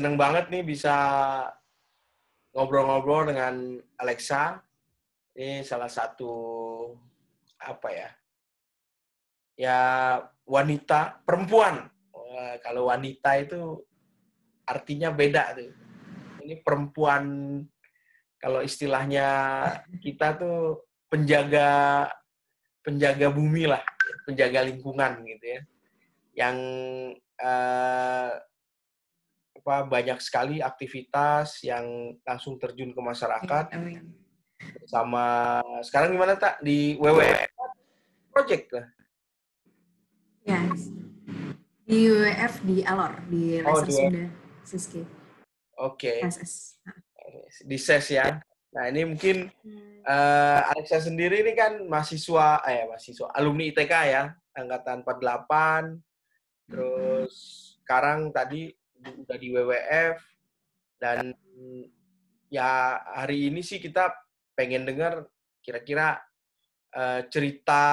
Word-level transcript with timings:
seneng 0.00 0.16
banget 0.16 0.48
nih 0.48 0.64
bisa 0.64 0.96
ngobrol-ngobrol 2.56 3.28
dengan 3.28 3.76
Alexa. 4.00 4.64
Ini 5.36 5.60
salah 5.60 5.92
satu 5.92 6.32
apa 7.60 7.88
ya? 7.92 8.08
Ya 9.60 9.78
wanita, 10.48 11.20
perempuan. 11.28 11.84
Kalau 12.64 12.88
wanita 12.88 13.36
itu 13.44 13.84
artinya 14.64 15.12
beda 15.12 15.52
tuh. 15.52 15.68
Ini 16.48 16.64
perempuan 16.64 17.24
kalau 18.40 18.64
istilahnya 18.64 19.28
kita 20.00 20.40
tuh 20.40 20.88
penjaga 21.12 22.08
penjaga 22.80 23.28
bumi 23.28 23.68
lah, 23.68 23.84
penjaga 24.24 24.64
lingkungan 24.64 25.28
gitu 25.28 25.44
ya. 25.44 25.60
Yang 26.40 26.56
eh, 27.36 28.48
apa 29.60 29.84
banyak 29.84 30.16
sekali 30.24 30.64
aktivitas 30.64 31.60
yang 31.60 32.16
langsung 32.24 32.56
terjun 32.56 32.96
ke 32.96 33.00
masyarakat 33.04 33.76
Amin. 33.76 34.08
sama 34.88 35.60
sekarang 35.84 36.16
gimana 36.16 36.32
tak 36.40 36.64
di 36.64 36.96
WWF 36.96 37.44
project 38.32 38.66
lah. 38.72 38.86
Ya. 40.48 40.60
Di 41.84 42.08
WWF 42.08 42.54
di 42.64 42.76
Alor 42.88 43.12
di 43.28 43.60
Oh, 43.60 43.84
Sunda 43.84 44.32
Siski 44.64 45.04
Oke, 45.76 46.24
SS. 46.24 46.80
di 47.64 47.76
SES 47.76 48.06
ya. 48.16 48.40
Nah, 48.70 48.84
ini 48.88 49.04
mungkin 49.08 49.48
eh, 50.04 50.60
Alexa 50.72 51.04
sendiri 51.04 51.40
ini 51.44 51.52
kan 51.56 51.80
mahasiswa 51.88 52.60
eh 52.68 52.84
mahasiswa 52.88 53.32
alumni 53.32 53.68
ITK 53.68 53.92
ya, 54.08 54.32
angkatan 54.56 55.00
48. 55.04 56.00
Terus 56.70 57.32
sekarang 57.80 58.30
tadi 58.30 58.70
di- 58.70 58.79
udah 59.04 59.36
di 59.40 59.48
WWF 59.52 60.16
dan 61.00 61.32
ya 62.52 63.00
hari 63.16 63.48
ini 63.48 63.64
sih 63.64 63.80
kita 63.80 64.12
pengen 64.52 64.84
dengar 64.84 65.24
kira-kira 65.64 66.20
eh, 66.92 67.24
cerita 67.32 67.84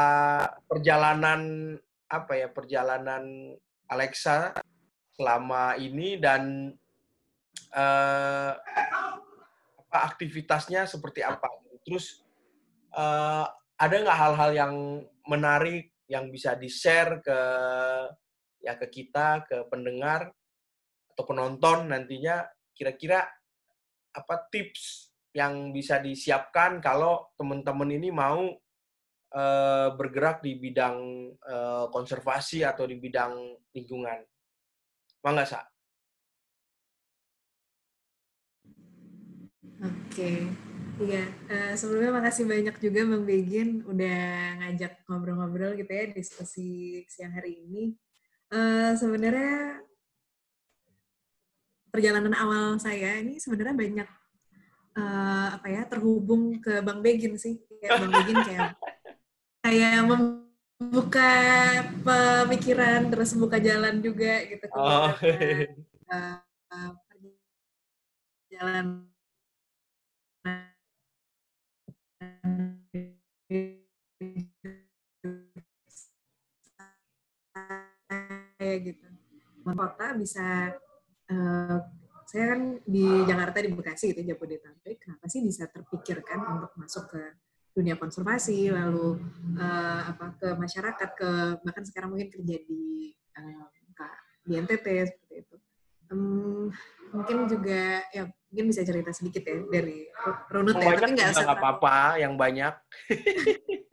perjalanan 0.67 1.73
apa 2.08 2.33
ya 2.36 2.47
perjalanan 2.52 3.55
Alexa 3.88 4.55
selama 5.16 5.80
ini 5.80 6.19
dan 6.19 6.73
eh, 7.71 8.53
apa 9.88 9.97
aktivitasnya 10.14 10.83
seperti 10.89 11.23
apa. 11.23 11.47
Terus 11.88 12.19
eh, 12.92 13.45
ada 13.77 13.95
nggak 13.95 14.19
hal-hal 14.19 14.52
yang 14.52 14.75
menarik 15.30 15.94
yang 16.08 16.31
bisa 16.31 16.55
di 16.55 16.71
share 16.71 17.19
ke 17.19 17.39
ya 18.64 18.73
ke 18.80 18.88
kita 18.89 19.45
ke 19.45 19.67
pendengar 19.69 20.33
atau 21.18 21.26
penonton 21.26 21.90
nantinya 21.90 22.46
kira-kira 22.78 23.26
apa 24.14 24.36
tips 24.54 25.10
yang 25.34 25.73
bisa 25.73 25.98
disiapkan 25.98 26.78
kalau 26.78 27.34
teman-teman 27.34 27.90
ini 27.98 28.14
mau 28.14 28.54
eh, 29.34 29.90
bergerak 29.98 30.45
di 30.45 30.62
bidang 30.62 30.98
eh, 31.42 31.86
konservasi 31.90 32.62
atau 32.62 32.86
di 32.86 33.02
bidang 33.02 33.34
lingkungan. 33.73 34.22
Mangga, 35.26 35.50
Sa? 35.50 35.66
Oke. 39.82 40.45
Iya, 40.98 41.30
eh, 41.50 41.73
sebelumnya 41.73 42.22
makasih 42.22 42.45
banyak 42.45 42.78
juga 42.78 43.06
Bang 43.10 43.26
Begin 43.26 43.86
udah 43.90 44.22
ngajak 44.62 45.02
ngobrol-ngobrol 45.10 45.78
gitu 45.82 45.90
ya 45.90 46.14
diskusi 46.14 47.02
siang 47.10 47.34
hari 47.34 47.58
ini. 47.66 47.94
Eh, 48.54 48.94
sebenarnya 48.98 49.86
perjalanan 51.97 52.37
awal 52.37 52.77
saya 52.77 53.17
ini 53.17 53.41
sebenarnya 53.41 53.73
banyak 53.73 54.09
eh, 55.02 55.47
apa 55.49 55.65
ya 55.65 55.81
terhubung 55.89 56.61
ke 56.61 56.85
Bang 56.85 57.02
Begin 57.02 57.33
sih. 57.41 57.58
Kayak 57.81 58.05
Bang 58.05 58.13
Begin 58.13 58.37
kayak 58.45 58.77
kayak 59.65 60.05
membuka 60.05 61.33
pemikiran 62.05 63.09
terus 63.09 63.33
membuka 63.33 63.58
jalan 63.58 63.97
juga 63.97 64.45
gitu 64.45 64.65
ke 64.69 64.77
Oh. 64.77 65.09
beberapa, 65.17 66.37
eh, 66.69 66.91
perjalanan 68.45 69.09
saya 78.61 78.75
gitu. 78.85 79.08
Kota 79.65 80.08
bisa 80.14 80.77
saya 82.27 82.43
kan 82.55 82.61
di 82.83 83.08
Jakarta 83.23 83.64
di 83.64 83.71
Bekasi 83.71 84.11
gitu 84.11 84.21
Jabodetabek. 84.23 84.99
Kenapa 84.99 85.26
sih 85.32 85.39
bisa 85.43 85.67
terpikirkan 85.71 86.60
untuk 86.60 86.71
masuk 86.76 87.08
ke 87.08 87.21
dunia 87.71 87.95
konservasi 87.95 88.73
lalu 88.73 89.21
eh, 89.55 90.02
apa 90.11 90.33
ke 90.36 90.48
masyarakat 90.58 91.10
ke 91.14 91.30
bahkan 91.61 91.86
sekarang 91.86 92.11
mungkin 92.11 92.33
kerja 92.33 92.58
di 92.67 93.14
K- 93.95 94.21
di 94.43 94.54
NTT 94.58 94.86
seperti 95.08 95.33
itu. 95.45 95.55
Em, 96.08 96.71
mungkin 97.11 97.38
juga 97.52 98.04
ya 98.11 98.27
mungkin 98.48 98.65
bisa 98.71 98.82
cerita 98.83 99.11
sedikit 99.11 99.44
ya 99.44 99.59
dari 99.67 100.08
runut 100.52 100.80
ya, 100.80 100.95
tapi 100.95 101.20
nggak 101.20 101.59
apa-apa, 101.59 102.15
yang 102.15 102.33
banyak. 102.39 102.73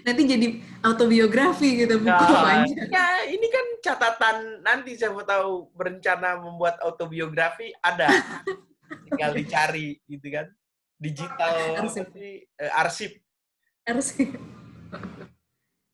nanti 0.00 0.22
jadi 0.22 0.46
autobiografi 0.80 1.82
gitu 1.82 1.98
buku 1.98 2.06
Nah, 2.06 2.42
panjang. 2.62 2.88
ya 2.88 3.06
ini 3.26 3.46
kan 3.46 3.66
catatan 3.82 4.36
nanti 4.62 4.94
siapa 4.94 5.22
tahu 5.22 5.66
berencana 5.74 6.38
membuat 6.38 6.78
autobiografi 6.80 7.74
ada. 7.78 8.06
Tinggal 9.06 9.34
dicari 9.34 9.98
gitu 10.04 10.26
kan. 10.30 10.46
Digital 10.94 11.80
Arsip. 11.80 12.06
sih? 12.12 12.44
Eh, 12.54 12.70
arsip. 12.70 13.12
Harus 13.82 14.08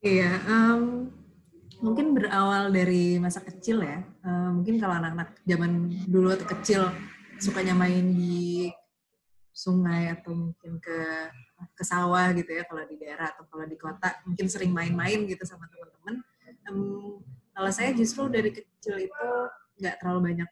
Iya, 0.02 0.30
em, 0.44 1.08
mungkin 1.78 2.12
berawal 2.12 2.68
dari 2.70 3.16
masa 3.16 3.40
kecil 3.40 3.80
ya. 3.80 4.04
Em, 4.22 4.60
mungkin 4.60 4.76
kalau 4.76 4.94
anak-anak 4.94 5.40
zaman 5.42 5.72
dulu 6.04 6.30
atau 6.30 6.46
kecil 6.52 6.82
sukanya 7.36 7.72
main 7.72 8.12
di 8.12 8.68
sungai 9.50 10.12
atau 10.12 10.36
mungkin 10.36 10.76
ke 10.78 10.98
ke 11.76 11.84
sawah 11.84 12.32
gitu 12.36 12.52
ya 12.52 12.64
kalau 12.68 12.84
di 12.84 12.96
daerah 13.00 13.32
atau 13.32 13.44
kalau 13.48 13.64
di 13.64 13.76
kota 13.80 14.12
mungkin 14.28 14.46
sering 14.48 14.72
main-main 14.72 15.24
gitu 15.24 15.42
sama 15.48 15.68
teman-teman. 15.72 16.20
Em, 16.66 16.78
kalau 17.56 17.70
saya 17.72 17.90
justru 17.96 18.28
dari 18.28 18.52
kecil 18.52 19.00
itu 19.00 19.28
nggak 19.80 19.96
terlalu 20.00 20.20
banyak 20.32 20.50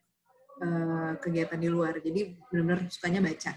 eh, 0.65 1.12
kegiatan 1.20 1.59
di 1.60 1.69
luar, 1.69 1.98
jadi 1.98 2.38
benar-benar 2.48 2.88
sukanya 2.88 3.20
baca. 3.20 3.53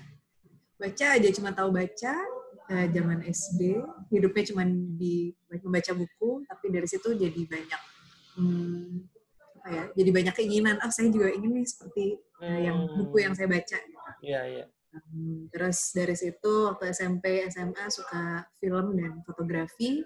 Baca 0.77 1.05
aja 1.13 1.29
cuma 1.31 1.49
tahu 1.53 1.69
baca, 1.71 2.13
eh, 2.67 2.87
zaman 2.91 3.23
SD 3.23 3.61
hidupnya 4.11 4.43
cuma 4.51 4.63
di 4.67 5.31
membaca 5.63 5.91
buku 5.95 6.43
tapi 6.47 6.65
dari 6.67 6.87
situ 6.87 7.15
jadi 7.15 7.41
banyak 7.47 7.81
hmm, 8.35 8.87
apa 9.59 9.67
ya 9.71 9.83
jadi 9.95 10.09
banyak 10.11 10.33
keinginan 10.35 10.75
oh 10.83 10.91
saya 10.91 11.07
juga 11.07 11.31
ingin 11.31 11.51
nih 11.55 11.65
seperti 11.67 12.03
eh, 12.43 12.59
yang 12.67 12.77
buku 12.99 13.23
yang 13.23 13.33
saya 13.33 13.47
baca 13.47 13.77
gitu. 13.79 13.99
Iya, 14.23 14.41
iya. 14.47 14.65
Terus 15.53 15.77
dari 15.93 16.15
situ 16.17 16.53
waktu 16.69 16.93
SMP 16.93 17.45
SMA 17.49 17.85
suka 17.89 18.45
film 18.59 18.95
dan 18.97 19.21
fotografi 19.23 20.05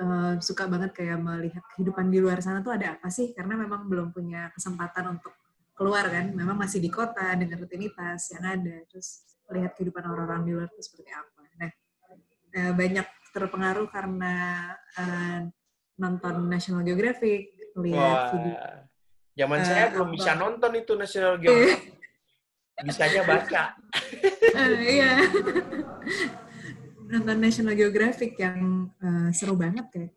Eh, 0.00 0.34
suka 0.40 0.64
banget 0.64 0.96
kayak 0.96 1.20
melihat 1.20 1.60
kehidupan 1.76 2.08
di 2.08 2.24
luar 2.24 2.40
sana 2.40 2.64
tuh 2.64 2.72
ada 2.72 2.96
apa 2.96 3.12
sih 3.12 3.36
karena 3.36 3.52
memang 3.52 3.84
belum 3.84 4.16
punya 4.16 4.48
kesempatan 4.56 5.12
untuk 5.20 5.36
keluar 5.76 6.08
kan 6.08 6.32
memang 6.32 6.56
masih 6.56 6.80
di 6.80 6.88
kota 6.88 7.36
dengan 7.36 7.60
rutinitas 7.60 8.32
yang 8.32 8.48
ada 8.48 8.80
terus 8.88 9.28
melihat 9.52 9.76
kehidupan 9.76 10.00
orang-orang 10.08 10.48
di 10.48 10.50
luar 10.56 10.72
itu 10.72 10.80
seperti 10.80 11.12
apa 11.12 11.42
nah 11.60 11.70
eh, 12.56 12.72
banyak 12.72 13.06
terpengaruh 13.28 13.92
karena 13.92 14.34
eh, 14.96 15.38
nonton 16.00 16.48
National 16.48 16.80
Geographic 16.80 17.52
lihat 17.76 18.32
video 18.40 18.56
Wah. 18.56 18.88
Zaman 19.36 19.58
Eh, 19.60 19.66
saya 19.68 19.84
belum 19.92 20.08
apa? 20.08 20.16
bisa 20.16 20.32
nonton 20.32 20.72
itu 20.80 20.92
National 20.96 21.34
Geographic. 21.36 21.92
Bisanya 22.84 23.22
baca. 23.24 23.62
Eh, 24.50 24.72
iya 24.98 25.12
nonton 27.10 27.36
National 27.42 27.74
Geographic 27.74 28.38
yang 28.38 28.88
eh, 29.02 29.28
seru 29.34 29.58
banget 29.58 29.86
kayak 29.90 30.12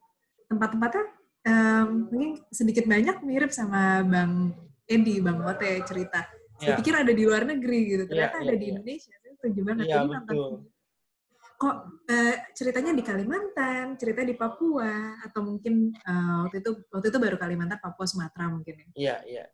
tempat-tempatnya 0.45 1.05
em, 1.43 1.87
mungkin 2.07 2.31
sedikit 2.53 2.85
banyak 2.85 3.17
mirip 3.25 3.49
sama 3.49 4.05
Bang 4.05 4.53
Edi, 4.85 5.17
Bang 5.19 5.41
Ote 5.41 5.81
cerita. 5.83 6.29
Saya 6.61 6.75
Iya. 6.75 6.79
pikir 6.79 6.93
ada 6.93 7.11
di 7.11 7.23
luar 7.25 7.43
negeri 7.49 7.79
gitu, 7.89 8.03
Iya, 8.05 8.09
ternyata 8.29 8.35
iya, 8.37 8.43
ada 8.45 8.53
di 8.53 8.63
iya. 8.63 8.71
Indonesia. 8.77 9.13
Saya 9.17 9.33
setuju 9.35 9.59
banget. 9.65 9.85
Jadi 9.89 10.05
nonton 10.05 10.35
betul. 10.37 10.53
kok 11.57 11.75
eh, 12.11 12.35
ceritanya 12.53 12.91
di 12.93 13.03
Kalimantan, 13.03 13.85
cerita 13.97 14.21
di 14.21 14.35
Papua, 14.37 14.93
atau 15.25 15.41
mungkin 15.41 15.73
eh, 15.97 16.35
waktu 16.45 16.61
itu 16.61 16.71
waktu 16.93 17.07
itu 17.09 17.17
baru 17.17 17.35
Kalimantan, 17.41 17.79
Papua, 17.81 18.05
Sumatera 18.05 18.45
mungkin 18.53 18.73
ya 18.77 18.87
Iya, 18.93 19.15
iya. 19.25 19.45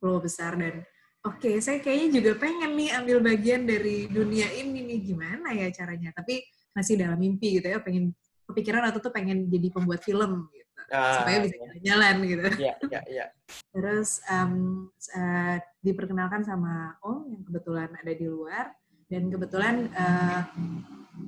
pulau 0.00 0.18
besar 0.18 0.56
dan 0.56 0.80
oke 1.26 1.50
saya 1.58 1.82
kayaknya 1.82 2.22
juga 2.22 2.32
pengen 2.38 2.78
nih 2.78 2.90
ambil 2.94 3.18
bagian 3.20 3.66
dari 3.66 4.06
dunia 4.06 4.46
ini 4.54 4.86
nih 4.86 4.98
gimana 5.02 5.50
ya 5.52 5.68
caranya 5.74 6.14
tapi 6.14 6.46
masih 6.72 6.94
dalam 6.94 7.18
mimpi 7.18 7.58
gitu 7.58 7.66
ya 7.66 7.82
pengen 7.82 8.14
kepikiran 8.46 8.86
atau 8.88 9.02
tuh 9.02 9.10
pengen 9.10 9.50
jadi 9.50 9.74
pembuat 9.74 10.06
film 10.06 10.46
gitu 10.54 10.66
ah, 10.94 11.22
supaya 11.22 11.38
bisa 11.42 11.56
ya. 11.58 11.72
jalan 11.92 12.16
gitu. 12.22 12.42
Iya, 12.62 12.74
iya, 12.78 13.00
iya. 13.10 13.26
Terus 13.74 14.22
um, 14.30 14.86
uh, 15.14 15.56
diperkenalkan 15.82 16.46
sama 16.46 16.94
Om 17.02 17.26
yang 17.32 17.42
kebetulan 17.42 17.90
ada 17.90 18.12
di 18.14 18.26
luar 18.26 18.70
dan 19.06 19.22
kebetulan 19.30 19.90
uh, 19.94 20.42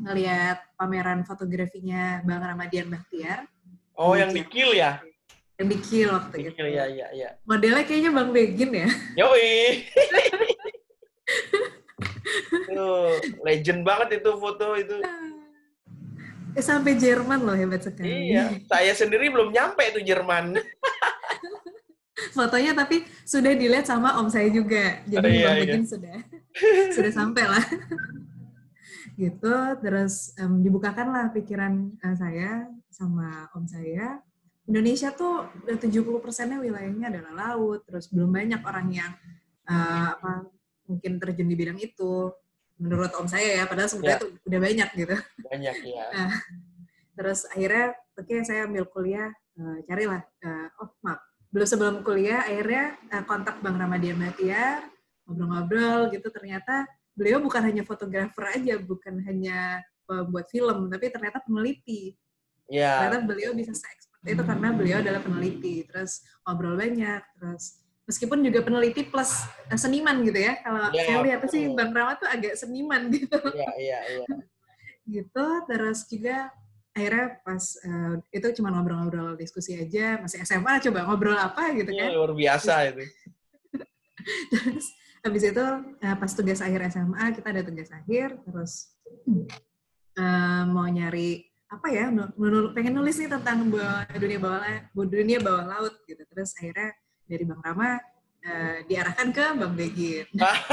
ngelihat 0.07 0.63
pameran 0.75 1.23
fotografinya 1.27 2.23
Bang 2.23 2.43
Ramadian 2.43 2.91
Bahtiar. 2.91 3.47
Oh, 3.99 4.15
yang 4.15 4.31
di 4.31 4.47
Kill 4.47 4.79
ya? 4.79 5.03
Kill 5.59 6.15
waktu 6.15 6.55
itu. 6.55 6.63
ya, 6.71 6.87
ya, 6.87 7.11
ya. 7.11 7.35
Modelnya 7.43 7.83
kayaknya 7.83 8.15
Bang 8.15 8.31
Begin 8.31 8.71
ya? 8.71 8.87
Yoi! 9.19 9.83
Legend 13.43 13.83
banget 13.83 14.23
itu 14.23 14.31
foto 14.39 14.79
itu. 14.79 15.03
Eh, 16.55 16.63
sampai 16.63 16.95
Jerman 16.95 17.43
loh 17.43 17.59
hebat 17.59 17.83
sekali. 17.83 18.35
Iya, 18.35 18.55
saya 18.71 18.95
sendiri 18.95 19.31
belum 19.31 19.51
nyampe 19.51 19.83
itu 19.95 20.01
Jerman. 20.07 20.55
Fotonya 22.35 22.75
tapi 22.75 23.07
sudah 23.23 23.55
dilihat 23.55 23.87
sama 23.87 24.19
om 24.19 24.27
saya 24.27 24.51
juga. 24.51 25.03
Jadi 25.07 25.27
oh, 25.27 25.31
iya, 25.31 25.51
iya. 25.63 25.79
sudah 25.87 26.19
sudah 26.95 27.13
sampai 27.15 27.45
lah. 27.47 27.67
gitu, 29.19 29.55
terus 29.83 30.31
um, 30.39 30.63
dibukakan 30.63 31.11
lah 31.11 31.27
pikiran 31.35 31.91
uh, 32.07 32.15
saya 32.15 32.71
sama 32.91 33.51
om 33.55 33.67
saya. 33.67 34.23
Indonesia 34.69 35.09
tuh 35.17 35.49
70 35.65 35.89
persennya 36.21 36.61
wilayahnya 36.61 37.09
adalah 37.09 37.33
laut, 37.33 37.89
terus 37.89 38.13
belum 38.13 38.29
banyak 38.29 38.61
orang 38.61 38.89
yang 38.93 39.13
uh, 39.65 40.13
apa 40.13 40.33
mungkin 40.89 41.21
terjun 41.21 41.49
di 41.49 41.57
bidang 41.57 41.79
itu 41.81 42.33
menurut 42.81 43.13
om 43.19 43.29
saya 43.29 43.63
ya 43.63 43.65
padahal 43.69 43.91
sebenarnya 43.91 44.23
ya. 44.25 44.47
udah 44.49 44.61
banyak 44.63 44.89
gitu 44.97 45.17
banyak 45.51 45.77
ya 45.85 46.05
nah, 46.17 46.33
terus 47.19 47.45
akhirnya 47.51 47.87
oke 48.17 48.25
okay, 48.25 48.41
saya 48.47 48.65
ambil 48.65 48.85
kuliah 48.89 49.29
uh, 49.61 49.79
carilah 49.85 50.23
uh, 50.47 50.67
oh 50.81 50.91
maaf 51.05 51.21
belum 51.53 51.67
sebelum 51.69 51.97
kuliah 52.07 52.47
akhirnya 52.47 52.97
uh, 53.13 53.25
kontak 53.27 53.61
bang 53.61 53.77
Ramadian 53.77 54.17
Batiar 54.17 54.89
ngobrol-ngobrol 55.27 56.09
gitu 56.15 56.33
ternyata 56.33 56.89
beliau 57.13 57.43
bukan 57.43 57.61
hanya 57.67 57.83
fotografer 57.85 58.45
aja 58.57 58.79
bukan 58.81 59.21
hanya 59.27 59.83
buat 60.09 60.49
film 60.49 60.89
tapi 60.89 61.13
ternyata 61.13 61.45
peneliti 61.45 62.17
ya. 62.65 62.97
ternyata 63.05 63.29
beliau 63.29 63.53
bisa 63.53 63.77
se 63.77 63.85
itu 64.27 64.43
karena 64.43 64.75
beliau 64.75 64.99
adalah 64.99 65.23
peneliti 65.23 65.87
terus 65.87 66.27
ngobrol 66.43 66.75
banyak 66.75 67.23
terus 67.39 67.79
meskipun 68.09 68.41
juga 68.41 68.65
peneliti 68.65 69.05
plus 69.05 69.45
uh, 69.69 69.77
seniman 69.77 70.25
gitu 70.25 70.41
ya. 70.41 70.57
Kalau 70.65 70.89
ya, 70.97 71.05
saya 71.05 71.19
lihat 71.21 71.41
sih 71.53 71.69
Bang 71.77 71.93
Rama 71.93 72.17
tuh 72.17 72.25
agak 72.25 72.57
seniman 72.57 73.11
gitu. 73.15 73.37
Iya, 73.53 73.71
iya, 73.77 73.99
iya. 74.09 74.27
gitu, 75.05 75.47
terus 75.69 76.09
juga 76.09 76.49
akhirnya 76.97 77.39
pas 77.45 77.63
uh, 77.85 78.17
itu 78.33 78.47
cuma 78.59 78.73
ngobrol-ngobrol 78.73 79.37
diskusi 79.37 79.77
aja, 79.77 80.19
masih 80.25 80.41
SMA 80.43 80.81
coba 80.89 81.05
ngobrol 81.05 81.37
apa 81.37 81.77
gitu 81.77 81.93
ya, 81.93 82.09
kan. 82.09 82.17
luar 82.17 82.33
biasa 82.33 82.73
itu. 82.91 83.05
terus 84.53 84.87
habis 85.23 85.43
itu 85.45 85.67
uh, 86.01 86.17
pas 86.17 86.33
tugas 86.33 86.61
akhir 86.65 86.81
SMA 86.89 87.25
kita 87.37 87.49
ada 87.53 87.63
tugas 87.63 87.91
akhir 87.93 88.41
terus 88.45 88.97
uh, 90.17 90.65
mau 90.69 90.89
nyari 90.89 91.48
apa 91.69 91.87
ya 91.93 92.09
menul 92.11 92.73
pengen 92.73 92.97
nulis 92.97 93.21
nih 93.21 93.29
tentang 93.29 93.69
dunia 94.17 94.41
bawah 94.41 94.65
dunia 94.97 95.39
bawah 95.39 95.65
laut 95.69 95.95
gitu 96.09 96.25
terus 96.33 96.57
akhirnya 96.57 96.97
dari 97.29 97.45
Bang 97.45 97.61
Rama 97.61 98.01
uh, 98.49 98.77
diarahkan 98.89 99.29
ke 99.31 99.47
Bang 99.59 99.75
Begin. 99.77 100.27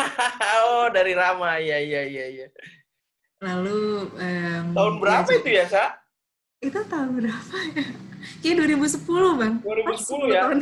oh, 0.66 0.88
dari 0.92 1.14
Rama. 1.14 1.60
Iya, 1.60 1.78
iya, 1.84 2.02
iya, 2.08 2.26
iya. 2.32 2.48
Lalu 3.44 4.10
um, 4.16 4.66
tahun 4.72 4.96
berapa 5.04 5.30
ya, 5.30 5.38
itu 5.44 5.50
ya, 5.52 5.66
Sa? 5.68 5.86
Itu 6.64 6.80
tahun 6.88 7.10
berapa 7.20 7.56
ya? 7.76 7.86
Kayak 8.42 8.56
2010, 8.66 9.38
Bang. 9.38 9.54
2010 9.62 10.34
ya? 10.34 10.42
Tahun 10.48 10.58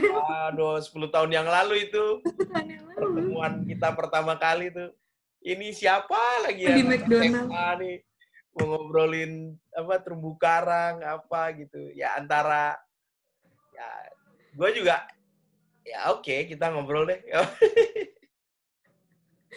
Aduh, 0.52 0.76
10 0.82 1.16
tahun 1.16 1.30
yang 1.32 1.48
lalu 1.48 1.88
itu. 1.88 2.06
Pertemuan 2.98 3.64
kita 3.70 3.94
pertama 3.96 4.34
kali 4.36 4.74
tuh. 4.74 4.92
Ini 5.44 5.76
siapa 5.76 6.48
lagi 6.48 6.64
ya? 6.64 6.76
Di 6.76 6.84
McDonald. 6.88 7.52
nih 7.84 8.00
mau 8.54 8.66
ngobrolin 8.70 9.58
apa 9.74 9.98
terumbu 10.02 10.38
karang 10.38 11.02
apa 11.02 11.54
gitu. 11.58 11.90
Ya 11.98 12.14
antara 12.18 12.78
ya 13.74 13.88
gue 14.54 14.70
juga 14.78 15.10
ya 15.82 16.14
oke 16.14 16.22
okay, 16.26 16.46
kita 16.46 16.70
ngobrol 16.70 17.10
deh. 17.10 17.20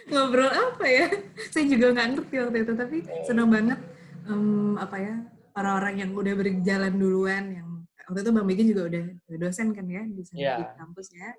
Ngobrol 0.06 0.52
apa 0.52 0.86
ya? 0.86 1.08
Saya 1.50 1.66
juga 1.66 1.90
nggak 1.90 2.08
ngerti 2.14 2.34
waktu 2.38 2.58
itu 2.62 2.72
tapi 2.78 2.96
oh. 3.10 3.24
senang 3.26 3.48
banget 3.50 3.80
um, 4.28 4.78
apa 4.78 4.96
ya 5.02 5.14
orang-orang 5.56 6.04
yang 6.04 6.10
udah 6.14 6.34
berjalan 6.36 6.94
duluan 6.94 7.44
yang 7.50 7.68
waktu 8.06 8.20
itu 8.22 8.30
bang 8.30 8.46
Bikin 8.46 8.66
juga 8.70 8.82
udah 8.92 9.04
dosen 9.40 9.74
kan 9.74 9.82
ya 9.88 10.04
di 10.06 10.22
sana 10.22 10.38
yeah. 10.38 10.58
di 10.62 10.64
kampus 10.78 11.08
ya. 11.10 11.32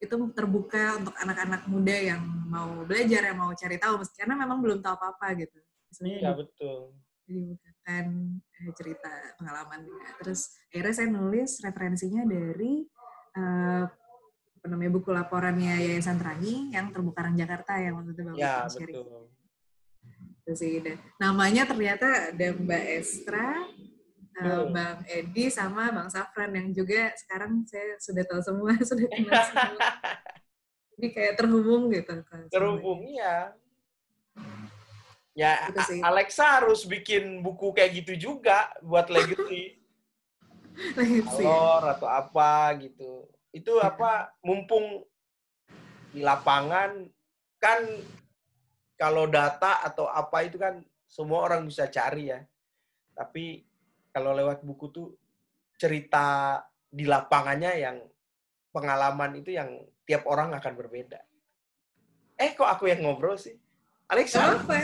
Itu 0.00 0.16
terbuka 0.32 1.02
untuk 1.02 1.14
anak-anak 1.18 1.68
muda 1.68 1.96
yang 1.96 2.20
mau 2.46 2.84
belajar 2.88 3.32
yang 3.32 3.36
mau 3.36 3.52
cari 3.52 3.76
tahu 3.76 4.00
karena 4.16 4.34
memang 4.38 4.58
belum 4.64 4.78
tahu 4.80 4.94
apa-apa 4.96 5.36
gitu 5.40 5.65
Misalnya 5.90 6.16
iya 6.20 6.32
betul 6.34 6.96
dibukakan 7.26 8.38
eh, 8.38 8.72
cerita 8.78 9.10
pengalaman 9.36 9.82
terus 10.22 10.54
akhirnya 10.70 10.94
saya 10.94 11.08
nulis 11.10 11.58
referensinya 11.58 12.22
dari 12.22 12.86
uh, 13.34 13.84
apa 14.56 14.66
namanya 14.70 14.92
buku 14.94 15.10
laporannya 15.10 15.74
Yayasan 15.90 16.22
Terangi 16.22 16.70
yang 16.74 16.94
terumbu 16.94 17.10
karang 17.10 17.34
Jakarta 17.34 17.78
yang 17.82 17.98
waktu 17.98 18.14
itu 18.14 18.22
Bapak 18.26 18.38
ya, 18.38 18.66
sharing. 18.66 18.94
Betul. 20.46 20.78
Dan 20.82 20.98
namanya 21.18 21.62
ternyata 21.66 22.30
ada 22.30 22.48
Mbak 22.54 22.84
Estra, 22.98 23.66
uh, 24.42 24.64
Bang 24.70 25.02
Edi 25.10 25.50
sama 25.50 25.90
Bang 25.90 26.06
Safran 26.06 26.54
yang 26.54 26.70
juga 26.70 27.10
sekarang 27.18 27.66
saya 27.66 27.98
sudah 27.98 28.22
tahu 28.26 28.40
semua, 28.42 28.70
sudah 28.90 29.06
kenal 29.10 29.42
semua. 29.42 29.86
Jadi 30.96 31.06
kayak 31.12 31.34
terhubung 31.34 31.90
gitu. 31.90 32.14
Terhubung, 32.50 33.06
iya. 33.06 33.54
Ya, 35.36 35.68
Alexa 36.00 36.64
harus 36.64 36.88
bikin 36.88 37.44
buku 37.44 37.76
kayak 37.76 37.92
gitu 38.00 38.32
juga 38.32 38.72
buat 38.80 39.12
legacy. 39.12 39.76
legacy. 40.98 41.44
Alor 41.44 41.92
atau 41.92 42.08
apa 42.08 42.72
gitu 42.80 43.28
itu 43.56 43.72
apa 43.80 44.36
mumpung 44.44 45.00
di 46.12 46.20
lapangan 46.20 47.08
kan 47.56 47.80
kalau 49.00 49.24
data 49.24 49.80
atau 49.80 50.12
apa 50.12 50.44
itu 50.44 50.60
kan 50.60 50.84
semua 51.08 51.48
orang 51.48 51.64
bisa 51.64 51.88
cari 51.88 52.28
ya. 52.28 52.44
Tapi 53.16 53.64
kalau 54.12 54.36
lewat 54.36 54.60
buku 54.60 54.92
tuh 54.92 55.08
cerita 55.80 56.60
di 56.92 57.08
lapangannya 57.08 57.72
yang 57.80 57.96
pengalaman 58.76 59.40
itu 59.40 59.56
yang 59.56 59.72
tiap 60.04 60.28
orang 60.28 60.52
akan 60.52 60.76
berbeda. 60.76 61.20
Eh 62.36 62.52
kok 62.52 62.68
aku 62.68 62.92
yang 62.92 63.00
ngobrol 63.00 63.40
sih? 63.40 63.56
Alexa? 64.06 64.62
Apa? 64.62 64.78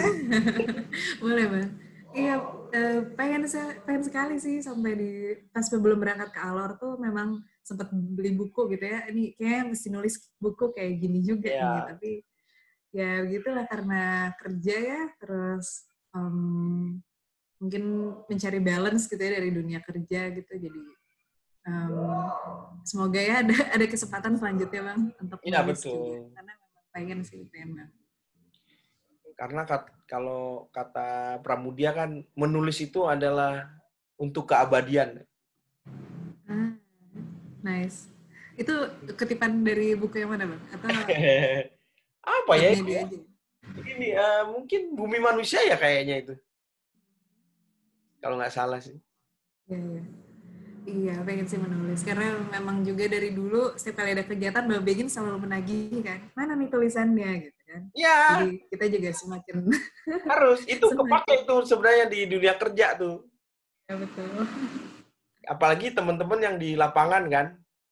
Boleh, 1.23 1.47
Bang. 1.47 1.71
Iya, 2.13 2.35
eh, 2.77 3.01
pengen 3.17 3.49
pengen 3.89 4.05
sekali 4.05 4.37
sih 4.37 4.61
sampai 4.61 4.93
di 4.93 5.13
pas 5.49 5.65
sebelum 5.65 5.97
berangkat 5.97 6.29
ke 6.35 6.41
Alor 6.45 6.77
tuh 6.77 7.01
memang 7.01 7.41
sempat 7.65 7.89
beli 7.89 8.37
buku 8.37 8.69
gitu 8.77 8.85
ya. 8.85 9.09
Ini 9.09 9.39
kayak 9.39 9.73
mesti 9.73 9.89
nulis 9.89 10.21
buku 10.37 10.77
kayak 10.77 11.01
gini 11.01 11.25
juga 11.25 11.49
yeah. 11.49 11.65
nih, 11.65 11.83
tapi 11.89 12.11
ya 12.93 13.11
begitulah 13.25 13.65
karena 13.65 14.03
kerja 14.37 14.77
ya, 14.77 15.03
terus 15.17 15.89
um, 16.13 17.01
mungkin 17.57 18.13
mencari 18.29 18.61
balance 18.61 19.09
gitu 19.09 19.23
ya 19.23 19.33
dari 19.41 19.49
dunia 19.49 19.81
kerja 19.81 20.21
gitu. 20.37 20.53
Jadi 20.53 20.83
um, 21.65 22.29
semoga 22.85 23.21
ya 23.23 23.41
ada 23.41 23.57
ada 23.81 23.87
kesempatan 23.89 24.37
selanjutnya 24.37 24.83
bang 24.85 25.01
untuk 25.17 25.39
yeah, 25.49 25.65
betul. 25.65 25.97
Juga. 25.97 26.37
Karena 26.37 26.53
memang 26.61 26.85
pengen 26.93 27.19
sih 27.25 27.41
pengen 27.49 27.71
bang 27.81 28.02
karena 29.43 29.67
kat, 29.67 29.91
kalau 30.07 30.71
kata 30.71 31.43
Pramudia 31.43 31.91
kan 31.91 32.23
menulis 32.39 32.79
itu 32.79 33.11
adalah 33.11 33.75
untuk 34.15 34.47
keabadian. 34.47 35.27
Ah, 36.47 36.79
nice. 37.67 38.07
Itu 38.55 38.87
ketipan 39.19 39.67
dari 39.67 39.99
buku 39.99 40.23
yang 40.23 40.31
mana, 40.31 40.47
Bang? 40.47 40.63
Atau 40.71 40.87
apa 42.39 42.53
ya 42.55 42.69
itu? 42.71 42.87
Ya? 42.87 43.03
Ini 43.83 44.09
uh, 44.15 44.43
mungkin 44.55 44.95
Bumi 44.95 45.19
Manusia 45.19 45.59
ya 45.67 45.75
kayaknya 45.75 46.23
itu. 46.23 46.35
Kalau 48.23 48.39
nggak 48.39 48.55
salah 48.55 48.79
sih. 48.79 48.95
Iya, 49.67 49.83
iya. 49.83 50.03
Iya, 50.83 51.15
pengen 51.27 51.51
sih 51.51 51.59
menulis. 51.59 52.07
Karena 52.07 52.39
memang 52.47 52.87
juga 52.87 53.11
dari 53.11 53.35
dulu 53.35 53.75
setiap 53.75 54.07
kali 54.07 54.15
ada 54.15 54.23
kegiatan, 54.23 54.63
Mbak 54.71 54.83
Begin 54.87 55.11
selalu 55.11 55.51
menagih 55.51 55.99
kan, 56.03 56.31
mana 56.39 56.55
nih 56.55 56.71
tulisannya 56.71 57.51
gitu 57.51 57.62
kan. 57.73 57.83
Iya. 57.97 58.19
Jadi 58.45 58.57
kita 58.69 58.85
juga 58.93 59.11
semakin... 59.17 59.57
Harus, 60.31 60.61
itu 60.69 60.85
semakin... 60.85 61.01
kepake 61.09 61.35
tuh 61.49 61.61
sebenarnya 61.65 62.07
di 62.13 62.21
dunia 62.29 62.55
kerja 62.61 62.87
tuh. 63.01 63.25
Ya, 63.89 63.95
betul. 63.97 64.29
Apalagi 65.49 65.97
teman-teman 65.97 66.41
yang 66.45 66.57
di 66.61 66.77
lapangan 66.77 67.25
kan, 67.33 67.47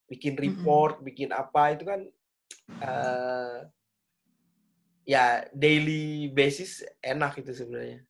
bikin 0.05 0.37
report, 0.37 1.01
mm-hmm. 1.01 1.09
bikin 1.09 1.29
apa, 1.33 1.73
itu 1.73 1.83
kan 1.89 2.01
uh, 2.85 3.65
ya 5.09 5.43
daily 5.51 6.29
basis 6.29 6.85
enak 7.01 7.41
itu 7.41 7.51
sebenarnya. 7.57 8.05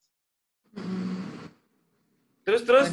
Mm-hmm. 0.76 1.12
Terus, 2.44 2.62
terus? 2.68 2.88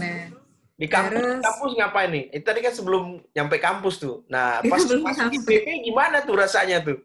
Di 0.78 0.86
kampus, 0.86 1.18
Terus- 1.18 1.42
kampus 1.42 1.72
ngapain 1.74 2.10
nih? 2.14 2.24
Itu 2.30 2.44
tadi 2.46 2.60
kan 2.62 2.70
sebelum 2.70 3.18
nyampe 3.34 3.58
kampus 3.58 3.98
tuh. 3.98 4.22
Nah, 4.30 4.62
pas 4.62 4.78
pas 4.78 5.14
sampai. 5.18 5.42
IPB 5.42 5.90
gimana 5.90 6.22
tuh 6.22 6.38
rasanya 6.38 6.78
tuh? 6.86 7.02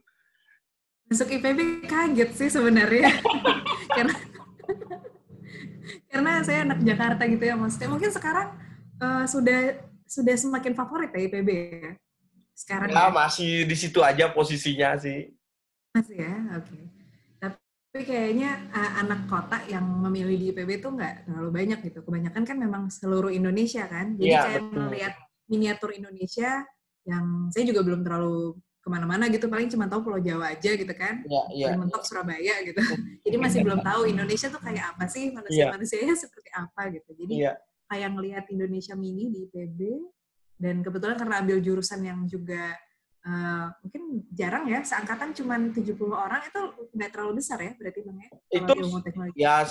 Masuk 1.09 1.29
IPB 1.29 1.59
kaget 1.85 2.29
sih 2.33 2.49
sebenarnya. 2.49 3.09
karena 3.97 4.15
karena 6.09 6.31
saya 6.45 6.59
anak 6.65 6.79
Jakarta 6.81 7.23
gitu 7.25 7.43
ya 7.43 7.55
maksudnya. 7.57 7.89
Mungkin 7.89 8.11
sekarang 8.13 8.47
eh, 9.01 9.25
sudah 9.25 9.59
sudah 10.05 10.35
semakin 10.37 10.73
favorit 10.77 11.09
ya 11.13 11.21
IPB 11.25 11.49
ya. 11.49 11.91
Sekarang 12.53 12.89
Ya, 12.93 13.09
ya. 13.09 13.11
masih 13.11 13.65
di 13.65 13.75
situ 13.75 13.99
aja 14.05 14.29
posisinya 14.29 14.93
sih. 15.01 15.33
Masih 15.89 16.21
ya, 16.21 16.33
oke. 16.57 16.77
Tapi 17.41 18.09
kayaknya 18.09 18.57
uh, 18.73 19.05
anak 19.05 19.29
kota 19.29 19.61
yang 19.69 19.85
memilih 19.85 20.33
di 20.37 20.45
IPB 20.49 20.81
itu 20.81 20.89
nggak 20.89 21.29
terlalu 21.29 21.49
banyak 21.53 21.79
gitu. 21.85 22.01
Kebanyakan 22.01 22.41
kan 22.45 22.57
memang 22.57 22.83
seluruh 22.89 23.29
Indonesia 23.29 23.85
kan. 23.85 24.17
Jadi 24.17 24.33
Iya, 24.33 24.41
kayak 24.49 24.61
betul. 24.69 24.81
melihat 24.89 25.13
miniatur 25.49 25.89
Indonesia 25.93 26.65
yang 27.05 27.49
saya 27.53 27.63
juga 27.69 27.81
belum 27.85 28.01
terlalu 28.01 28.57
ke 28.83 28.89
mana-mana 28.91 29.31
gitu. 29.31 29.47
Paling 29.47 29.71
cuma 29.71 29.87
tahu 29.87 30.03
Pulau 30.03 30.19
Jawa 30.19 30.51
aja 30.51 30.75
gitu 30.75 30.91
kan. 30.91 31.23
Iya, 31.23 31.41
iya. 31.55 31.65
Paling 31.71 31.87
mentok 31.87 32.03
Surabaya 32.03 32.55
gitu. 32.67 32.77
Jadi 33.25 33.35
masih 33.39 33.59
belum 33.63 33.79
tahu 33.79 34.11
Indonesia 34.11 34.51
tuh 34.51 34.59
kayak 34.59 34.83
apa 34.93 35.07
sih, 35.07 35.31
manusia-manusianya 35.31 36.15
seperti 36.19 36.51
apa 36.51 36.91
gitu. 36.91 37.09
Jadi 37.15 37.33
Iya. 37.47 37.53
kayak 37.87 38.09
ngelihat 38.11 38.45
Indonesia 38.51 38.93
mini 38.93 39.31
di 39.31 39.47
IPB 39.47 39.79
dan 40.59 40.83
kebetulan 40.83 41.15
karena 41.15 41.35
ambil 41.39 41.57
jurusan 41.63 42.03
yang 42.03 42.19
juga 42.27 42.75
eh, 43.23 43.65
mungkin 43.79 44.27
jarang 44.35 44.67
ya 44.67 44.83
seangkatan 44.83 45.31
cuma 45.31 45.55
70 45.55 45.95
orang 46.11 46.43
itu 46.43 46.59
nggak 46.91 47.07
terlalu 47.07 47.39
besar 47.39 47.55
ya 47.63 47.71
berarti 47.79 47.99
bang 48.03 48.17
ya 48.19 48.29
Itu 48.51 48.67
kalau 48.67 48.83
ilmu 48.83 48.99
teknologi 48.99 49.39
ya 49.39 49.63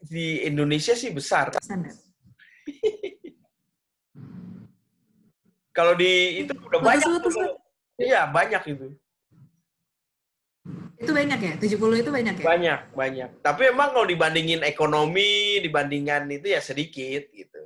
di 0.00 0.48
Indonesia 0.48 0.96
sih 0.96 1.12
besar. 1.12 1.52
standar 1.60 1.92
Kalau 5.70 5.92
di 5.94 6.40
itu 6.40 6.52
udah 6.56 6.80
banyak. 6.80 7.04
tuh. 7.20 7.30
Iya, 8.00 8.20
banyak 8.32 8.62
itu. 8.72 8.86
itu 11.00 11.12
banyak 11.16 11.40
ya 11.40 11.52
70 11.56 11.96
itu 11.96 12.10
banyak 12.12 12.34
ya 12.40 12.44
Banyak, 12.44 12.80
banyak. 12.92 13.30
Tapi 13.40 13.62
emang 13.72 13.88
kalau 13.96 14.04
dibandingin 14.04 14.60
ekonomi, 14.68 15.56
dibandingkan 15.64 16.28
itu 16.28 16.52
ya 16.52 16.60
sedikit 16.60 17.24
gitu. 17.32 17.62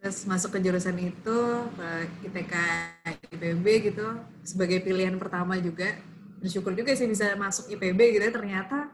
terus 0.00 0.24
masuk 0.24 0.56
ke 0.56 0.64
jurusan 0.64 0.96
itu 0.96 1.38
ke 1.76 1.88
ITK 2.24 2.54
IPB 3.20 3.92
gitu 3.92 4.06
sebagai 4.40 4.80
pilihan 4.80 5.12
pertama 5.20 5.60
juga 5.60 5.92
bersyukur 6.40 6.72
juga 6.72 6.96
sih 6.96 7.04
bisa 7.04 7.36
masuk 7.36 7.68
IPB 7.68 8.16
gitu 8.16 8.24
ya 8.24 8.32
ternyata 8.32 8.88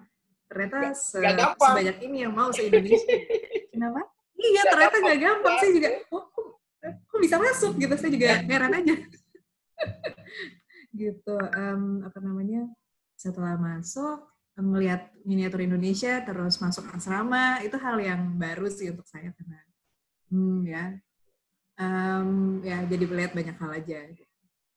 ternyata 0.50 0.90
se- 0.98 1.22
gampang. 1.22 1.54
sebanyak 1.62 1.96
ini 2.10 2.26
yang 2.26 2.34
mau 2.34 2.50
se 2.50 2.66
Indonesia 2.66 3.06
kenapa 3.72 4.02
iya 4.34 4.62
ternyata 4.66 4.96
nggak 4.98 5.18
gampang. 5.22 5.42
gampang 5.46 5.54
saya 5.62 5.72
juga 5.78 5.88
oh, 6.10 6.24
kok, 6.82 6.94
kok 7.08 7.20
bisa 7.22 7.36
masuk 7.40 7.72
gitu? 7.80 7.94
Saya 7.96 8.10
juga 8.12 8.28
heran 8.44 8.72
aja. 8.74 8.94
Gitu 10.96 11.36
em, 11.52 12.00
apa 12.08 12.18
namanya 12.24 12.64
setelah 13.20 13.60
masuk 13.60 14.24
melihat 14.56 15.12
miniatur 15.28 15.60
Indonesia 15.60 16.24
terus 16.24 16.56
masuk 16.56 16.88
asrama 16.96 17.60
itu 17.60 17.76
hal 17.76 18.00
yang 18.00 18.40
baru 18.40 18.64
sih 18.72 18.88
untuk 18.88 19.04
saya 19.04 19.28
karena 19.36 19.60
hmm, 20.32 20.58
ya 20.64 20.84
em, 21.76 22.28
ya 22.64 22.78
jadi 22.88 23.04
melihat 23.04 23.32
banyak 23.36 23.56
hal 23.60 23.70
aja. 23.76 24.00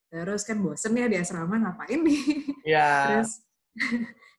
Terus 0.09 0.41
kan 0.43 0.59
bosen 0.59 0.97
ya 0.99 1.07
di 1.07 1.15
asrama 1.15 1.55
ngapain 1.55 2.03
nih? 2.03 2.23
Ya, 2.67 3.07
terus 3.07 3.39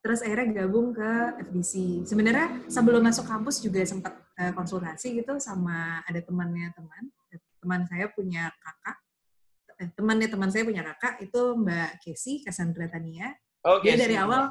terus 0.01 0.21
akhirnya 0.25 0.65
gabung 0.65 0.97
ke 0.97 1.13
FDC 1.49 2.05
sebenarnya 2.09 2.69
sebelum 2.73 3.05
masuk 3.05 3.25
kampus 3.29 3.61
juga 3.61 3.85
sempat 3.85 4.17
eh, 4.41 4.53
konsultasi 4.57 5.21
gitu 5.21 5.37
sama 5.37 6.01
ada 6.09 6.21
temannya 6.25 6.73
teman 6.73 7.05
teman 7.61 7.85
saya 7.87 8.09
punya 8.11 8.49
kakak 8.59 8.97
eh, 9.81 9.89
temannya 9.97 10.29
teman 10.29 10.51
saya 10.51 10.65
punya 10.65 10.83
kakak 10.85 11.15
itu 11.25 11.43
Mbak 11.61 11.91
Kesi 12.05 12.33
Cassandra 12.45 12.89
Tania. 12.89 13.33
Oke. 13.61 13.93
dia 13.93 13.97
dari 14.01 14.17
awal 14.17 14.49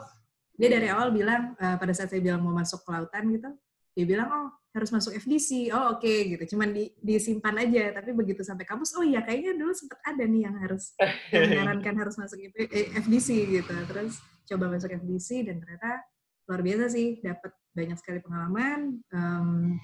dia 0.53 0.69
dari 0.69 0.87
awal 0.87 1.09
bilang 1.09 1.57
eh, 1.57 1.75
pada 1.81 1.93
saat 1.93 2.13
saya 2.13 2.21
bilang 2.21 2.45
mau 2.45 2.53
masuk 2.53 2.85
kelautan 2.85 3.25
gitu 3.33 3.49
dia 3.97 4.05
bilang 4.05 4.29
oh 4.29 4.47
harus 4.69 4.93
masuk 4.93 5.17
FDC 5.17 5.73
oh 5.73 5.97
oke 5.97 6.07
gitu. 6.07 6.55
Cuman 6.55 6.71
di, 6.71 6.93
disimpan 7.01 7.57
aja. 7.57 7.99
Tapi 7.99 8.13
begitu 8.13 8.45
sampai 8.45 8.63
kampus 8.63 8.93
oh 8.95 9.03
iya 9.03 9.25
kayaknya 9.25 9.57
dulu 9.57 9.73
sempat 9.73 9.99
ada 10.05 10.23
nih 10.23 10.45
yang 10.45 10.55
harus 10.61 10.93
yang 11.33 11.49
menyarankan 11.49 11.95
harus 11.97 12.15
masuk 12.15 12.37
IP, 12.39 12.55
eh, 12.69 12.93
FDC 12.95 13.27
gitu. 13.49 13.73
Terus 13.89 14.21
coba 14.49 14.65
masuk 14.71 14.93
FDC 14.93 15.51
dan 15.51 15.59
ternyata 15.59 16.05
luar 16.49 16.61
biasa 16.65 16.85
sih 16.89 17.21
dapat 17.21 17.51
banyak 17.77 17.97
sekali 18.01 18.19
pengalaman 18.25 18.97
em, 19.13 19.77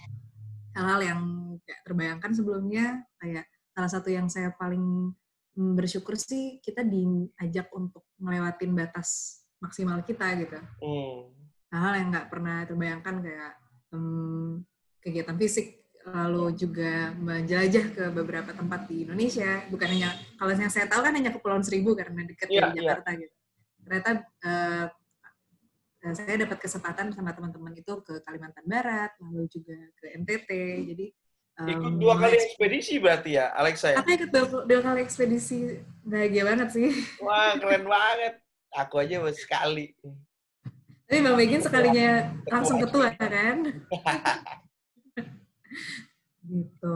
hal-hal 0.76 1.00
yang 1.02 1.22
gak 1.64 1.80
terbayangkan 1.88 2.32
sebelumnya 2.36 2.86
kayak 3.18 3.48
salah 3.72 3.92
satu 3.92 4.12
yang 4.12 4.28
saya 4.28 4.52
paling 4.56 5.12
mm, 5.56 5.74
bersyukur 5.74 6.20
sih 6.20 6.60
kita 6.60 6.84
diajak 6.84 7.72
untuk 7.72 8.04
ngelewatin 8.20 8.76
batas 8.76 9.42
maksimal 9.64 10.04
kita 10.04 10.36
gitu 10.38 10.60
Hmm. 10.84 11.32
hal-hal 11.72 11.94
yang 12.00 12.08
nggak 12.14 12.28
pernah 12.30 12.58
terbayangkan 12.68 13.16
kayak 13.24 13.52
em, 13.92 14.62
kegiatan 15.02 15.36
fisik 15.40 15.68
lalu 16.06 16.54
juga 16.54 17.18
menjelajah 17.18 17.86
ke 17.98 18.04
beberapa 18.14 18.54
tempat 18.54 18.86
di 18.86 19.10
Indonesia 19.10 19.66
bukan 19.74 19.90
hanya 19.90 20.14
kalau 20.38 20.54
yang 20.54 20.70
saya 20.70 20.86
tahu 20.86 21.02
kan 21.02 21.18
hanya 21.18 21.34
Kepulauan 21.34 21.66
Seribu 21.66 21.98
karena 21.98 22.22
dekat 22.22 22.46
Iya, 22.46 22.62
dari 22.62 22.72
iya. 22.78 22.80
Jakarta 22.86 23.10
gitu 23.18 23.36
ternyata 23.82 24.10
eh, 24.46 24.86
saya 26.14 26.46
dapat 26.46 26.62
kesempatan 26.62 27.10
sama 27.16 27.34
teman-teman 27.34 27.74
itu 27.74 27.94
ke 28.06 28.22
Kalimantan 28.22 28.66
Barat 28.68 29.16
lalu 29.24 29.50
juga 29.50 29.78
ke 29.98 30.06
NTT 30.22 30.50
jadi 30.94 31.08
Ikut 31.56 32.04
dua 32.04 32.20
kali 32.20 32.36
ekspedisi 32.36 33.00
berarti 33.00 33.40
ya, 33.40 33.48
Alexa 33.56 33.96
ya? 33.96 34.04
Aku 34.04 34.12
ikut 34.12 34.28
dua, 34.28 34.68
dua 34.68 34.80
kali 34.84 35.00
ekspedisi 35.08 35.80
bahagia 36.04 36.44
banget 36.44 36.68
sih 36.76 36.92
Wah, 37.24 37.56
keren 37.56 37.88
banget. 37.88 38.44
Aku 38.76 39.00
aja 39.00 39.24
baru 39.24 39.32
sekali. 39.32 39.96
Tapi 41.08 41.20
Bang 41.24 41.40
Begin 41.40 41.64
sekalinya 41.64 42.28
langsung 42.52 42.76
ketua 42.84 43.08
kan? 43.16 43.72
gitu. 46.44 46.96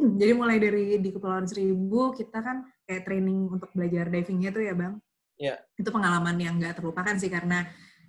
Jadi 0.00 0.32
mulai 0.32 0.58
dari 0.58 0.98
di 0.98 1.10
Kepulauan 1.14 1.46
Seribu 1.46 2.10
kita 2.10 2.42
kan 2.42 2.66
kayak 2.88 3.06
training 3.06 3.46
untuk 3.46 3.70
belajar 3.70 4.10
divingnya 4.10 4.50
tuh 4.50 4.64
ya 4.66 4.74
Bang. 4.74 4.98
Iya. 5.38 5.62
Itu 5.78 5.94
pengalaman 5.94 6.34
yang 6.40 6.58
nggak 6.58 6.82
terlupakan 6.82 7.14
sih 7.14 7.30
karena 7.30 7.62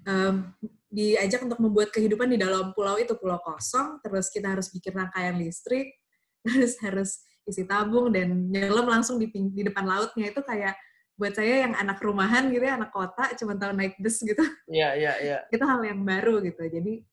em, 0.08 0.36
diajak 0.91 1.48
untuk 1.48 1.60
membuat 1.63 1.89
kehidupan 1.96 2.27
di 2.27 2.38
dalam 2.38 2.75
pulau 2.75 3.00
itu 3.00 3.15
pulau 3.15 3.39
kosong, 3.39 4.03
terus 4.03 4.27
kita 4.27 4.51
harus 4.51 4.67
bikin 4.70 4.91
rangkaian 4.91 5.39
listrik, 5.39 5.96
terus 6.46 6.75
harus 6.84 7.24
isi 7.48 7.65
tabung 7.65 8.13
dan 8.13 8.51
nyelam 8.51 8.86
langsung 8.86 9.17
di, 9.17 9.31
di 9.31 9.62
depan 9.65 9.88
lautnya. 9.88 10.29
Itu 10.29 10.43
kayak 10.43 10.75
buat 11.15 11.38
saya 11.38 11.70
yang 11.70 11.74
anak 11.77 12.01
rumahan 12.01 12.50
gitu 12.50 12.65
ya, 12.65 12.75
anak 12.81 12.91
kota, 12.91 13.29
cuma 13.38 13.53
tahu 13.55 13.72
naik 13.77 13.96
bus 14.01 14.20
gitu. 14.20 14.41
Iya, 14.72 14.96
iya, 14.98 15.13
iya. 15.22 15.38
itu 15.51 15.63
hal 15.63 15.79
yang 15.86 16.01
baru 16.01 16.41
gitu. 16.41 16.63
Jadi 16.65 17.03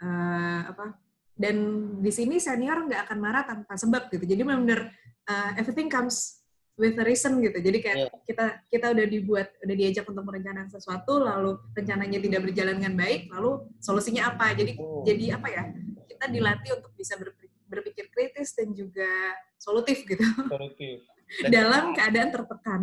eh, 0.00 0.60
apa 0.66 0.96
dan 1.36 1.56
di 2.00 2.08
sini 2.08 2.40
senior 2.40 2.88
nggak 2.88 3.10
akan 3.10 3.18
marah 3.20 3.44
tanpa 3.44 3.76
sebab 3.76 4.08
gitu. 4.08 4.24
Jadi 4.24 4.40
benar-benar 4.46 4.80
eh, 5.28 5.50
everything 5.60 5.90
comes 5.90 6.45
with 6.76 6.96
a 6.96 7.04
reason 7.04 7.40
gitu 7.40 7.56
jadi 7.58 7.78
kayak 7.80 7.96
Iya. 7.96 8.08
kita 8.28 8.44
kita 8.68 8.86
udah 8.92 9.06
dibuat 9.08 9.48
udah 9.64 9.74
diajak 9.74 10.04
untuk 10.04 10.24
merencanakan 10.24 10.68
sesuatu 10.68 11.18
lalu 11.18 11.56
rencananya 11.72 12.20
tidak 12.20 12.40
berjalan 12.44 12.76
dengan 12.78 12.94
baik 13.00 13.32
lalu 13.32 13.64
solusinya 13.80 14.30
apa 14.30 14.52
jadi 14.52 14.76
Oh. 14.76 15.00
jadi 15.02 15.40
apa 15.40 15.48
ya 15.48 15.62
kita 16.06 16.24
dilatih 16.28 16.70
untuk 16.80 16.92
bisa 16.96 17.16
berpikir, 17.16 17.60
berpikir 17.66 18.04
kritis 18.12 18.52
dan 18.52 18.72
juga 18.72 19.08
solutif 19.56 20.04
gitu 20.04 20.24
Solutif. 20.48 21.00
dalam 21.52 21.92
keadaan 21.92 22.30
tertekan. 22.30 22.82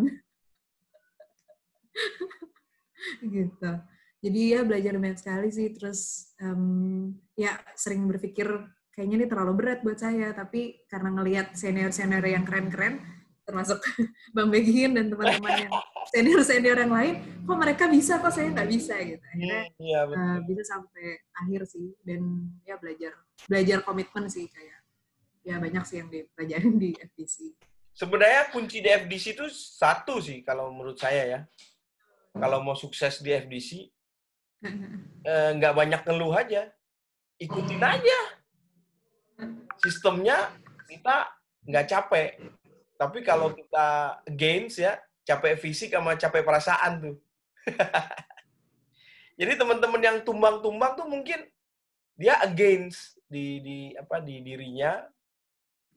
gitu. 3.24 3.72
Jadi 4.24 4.40
ya 4.56 4.62
belajar 4.64 4.96
banyak 4.96 5.20
sekali 5.20 5.50
sih. 5.52 5.72
Terus 5.76 6.32
em, 6.40 7.12
ya 7.36 7.60
sering 7.76 8.08
berpikir 8.08 8.48
kayaknya 8.96 9.16
ini 9.24 9.28
terlalu 9.28 9.54
berat 9.60 9.80
buat 9.84 10.00
saya. 10.00 10.32
Tapi 10.32 10.88
karena 10.88 11.10
ngelihat 11.12 11.48
senior-senior 11.56 12.24
yang 12.24 12.44
keren-keren, 12.48 13.04
termasuk 13.44 13.80
Bang 14.36 14.50
Begin 14.50 14.96
dan 14.96 15.12
teman-teman 15.12 15.68
yang 15.68 15.74
senior-senior 16.12 16.78
yang 16.80 16.94
lain, 16.94 17.14
kok 17.44 17.58
mereka 17.60 17.84
bisa, 17.92 18.20
kok 18.20 18.32
saya 18.32 18.52
nggak 18.52 18.70
bisa 18.72 18.96
gitu. 19.04 19.24
Akhirnya 19.24 19.62
betul. 20.08 20.16
eh, 20.18 20.38
bisa 20.48 20.64
sampai 20.64 21.06
akhir 21.44 21.62
sih. 21.68 21.88
Dan 22.04 22.22
ya 22.64 22.76
belajar 22.80 23.12
belajar 23.48 23.78
komitmen 23.84 24.32
sih 24.32 24.48
kayak 24.48 24.80
ya 25.44 25.60
banyak 25.60 25.84
sih 25.84 26.00
yang 26.00 26.10
dipelajarin 26.10 26.76
di 26.80 26.90
FDC. 26.96 27.36
Sebenarnya 27.94 28.50
kunci 28.50 28.82
di 28.82 28.90
FDC 28.90 29.38
itu 29.38 29.46
satu 29.54 30.18
sih 30.18 30.42
kalau 30.42 30.72
menurut 30.72 30.98
saya 30.98 31.24
ya. 31.28 31.40
Kalau 32.34 32.66
mau 32.66 32.74
sukses 32.74 33.22
di 33.22 33.30
FDC, 33.30 33.70
eh, 35.30 35.50
nggak 35.54 35.74
banyak 35.76 36.02
ngeluh 36.02 36.34
aja. 36.34 36.72
Ikutin 37.38 37.84
aja. 37.84 38.20
Sistemnya 39.84 40.50
kita 40.90 41.30
nggak 41.68 41.86
capek. 41.92 42.30
Tapi 43.04 43.20
kalau 43.20 43.52
kita 43.52 44.20
gains 44.32 44.80
ya, 44.80 44.96
capek 45.28 45.60
fisik 45.60 45.92
sama 45.92 46.16
capek 46.16 46.44
perasaan 46.44 46.92
tuh. 47.04 47.16
Jadi 49.40 49.54
teman-teman 49.60 50.00
yang 50.00 50.18
tumbang-tumbang 50.22 50.94
tuh 50.96 51.08
mungkin 51.10 51.44
dia 52.14 52.38
against 52.46 53.18
di 53.26 53.60
di 53.60 53.78
apa 53.98 54.22
di 54.22 54.40
dirinya. 54.46 55.02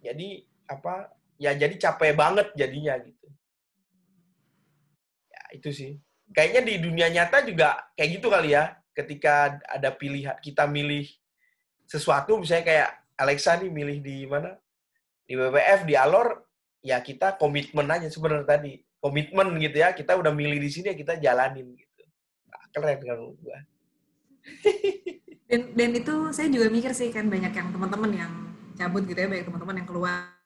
Jadi 0.00 0.40
apa 0.66 1.12
ya 1.36 1.52
jadi 1.52 1.76
capek 1.76 2.16
banget 2.16 2.48
jadinya 2.56 2.96
gitu. 3.04 3.26
Ya 5.28 5.42
itu 5.52 5.70
sih. 5.70 5.92
Kayaknya 6.32 6.62
di 6.64 6.74
dunia 6.80 7.06
nyata 7.12 7.44
juga 7.44 7.76
kayak 7.92 8.10
gitu 8.18 8.32
kali 8.32 8.56
ya. 8.56 8.72
Ketika 8.96 9.60
ada 9.68 9.92
pilihan 9.92 10.40
kita 10.40 10.64
milih 10.64 11.04
sesuatu 11.84 12.40
misalnya 12.40 12.64
kayak 12.64 12.90
Alexa 13.20 13.60
nih 13.60 13.68
milih 13.68 13.98
di 14.00 14.24
mana? 14.24 14.56
Di 15.28 15.36
WWF 15.36 15.84
di 15.84 15.92
Alor 15.92 16.45
ya 16.86 17.02
kita 17.02 17.34
komitmen 17.34 17.90
aja 17.90 18.06
sebenarnya 18.06 18.46
tadi 18.46 18.78
komitmen 19.02 19.58
gitu 19.58 19.76
ya 19.82 19.90
kita 19.90 20.14
udah 20.14 20.30
milih 20.30 20.62
di 20.62 20.70
sini 20.70 20.94
ya 20.94 20.96
kita 20.96 21.18
jalanin 21.18 21.74
gitu 21.74 22.02
nah, 22.46 22.62
keren 22.70 22.98
kan 23.02 23.18
gua 23.18 23.58
dan 25.50 25.60
dan 25.74 25.90
itu 25.98 26.14
saya 26.30 26.46
juga 26.46 26.70
mikir 26.70 26.94
sih 26.94 27.10
kan 27.10 27.26
banyak 27.26 27.50
yang 27.50 27.74
teman-teman 27.74 28.10
yang 28.14 28.32
cabut 28.78 29.02
gitu 29.02 29.18
ya 29.18 29.26
banyak 29.26 29.46
teman-teman 29.50 29.82
yang 29.82 29.88
keluar 29.90 30.36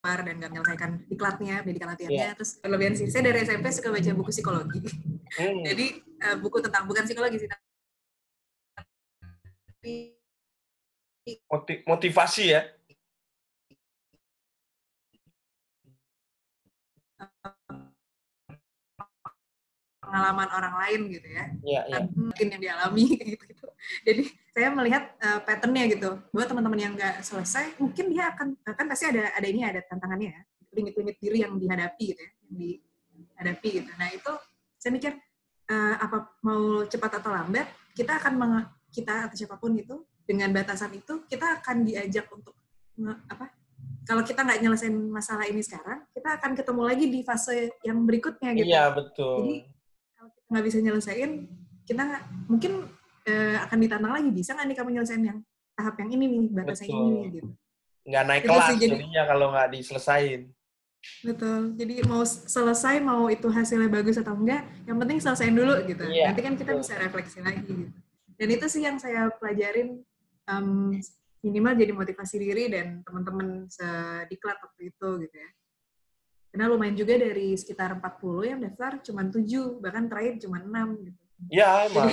dan 0.00 0.40
nggak 0.40 0.50
menyelesaikan 0.50 0.90
diklatnya, 1.12 1.60
pendidikan 1.60 1.92
latihannya. 1.92 2.32
Yeah. 2.32 2.32
Terus 2.32 2.56
kelebihan 2.64 2.96
sih, 2.96 3.06
saya 3.12 3.22
dari 3.28 3.44
SMP 3.44 3.68
suka 3.68 3.92
baca 3.92 4.10
buku 4.16 4.30
psikologi. 4.32 4.80
Hmm. 5.36 5.60
Jadi 5.68 5.86
uh, 6.24 6.36
buku 6.40 6.64
tentang 6.64 6.88
bukan 6.88 7.04
psikologi 7.04 7.36
sih, 7.36 7.48
motivasi 11.88 12.44
ya. 12.52 12.62
pengalaman 20.10 20.50
orang 20.50 20.74
lain 20.74 21.00
gitu 21.06 21.28
ya, 21.30 21.44
yeah, 21.62 21.82
yeah. 21.86 22.02
mungkin 22.18 22.50
yang 22.50 22.58
dialami 22.58 23.14
gitu, 23.30 23.44
gitu. 23.46 23.66
Jadi 24.02 24.22
saya 24.50 24.74
melihat 24.74 25.14
uh, 25.22 25.38
patternnya 25.46 25.86
gitu, 25.86 26.18
buat 26.34 26.50
teman-teman 26.50 26.82
yang 26.82 26.92
nggak 26.98 27.22
selesai, 27.22 27.78
mungkin 27.78 28.10
dia 28.10 28.34
akan 28.34 28.58
kan 28.66 28.90
pasti 28.90 29.06
ada 29.06 29.30
ada 29.30 29.46
ini 29.46 29.62
ada 29.62 29.78
tantangannya 29.86 30.34
ya, 30.34 30.42
limit-limit 30.74 31.14
diri 31.22 31.46
yang 31.46 31.54
dihadapi 31.54 32.04
gitu 32.10 32.22
ya, 32.26 32.30
yang 32.42 32.54
dihadapi 33.38 33.68
gitu. 33.70 33.90
Nah 33.94 34.08
itu 34.10 34.32
saya 34.82 34.90
mikir 34.98 35.12
uh, 35.70 35.94
apa 36.02 36.16
mau 36.42 36.82
cepat 36.90 37.22
atau 37.22 37.30
lambat 37.30 37.70
kita 37.94 38.18
akan 38.18 38.34
kita 38.90 39.30
atau 39.30 39.36
siapa 39.38 39.56
pun 39.56 39.74
itu 39.78 40.02
dengan 40.26 40.50
batasan 40.54 40.94
itu 40.94 41.26
kita 41.26 41.62
akan 41.62 41.86
diajak 41.86 42.26
untuk 42.30 42.54
apa 43.30 43.50
kalau 44.04 44.26
kita 44.26 44.42
nggak 44.42 44.60
nyelesain 44.60 44.96
masalah 45.08 45.46
ini 45.46 45.62
sekarang, 45.62 46.02
kita 46.10 46.34
akan 46.40 46.52
ketemu 46.58 46.82
lagi 46.82 47.04
di 47.06 47.20
fase 47.22 47.78
yang 47.86 48.02
berikutnya 48.02 48.58
gitu. 48.58 48.66
Iya 48.66 48.90
betul. 48.90 49.34
Jadi 49.38 49.54
nggak 50.50 50.64
bisa 50.66 50.78
nyelesain 50.82 51.30
kita 51.86 52.02
gak, 52.06 52.22
mungkin 52.50 52.90
uh, 53.26 53.56
akan 53.66 53.78
ditantang 53.78 54.12
lagi 54.14 54.30
bisa 54.34 54.54
nggak 54.54 54.66
nih 54.66 54.76
kamu 54.76 54.90
nyelesain 54.98 55.22
yang 55.22 55.38
tahap 55.78 55.94
yang 56.02 56.10
ini 56.12 56.24
nih 56.26 56.42
batasnya 56.50 56.86
ini 56.90 57.02
nih 57.06 57.24
gitu 57.38 57.50
nggak 58.00 58.22
naik 58.26 58.42
gitu 58.42 58.50
kelas 58.50 58.66
sih, 58.66 58.76
jadi, 58.76 58.94
jadinya 58.98 59.22
kalau 59.28 59.46
nggak 59.54 59.68
diselesain 59.70 60.40
betul 61.24 61.60
jadi 61.80 61.94
mau 62.04 62.22
selesai 62.26 62.94
mau 63.00 63.22
itu 63.32 63.48
hasilnya 63.48 63.88
bagus 63.88 64.20
atau 64.20 64.36
enggak 64.36 64.68
yang 64.84 65.00
penting 65.00 65.18
selesaiin 65.22 65.56
dulu 65.56 65.74
gitu 65.88 66.04
iya, 66.12 66.28
nanti 66.28 66.40
kan 66.44 66.54
kita 66.58 66.76
betul. 66.76 66.82
bisa 66.84 66.92
refleksi 67.00 67.38
lagi 67.40 67.64
gitu 67.64 67.92
dan 68.40 68.48
itu 68.48 68.66
sih 68.72 68.82
yang 68.88 68.96
saya 68.96 69.28
pelajarin 69.36 70.00
um, 70.48 70.96
minimal 71.44 71.76
jadi 71.76 71.92
motivasi 71.92 72.36
diri 72.40 72.72
dan 72.72 73.04
teman-teman 73.04 73.68
sediklat 73.68 74.56
waktu 74.64 74.88
itu 74.88 75.08
gitu 75.28 75.36
ya 75.36 75.50
karena 76.50 76.66
lumayan 76.66 76.98
juga 76.98 77.14
dari 77.14 77.54
sekitar 77.54 77.94
40 78.02 78.50
yang 78.50 78.58
daftar 78.58 78.98
cuma 79.06 79.22
7, 79.22 79.78
bahkan 79.78 80.10
terakhir 80.10 80.42
cuma 80.42 80.58
6 80.58 81.06
gitu. 81.06 81.20
Ya, 81.46 81.86
emang 81.86 82.10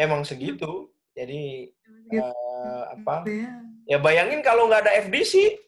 emang 0.00 0.20
segitu. 0.24 0.88
Jadi 1.12 1.72
uh, 2.16 2.82
apa? 2.96 3.28
Ya. 3.28 3.52
ya 3.84 3.98
bayangin 4.00 4.40
kalau 4.40 4.68
nggak 4.68 4.88
ada 4.88 4.92
FDC, 5.04 5.60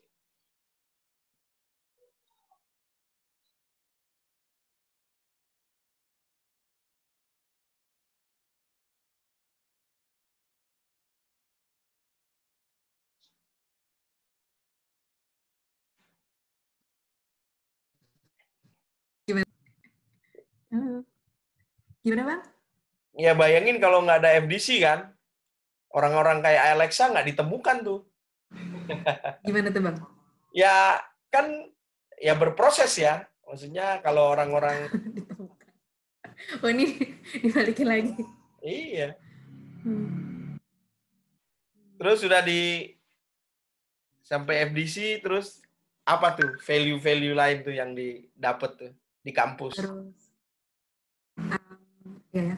Gimana 22.05 22.23
bang? 22.25 22.43
Ya 23.19 23.33
bayangin 23.35 23.83
kalau 23.83 24.05
nggak 24.07 24.23
ada 24.23 24.39
FDC 24.41 24.81
kan, 24.81 25.11
orang-orang 25.91 26.41
kayak 26.41 26.79
Alexa 26.79 27.11
nggak 27.11 27.29
ditemukan 27.35 27.77
tuh. 27.85 28.01
Gimana 29.47 29.69
tuh 29.75 29.83
bang? 29.83 29.97
Ya 30.55 31.03
kan 31.29 31.69
ya 32.21 32.39
berproses 32.39 32.95
ya. 32.97 33.27
Maksudnya 33.49 34.05
kalau 34.05 34.33
orang-orang 34.37 34.93
Oh 36.63 36.71
ini 36.71 36.95
dibalikin 37.43 37.87
lagi. 37.89 38.13
Iya. 38.63 39.19
Hmm. 39.83 40.59
Terus 41.99 42.19
sudah 42.23 42.41
di 42.43 42.95
sampai 44.23 44.71
FDC 44.71 45.25
terus 45.25 45.59
apa 46.07 46.39
tuh 46.39 46.57
value-value 46.63 47.35
lain 47.35 47.59
tuh 47.67 47.75
yang 47.75 47.91
didapat 47.93 48.71
tuh 48.79 48.93
di 49.21 49.33
kampus? 49.35 49.83
Terus 49.83 50.28
ya, 52.33 52.55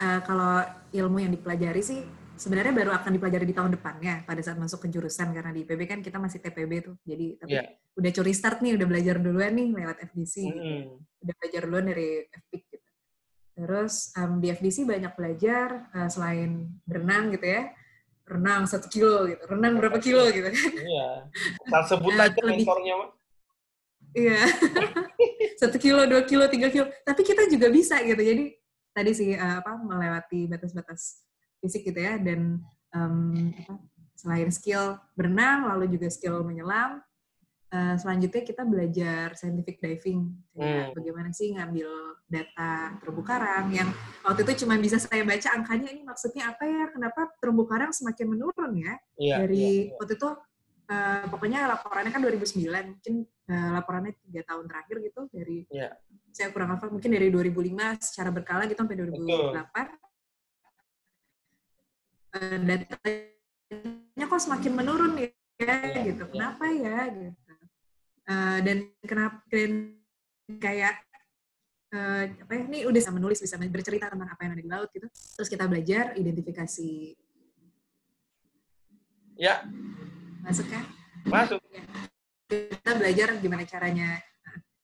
uh, 0.00 0.20
kalau 0.24 0.62
ilmu 0.94 1.18
yang 1.24 1.32
dipelajari 1.32 1.82
sih 1.82 2.00
sebenarnya 2.34 2.74
baru 2.74 2.90
akan 2.94 3.10
dipelajari 3.14 3.46
di 3.46 3.54
tahun 3.54 3.70
depannya 3.78 4.26
pada 4.26 4.40
saat 4.42 4.58
masuk 4.58 4.86
ke 4.86 4.88
jurusan 4.90 5.30
karena 5.30 5.54
di 5.54 5.62
IPB 5.62 5.80
kan 5.86 5.98
kita 6.02 6.18
masih 6.18 6.42
TPB 6.42 6.72
tuh. 6.82 6.96
Jadi 7.06 7.38
tapi 7.38 7.54
yeah. 7.54 7.66
udah 7.94 8.10
curi 8.10 8.32
start 8.34 8.58
nih 8.60 8.74
udah 8.74 8.86
belajar 8.90 9.16
duluan 9.22 9.54
nih 9.54 9.68
lewat 9.70 9.96
FDC 10.10 10.34
mm. 10.42 10.50
gitu. 10.50 10.70
udah 11.24 11.34
belajar 11.40 11.60
duluan 11.64 11.86
dari 11.86 12.08
FPIC 12.26 12.64
gitu. 12.74 12.88
Terus 13.54 13.94
um, 14.18 14.32
di 14.42 14.46
FDC 14.50 14.76
banyak 14.82 15.12
belajar 15.14 15.68
uh, 15.94 16.10
selain 16.10 16.74
berenang 16.82 17.30
gitu 17.38 17.46
ya. 17.46 17.62
Renang 18.24 18.66
satu 18.66 18.88
kilo 18.90 19.30
gitu. 19.30 19.42
Renang 19.46 19.78
berapa 19.78 19.98
kilo 20.02 20.26
gitu 20.32 20.48
kan. 20.50 20.54
Iya. 20.74 21.08
Sebut 21.86 22.14
aja 22.18 22.40
mentornya 22.40 22.94
mah 22.98 23.10
iya. 24.14 24.40
Satu 25.60 25.76
kilo 25.78 26.06
dua 26.06 26.22
kilo 26.24 26.46
tiga 26.48 26.70
kilo. 26.70 26.88
Tapi 27.02 27.20
kita 27.22 27.46
juga 27.50 27.68
bisa 27.68 28.00
gitu. 28.02 28.18
Jadi 28.18 28.44
tadi 28.94 29.10
sih 29.12 29.30
uh, 29.34 29.60
apa 29.60 29.74
melewati 29.78 30.46
batas-batas 30.46 31.26
fisik 31.58 31.86
gitu 31.90 32.00
ya. 32.00 32.16
Dan 32.16 32.62
um, 32.94 33.50
apa, 33.54 33.74
selain 34.14 34.48
skill 34.54 34.96
berenang 35.18 35.68
lalu 35.68 35.98
juga 35.98 36.08
skill 36.08 36.40
menyelam 36.46 37.02
uh, 37.74 37.94
selanjutnya 37.98 38.42
kita 38.46 38.62
belajar 38.62 39.34
scientific 39.34 39.82
diving. 39.82 40.30
Hmm. 40.54 40.94
bagaimana 40.94 41.34
sih 41.34 41.50
ngambil 41.50 41.90
data 42.30 42.94
terumbu 43.02 43.26
karang 43.26 43.74
yang 43.74 43.90
waktu 44.22 44.46
itu 44.46 44.64
cuma 44.64 44.78
bisa 44.78 45.02
saya 45.02 45.26
baca 45.26 45.50
angkanya 45.50 45.90
ini 45.90 46.06
maksudnya 46.06 46.54
apa 46.54 46.62
ya? 46.62 46.84
Kenapa 46.94 47.20
terumbu 47.42 47.66
karang 47.66 47.90
semakin 47.90 48.26
menurun 48.30 48.72
ya? 48.78 48.94
Yeah, 49.18 49.38
dari 49.42 49.58
yeah, 49.58 49.74
yeah. 49.90 49.96
waktu 49.98 50.14
itu 50.14 50.30
uh, 50.90 51.24
pokoknya 51.30 51.68
laporannya 51.70 52.12
kan 52.12 52.20
2009 52.20 52.64
mungkin 52.68 53.14
uh, 53.48 53.70
laporannya 53.80 54.12
tiga 54.28 54.42
tahun 54.48 54.64
terakhir 54.68 54.96
gitu 55.04 55.20
dari 55.32 55.64
yeah 55.70 55.94
saya 56.34 56.50
kurang 56.50 56.74
hafal 56.74 56.90
mungkin 56.90 57.14
dari 57.14 57.30
2005 57.30 58.02
secara 58.02 58.34
berkala 58.34 58.66
gitu 58.66 58.82
sampai 58.82 58.98
2008 58.98 59.22
uh, 59.30 59.62
eh, 62.34 62.58
datanya 62.66 64.24
kok 64.26 64.42
semakin 64.42 64.72
menurun 64.74 65.14
ya, 65.14 65.30
ya 65.62 66.02
gitu. 66.02 66.26
kenapa 66.26 66.66
ya 66.74 67.06
gitu. 67.14 67.54
Uh, 68.24 68.58
dan 68.66 68.76
kenapa 69.06 69.38
dan 69.46 69.94
kayak 70.58 70.98
uh, 71.94 72.26
apa 72.26 72.50
ya 72.50 72.62
ini 72.66 72.78
udah 72.90 72.98
bisa 72.98 73.14
menulis 73.14 73.38
bisa 73.38 73.54
bercerita 73.70 74.10
tentang 74.10 74.26
apa 74.26 74.40
yang 74.42 74.58
ada 74.58 74.64
di 74.66 74.70
laut 74.74 74.90
gitu. 74.90 75.06
Terus 75.06 75.46
kita 75.46 75.70
belajar 75.70 76.18
identifikasi. 76.18 77.14
Ya 79.38 79.62
masuk 80.44 80.66
kan 80.68 80.84
masuk. 81.24 81.60
Ya. 81.72 81.82
kita 82.52 82.92
belajar 83.00 83.28
gimana 83.40 83.64
caranya 83.64 84.20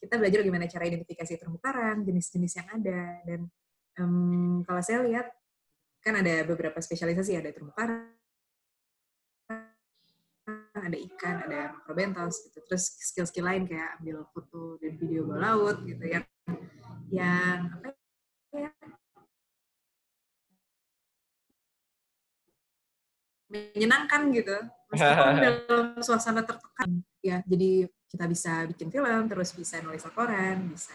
kita 0.01 0.17
belajar 0.17 0.41
gimana 0.41 0.65
cara 0.65 0.89
identifikasi 0.89 1.37
terumbu 1.37 1.61
karang, 1.61 2.01
jenis-jenis 2.09 2.53
yang 2.57 2.69
ada, 2.73 3.21
dan 3.29 3.41
um, 4.01 4.65
kalau 4.65 4.81
saya 4.81 5.05
lihat 5.05 5.29
kan 6.01 6.17
ada 6.17 6.41
beberapa 6.49 6.81
spesialisasi, 6.81 7.37
ada 7.37 7.53
terumbu 7.53 7.77
karang, 7.77 8.09
ada 10.73 10.97
ikan, 10.97 11.45
ada 11.45 11.77
makrobentos, 11.77 12.49
gitu. 12.49 12.65
terus 12.65 12.97
skill-skill 13.13 13.45
lain 13.45 13.69
kayak 13.69 14.01
ambil 14.01 14.25
foto 14.33 14.81
dan 14.81 14.97
video 14.97 15.29
bawah 15.29 15.41
laut, 15.45 15.77
gitu 15.85 16.05
yang 16.09 16.25
yang 17.13 17.69
apa 17.69 17.93
ya? 18.57 18.73
Menyenangkan 23.53 24.33
gitu 24.33 24.57
meskipun 24.91 25.37
dalam 25.47 25.87
suasana 26.03 26.43
tertekan 26.43 27.01
ya 27.23 27.41
jadi 27.47 27.87
kita 28.11 28.25
bisa 28.27 28.67
bikin 28.67 28.91
film 28.91 29.31
terus 29.31 29.55
bisa 29.55 29.79
nulis 29.81 30.03
laporan 30.03 30.71
bisa 30.71 30.93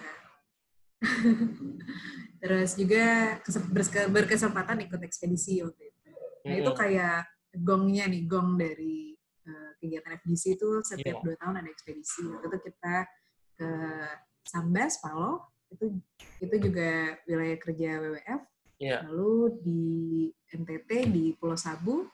Terus 2.41 2.77
juga 2.77 3.38
berkesempatan 4.12 4.86
ikut 4.86 5.01
ekspedisi 5.01 5.62
waktu 5.65 5.91
itu. 5.91 6.12
Nah 6.45 6.55
itu 6.62 6.71
kayak 6.77 7.19
gongnya 7.58 8.05
nih, 8.05 8.23
gong 8.29 8.60
dari 8.60 9.15
uh, 9.47 9.71
kegiatan 9.81 10.19
FDC 10.21 10.43
itu 10.60 10.69
setiap 10.86 11.21
yeah. 11.21 11.23
dua 11.23 11.36
tahun 11.41 11.55
ada 11.63 11.69
ekspedisi. 11.71 12.21
Waktu 12.29 12.45
itu 12.51 12.60
kita 12.69 12.95
ke 13.55 13.69
Sambas, 14.45 15.01
Palo, 15.01 15.49
itu 15.73 15.97
itu 16.43 16.55
juga 16.69 17.17
wilayah 17.25 17.58
kerja 17.58 17.89
WWF. 18.03 18.41
Yeah. 18.77 19.08
Lalu 19.08 19.34
di 19.63 19.86
NTT 20.51 20.89
di 21.10 21.25
Pulau 21.39 21.58
Sabu, 21.58 22.05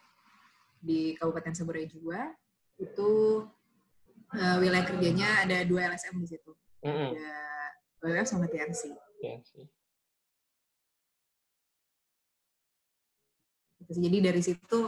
di 0.82 1.14
Kabupaten 1.16 1.54
Saburai 1.54 1.86
juga 1.86 2.34
itu 2.82 3.46
uh, 4.34 4.58
wilayah 4.58 4.84
kerjanya 4.84 5.46
ada 5.46 5.62
dua 5.64 5.94
LSM 5.94 6.18
di 6.18 6.28
situ. 6.28 6.52
Mm 6.82 6.90
-hmm. 6.90 7.10
Ada 7.14 7.34
WWF 8.02 8.28
sama 8.28 8.46
TNC. 8.50 8.82
TNC. 9.22 9.52
Jadi 13.92 14.18
dari 14.24 14.42
situ 14.42 14.80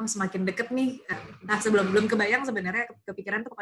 oh, 0.00 0.08
semakin 0.08 0.42
deket 0.42 0.72
nih. 0.74 0.98
Nah 1.46 1.60
sebelum 1.62 1.94
belum 1.94 2.10
kebayang 2.10 2.42
sebenarnya 2.42 2.90
kepikiran 3.06 3.46
tuh 3.46 3.54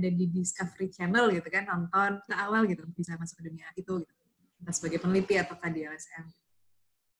ada 0.00 0.08
di 0.08 0.24
Discovery 0.32 0.88
Channel 0.88 1.28
gitu 1.34 1.48
kan 1.52 1.68
nonton 1.68 2.24
ke 2.24 2.32
awal 2.32 2.64
gitu 2.64 2.88
bisa 2.96 3.20
masuk 3.20 3.44
ke 3.44 3.52
dunia 3.52 3.68
itu 3.76 4.00
gitu 4.00 4.14
entah 4.60 4.72
sebagai 4.72 5.00
peneliti 5.04 5.36
atau 5.36 5.56
di 5.68 5.84
LSM 5.84 6.24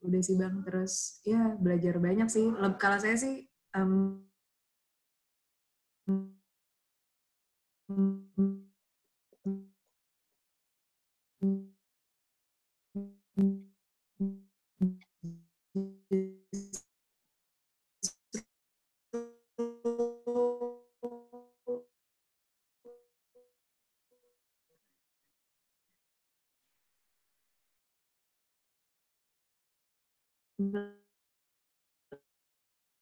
udah 0.05 0.21
sih 0.25 0.37
bang. 0.37 0.55
Terus 0.67 0.95
ya 1.25 1.57
belajar 1.57 2.01
banyak 2.01 2.29
sih. 2.29 2.47
Kalau 2.81 2.99
saya 2.99 3.17
sih 3.17 3.47
um, 3.77 4.25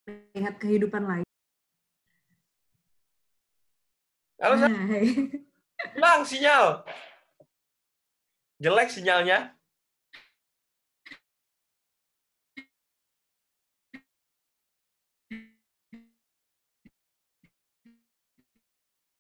melihat 0.06 0.54
kehidupan 0.62 1.02
lain. 1.02 1.26
Halo, 4.38 4.54
nah, 4.54 4.70
Hilang 5.98 6.22
sinyal. 6.22 6.86
Jelek 8.62 8.90
sinyalnya. 8.94 9.50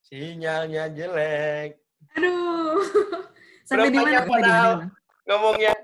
Sinyalnya 0.06 0.88
jelek. 0.94 1.82
Aduh. 2.14 2.78
Sampai 3.68 3.92
di 3.92 3.98
mana? 4.00 4.88
Ngomongnya 5.28 5.76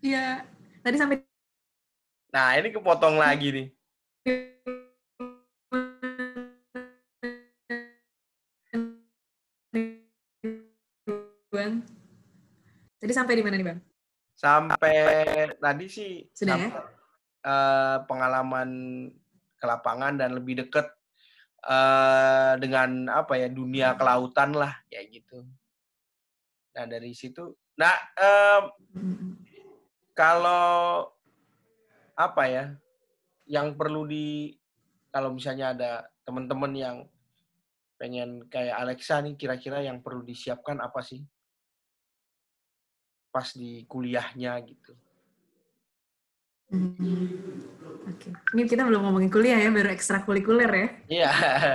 Iya. 0.00 0.48
Tadi 0.80 0.96
sampai 0.96 1.16
Nah, 2.30 2.54
ini 2.56 2.70
kepotong 2.70 3.18
lagi 3.18 3.48
nih. 3.50 3.68
Bang. 11.50 11.82
Tadi 13.02 13.12
sampai 13.12 13.34
di 13.34 13.42
mana 13.42 13.58
nih, 13.58 13.66
Bang? 13.66 13.80
Sampai 14.38 14.96
tadi 15.58 15.86
sih 15.90 16.24
Sudah 16.32 16.56
sampai, 16.56 16.70
ya? 16.70 16.80
uh, 17.44 17.96
pengalaman 18.06 18.70
ke 19.60 19.64
lapangan 19.68 20.16
dan 20.16 20.32
lebih 20.38 20.64
dekat 20.64 20.88
uh, 21.66 22.56
dengan 22.56 23.10
apa 23.12 23.36
ya 23.36 23.52
dunia 23.52 23.98
kelautan 23.98 24.56
lah 24.56 24.80
kayak 24.88 25.20
gitu. 25.20 25.44
Nah 26.78 26.84
dari 26.88 27.12
situ, 27.12 27.52
nah 27.76 27.92
uh, 28.16 28.70
kalau 30.20 31.08
apa 32.12 32.44
ya 32.44 32.64
yang 33.48 33.72
perlu 33.72 34.04
di 34.04 34.52
kalau 35.08 35.32
misalnya 35.32 35.72
ada 35.72 36.04
teman-teman 36.28 36.72
yang 36.76 36.96
pengen 37.96 38.44
kayak 38.52 38.76
Alexa 38.76 39.24
nih 39.24 39.40
kira-kira 39.40 39.80
yang 39.80 40.04
perlu 40.04 40.20
disiapkan 40.20 40.76
apa 40.84 41.00
sih 41.00 41.24
pas 43.32 43.48
di 43.56 43.88
kuliahnya 43.88 44.60
gitu. 44.68 44.92
Hmm. 46.70 46.94
Oke, 48.06 48.30
okay. 48.30 48.32
ini 48.54 48.62
kita 48.66 48.86
belum 48.86 49.02
ngomongin 49.02 49.30
kuliah 49.30 49.58
ya, 49.58 49.70
baru 49.74 49.90
ekstrakurikuler 49.90 50.70
ya. 50.70 50.88
Iya, 51.10 51.30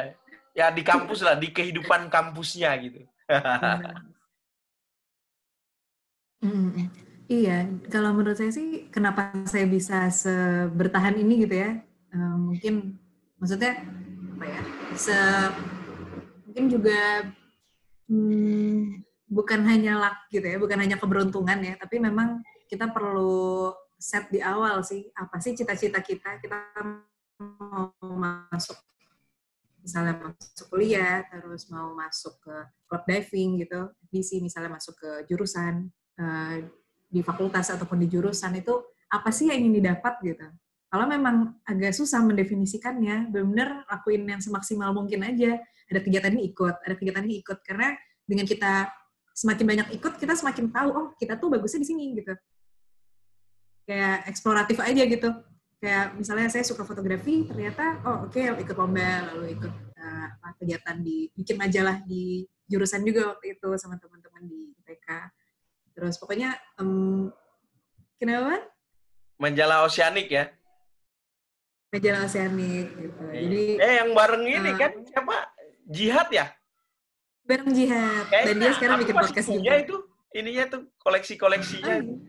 ya 0.59 0.65
di 0.71 0.83
kampus 0.83 1.23
lah, 1.23 1.35
di 1.35 1.51
kehidupan 1.51 2.07
kampusnya 2.07 2.71
gitu. 2.79 3.03
hmm. 6.43 7.04
Iya, 7.25 7.65
kalau 7.89 8.13
menurut 8.13 8.37
saya 8.37 8.53
sih 8.53 8.85
kenapa 8.93 9.33
saya 9.49 9.65
bisa 9.65 10.05
bertahan 10.69 11.17
ini 11.17 11.41
gitu 11.41 11.57
ya, 11.57 11.81
uh, 12.13 12.37
mungkin 12.37 13.01
maksudnya 13.41 13.81
apa 14.37 14.45
ya, 14.45 14.61
se 14.93 15.17
mungkin 16.45 16.65
juga 16.69 17.25
hmm, 18.05 19.01
bukan 19.25 19.59
hanya 19.65 19.97
luck 19.97 20.29
gitu 20.29 20.45
ya, 20.45 20.57
bukan 20.61 20.77
hanya 20.77 21.01
keberuntungan 21.01 21.65
ya, 21.65 21.73
tapi 21.81 21.97
memang 21.97 22.45
kita 22.69 22.93
perlu 22.93 23.73
set 23.97 24.29
di 24.29 24.37
awal 24.45 24.85
sih, 24.85 25.09
apa 25.17 25.41
sih 25.41 25.57
cita-cita 25.57 26.05
kita, 26.05 26.37
kita 26.37 26.61
mau 27.41 27.89
masuk 27.99 28.77
misalnya 29.81 30.17
masuk 30.17 30.65
kuliah, 30.69 31.25
terus 31.25 31.69
mau 31.73 31.93
masuk 31.97 32.37
ke 32.37 32.55
club 32.85 33.03
diving 33.09 33.65
gitu, 33.65 33.89
DC 34.13 34.41
misalnya 34.45 34.77
masuk 34.77 34.93
ke 34.93 35.09
jurusan, 35.25 35.89
uh, 36.21 36.84
di 37.15 37.23
fakultas 37.23 37.71
ataupun 37.71 38.03
di 38.03 38.11
jurusan 38.11 38.59
itu 38.59 38.75
apa 39.07 39.31
sih 39.31 39.47
yang 39.47 39.63
ingin 39.63 39.79
didapat 39.79 40.19
gitu. 40.19 40.43
Kalau 40.91 41.05
memang 41.07 41.55
agak 41.63 41.95
susah 41.95 42.19
mendefinisikannya, 42.23 43.31
benar-benar 43.31 43.87
lakuin 43.87 44.27
yang 44.27 44.43
semaksimal 44.43 44.91
mungkin 44.91 45.23
aja. 45.23 45.59
Ada 45.91 45.99
kegiatan 46.03 46.31
ini 46.35 46.51
ikut, 46.51 46.75
ada 46.83 46.95
kegiatan 46.95 47.23
ini 47.23 47.43
ikut. 47.43 47.57
Karena 47.63 47.95
dengan 48.23 48.43
kita 48.47 48.91
semakin 49.35 49.65
banyak 49.65 49.87
ikut, 49.99 50.13
kita 50.19 50.33
semakin 50.39 50.71
tahu, 50.71 50.89
oh 50.95 51.07
kita 51.19 51.35
tuh 51.35 51.51
bagusnya 51.51 51.83
di 51.83 51.87
sini 51.87 52.05
gitu. 52.15 52.33
Kayak 53.87 54.27
eksploratif 54.31 54.77
aja 54.79 55.03
gitu. 55.03 55.29
Kayak 55.83 56.15
misalnya 56.15 56.47
saya 56.47 56.63
suka 56.63 56.87
fotografi, 56.87 57.43
ternyata 57.43 57.99
oh 58.07 58.31
oke 58.31 58.39
okay, 58.39 58.55
ikut 58.55 58.75
lomba, 58.79 59.35
lalu 59.35 59.59
ikut 59.59 59.73
uh, 59.99 60.53
kegiatan 60.63 60.95
di 61.03 61.27
bikin 61.35 61.59
majalah 61.59 61.99
di 62.07 62.47
jurusan 62.65 63.03
juga 63.05 63.35
waktu 63.35 63.59
itu 63.59 63.69
sama 63.77 63.99
teman-teman 63.99 64.47
di 64.47 64.73
IPK 64.79 65.07
Terus 65.95 66.19
pokoknya 66.19 66.59
um, 66.77 67.31
kenapa? 68.19 68.59
Majalah 69.39 69.87
Oceanic 69.87 70.27
ya? 70.27 70.51
Majalah 71.95 72.27
Oceanic 72.27 72.87
gitu. 72.99 73.21
Eh, 73.31 73.41
Jadi 73.47 73.63
eh 73.79 73.93
yang 74.03 74.11
bareng 74.11 74.43
ini 74.43 74.71
uh, 74.71 74.75
kan 74.75 74.91
siapa? 75.07 75.35
Jihad 75.87 76.27
ya? 76.35 76.51
Bareng 77.47 77.71
Jihad. 77.71 78.27
Kayaknya 78.27 78.47
Dan 78.51 78.55
dia 78.59 78.71
sekarang 78.75 78.97
bikin 78.99 79.15
podcast 79.15 79.47
juga. 79.47 79.73
itu 79.79 79.97
ininya 80.35 80.63
tuh 80.67 80.81
koleksi-koleksinya. 80.99 81.95
Oh, 82.03 82.19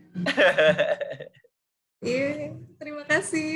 iya, 1.99 2.55
terima 2.79 3.03
kasih. 3.03 3.51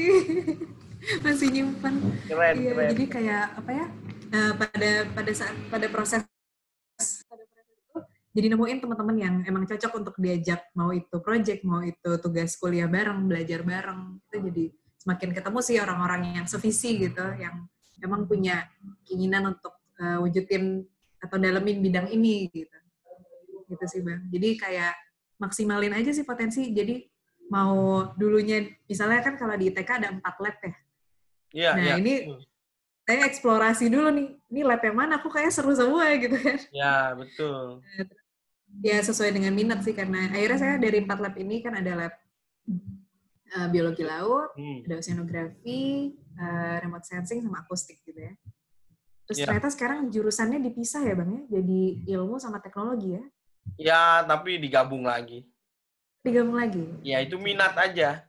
Masih 1.26 1.48
nyimpan. 1.50 1.94
Keren, 2.28 2.56
iya, 2.60 2.72
keren. 2.76 2.90
Jadi 2.94 3.06
kayak 3.08 3.46
apa 3.58 3.72
ya? 3.72 3.88
Uh, 4.32 4.52
pada 4.60 4.92
pada 5.12 5.32
saat 5.36 5.56
pada 5.72 5.88
proses 5.88 6.24
jadi 8.32 8.48
nemuin 8.56 8.80
teman-teman 8.80 9.16
yang 9.20 9.36
emang 9.44 9.64
cocok 9.68 9.92
untuk 10.00 10.16
diajak 10.20 10.72
mau 10.76 10.96
itu 10.96 11.16
project 11.20 11.62
mau 11.68 11.84
itu 11.84 12.12
tugas 12.24 12.56
kuliah 12.56 12.88
bareng 12.88 13.28
belajar 13.28 13.64
bareng 13.64 14.20
itu 14.24 14.38
jadi 14.52 14.66
semakin 15.02 15.30
ketemu 15.36 15.60
sih 15.60 15.78
orang-orang 15.82 16.22
yang 16.40 16.48
sevisi 16.48 16.98
gitu 17.00 17.26
yang 17.38 17.68
emang 18.00 18.26
punya 18.26 18.66
keinginan 19.04 19.58
untuk 19.58 19.74
uh, 20.00 20.22
wujudin 20.24 20.86
atau 21.22 21.38
dalemin 21.38 21.84
bidang 21.84 22.08
ini 22.10 22.50
gitu 22.50 22.78
gitu 23.72 23.86
sih 23.88 24.02
bang 24.04 24.26
jadi 24.32 24.50
kayak 24.58 24.94
maksimalin 25.40 25.96
aja 25.96 26.12
sih 26.12 26.26
potensi 26.28 26.70
jadi 26.72 27.04
mau 27.52 28.08
dulunya 28.16 28.64
misalnya 28.88 29.20
kan 29.24 29.36
kalau 29.36 29.56
di 29.60 29.74
ITK 29.74 29.90
ada 29.90 30.10
empat 30.16 30.36
lab 30.40 30.58
ya 30.62 30.74
Iya, 31.52 31.72
nah 31.76 31.84
ya. 31.84 31.96
ini 32.00 32.14
saya 33.04 33.28
eksplorasi 33.28 33.92
dulu 33.92 34.08
nih, 34.16 34.28
ini 34.56 34.62
lab 34.64 34.80
yang 34.80 34.96
mana? 34.96 35.20
Aku 35.20 35.28
kayak 35.28 35.52
seru 35.52 35.76
semua 35.76 36.08
gitu 36.16 36.36
kan. 36.40 36.58
Ya, 36.72 37.12
betul. 37.12 37.84
Ya 38.80 39.04
sesuai 39.04 39.36
dengan 39.36 39.52
minat 39.52 39.84
sih 39.84 39.92
karena 39.92 40.32
akhirnya 40.32 40.60
saya 40.60 40.76
dari 40.80 41.04
empat 41.04 41.20
lab 41.20 41.36
ini 41.36 41.60
kan 41.60 41.76
ada 41.76 41.92
lab 42.08 42.14
uh, 43.52 43.68
biologi 43.68 44.08
laut, 44.08 44.56
hmm. 44.56 44.88
ada 44.88 44.96
oceanografi, 44.98 46.16
uh, 46.40 46.76
remote 46.80 47.04
sensing 47.04 47.44
sama 47.44 47.62
akustik 47.68 48.00
gitu 48.08 48.18
ya. 48.18 48.34
Terus 49.28 49.38
Iya. 49.44 49.46
ternyata 49.48 49.70
sekarang 49.72 50.00
jurusannya 50.10 50.60
dipisah 50.60 51.04
ya 51.04 51.14
bang 51.16 51.30
ya, 51.30 51.42
jadi 51.60 51.82
ilmu 52.18 52.40
sama 52.40 52.58
teknologi 52.64 53.16
ya, 53.20 53.24
Ya, 53.78 54.26
tapi 54.26 54.58
digabung 54.58 55.06
lagi. 55.06 55.46
digabung 56.22 56.54
lagi. 56.58 56.86
Ya, 57.02 57.18
itu 57.22 57.38
minat 57.38 57.74
aja. 57.78 58.26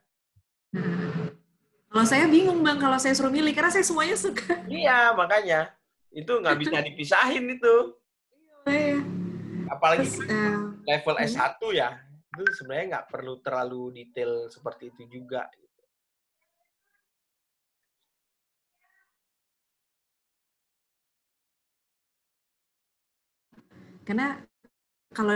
Nah, 0.72 1.32
kalau 1.92 2.04
saya 2.08 2.24
bingung 2.24 2.64
bang, 2.64 2.80
kalau 2.80 2.96
saya 2.96 3.12
suruh 3.12 3.28
milih 3.32 3.52
karena 3.52 3.68
saya 3.68 3.84
semuanya 3.84 4.16
suka. 4.16 4.64
Iya, 4.64 5.12
makanya. 5.12 5.72
Itu 6.12 6.40
nggak 6.40 6.56
bisa 6.60 6.76
dipisahin 6.84 7.48
itu. 7.52 7.74
Iya. 8.68 9.00
Apalagi 9.72 10.04
Terus 10.04 10.28
eh, 10.28 10.56
level 10.84 11.16
Hmm. 11.16 11.28
S1 11.28 11.60
ya. 11.72 11.88
Itu 12.32 12.44
sebenarnya 12.60 12.86
nggak 12.96 13.06
perlu 13.08 13.34
terlalu 13.40 13.82
detail 13.96 14.48
seperti 14.52 14.92
itu 14.92 15.08
juga. 15.08 15.48
karena 24.02 24.42
kalau 25.12 25.34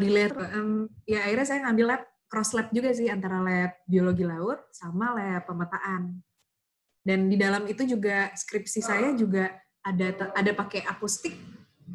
dilihat 0.00 0.32
em, 0.54 0.88
ya 1.04 1.26
akhirnya 1.26 1.46
saya 1.46 1.60
ngambil 1.68 1.86
lab 1.94 2.02
cross 2.26 2.54
lab 2.56 2.68
juga 2.72 2.90
sih 2.94 3.10
antara 3.10 3.38
lab 3.42 3.72
biologi 3.86 4.24
laut 4.24 4.66
sama 4.72 5.14
lab 5.14 5.44
pemetaan 5.44 6.20
dan 7.06 7.30
di 7.30 7.36
dalam 7.38 7.68
itu 7.70 7.86
juga 7.86 8.34
skripsi 8.34 8.80
saya 8.82 9.14
juga 9.14 9.52
ada 9.84 10.32
ada 10.34 10.50
pakai 10.56 10.82
akustik 10.86 11.38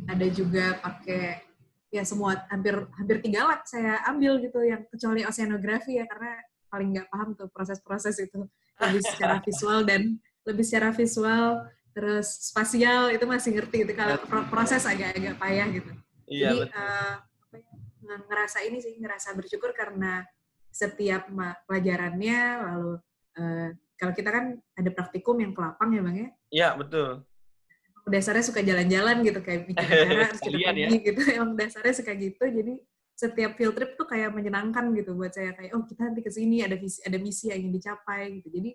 ada 0.07 0.23
juga 0.31 0.79
pakai 0.79 1.50
ya 1.91 2.07
semua 2.07 2.39
hampir 2.47 2.73
hampir 2.95 3.19
tiga 3.19 3.43
lab 3.43 3.61
saya 3.67 3.99
ambil 4.07 4.39
gitu 4.39 4.63
yang 4.63 4.87
kecuali 4.87 5.27
oceanografi 5.27 5.99
ya 5.99 6.07
karena 6.07 6.39
paling 6.71 6.95
nggak 6.95 7.07
paham 7.11 7.35
tuh 7.35 7.51
proses-proses 7.51 8.15
itu. 8.23 8.47
Lebih 8.79 9.01
secara 9.03 9.37
visual 9.45 9.83
dan 9.83 10.15
lebih 10.47 10.63
secara 10.63 10.89
visual 10.95 11.67
terus 11.91 12.27
spasial 12.47 13.11
itu 13.11 13.27
masih 13.27 13.59
ngerti 13.59 13.83
gitu. 13.83 13.93
Kalau 13.93 14.15
pro- 14.23 14.47
proses 14.47 14.87
agak-agak 14.87 15.35
payah 15.35 15.67
gitu. 15.67 15.91
Iya, 16.31 16.47
jadi 16.47 16.57
betul. 16.63 16.71
apa 16.71 17.57
nge- 18.07 18.23
ngerasa 18.31 18.57
ini 18.63 18.77
sih 18.79 18.95
ngerasa 18.95 19.35
bersyukur 19.35 19.75
karena 19.75 20.23
setiap 20.71 21.27
pelajarannya 21.67 22.39
lalu 22.63 22.91
eh, 23.35 23.69
kalau 23.99 24.13
kita 24.15 24.29
kan 24.31 24.45
ada 24.79 24.89
praktikum 24.95 25.35
yang 25.43 25.51
ke 25.51 25.59
lapang 25.59 25.91
ya 25.91 26.01
bang 26.01 26.15
ya? 26.15 26.29
Iya, 26.51 26.69
betul. 26.79 27.27
Dasarnya 28.07 28.43
suka 28.45 28.61
jalan-jalan 28.65 29.21
gitu 29.21 29.39
kayak 29.41 29.61
bikin 29.69 29.85
acara 29.91 30.29
terus 30.31 30.41
kita 30.41 30.49
Sekalian 30.49 30.73
ya. 30.75 30.87
pergi 30.89 30.97
gitu. 31.05 31.21
Emang 31.37 31.51
dasarnya 31.53 31.93
suka 31.93 32.11
gitu. 32.17 32.43
Jadi 32.43 32.73
setiap 33.13 33.51
field 33.53 33.75
trip 33.77 33.91
tuh 33.93 34.07
kayak 34.09 34.33
menyenangkan 34.33 34.89
gitu 34.97 35.13
buat 35.13 35.29
saya. 35.33 35.53
Kayak 35.53 35.71
oh 35.77 35.85
kita 35.85 36.01
nanti 36.09 36.21
ke 36.25 36.31
sini 36.33 36.65
ada 36.65 36.73
visi 36.77 36.99
ada 37.05 37.17
misi 37.21 37.53
yang 37.53 37.59
ingin 37.61 37.73
dicapai 37.77 38.41
gitu. 38.41 38.49
Jadi 38.49 38.69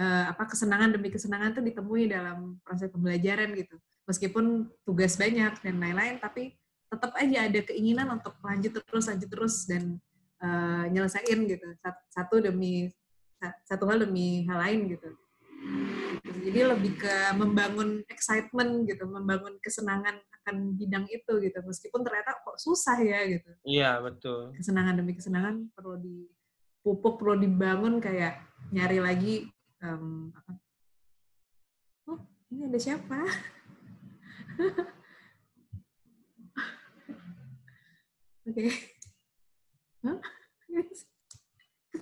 eh, 0.00 0.24
apa 0.32 0.42
kesenangan 0.48 0.96
demi 0.96 1.08
kesenangan 1.12 1.60
tuh 1.60 1.62
ditemui 1.64 2.08
dalam 2.08 2.56
proses 2.64 2.88
pembelajaran 2.88 3.52
gitu. 3.52 3.76
Meskipun 4.08 4.68
tugas 4.84 5.16
banyak 5.16 5.60
dan 5.64 5.74
lain-lain 5.80 6.16
tapi 6.20 6.52
tetap 6.88 7.12
aja 7.16 7.48
ada 7.48 7.60
keinginan 7.64 8.06
untuk 8.12 8.36
lanjut 8.44 8.78
terus 8.84 9.04
lanjut 9.08 9.28
terus 9.28 9.64
dan 9.68 9.96
eh, 10.40 10.84
nyelesain 10.88 11.38
gitu. 11.44 11.66
Sat- 11.84 12.04
satu 12.08 12.40
demi 12.40 12.88
sa- 13.36 13.56
satu 13.68 13.84
hal 13.90 14.04
demi 14.08 14.48
hal 14.48 14.56
lain 14.64 14.88
gitu 14.96 15.12
jadi 16.44 16.76
lebih 16.76 17.00
ke 17.00 17.14
membangun 17.34 18.04
excitement 18.12 18.84
gitu, 18.84 19.08
membangun 19.08 19.56
kesenangan 19.64 20.20
akan 20.42 20.76
bidang 20.76 21.08
itu 21.08 21.32
gitu. 21.40 21.58
Meskipun 21.64 22.04
ternyata 22.04 22.36
kok 22.44 22.60
susah 22.60 23.00
ya 23.00 23.24
gitu. 23.26 23.50
Iya, 23.64 24.00
betul. 24.04 24.52
Kesenangan 24.56 25.00
demi 25.00 25.16
kesenangan 25.16 25.72
perlu 25.72 25.96
dipupuk, 25.98 27.16
perlu 27.16 27.40
dibangun 27.40 27.96
kayak 27.96 28.44
nyari 28.70 29.00
lagi 29.00 29.48
em, 29.80 30.30
apa? 30.36 30.52
Oh, 32.12 32.20
ini 32.52 32.68
ada 32.68 32.78
siapa? 32.78 33.18
Oke. 38.44 38.68
Hah? 40.04 40.20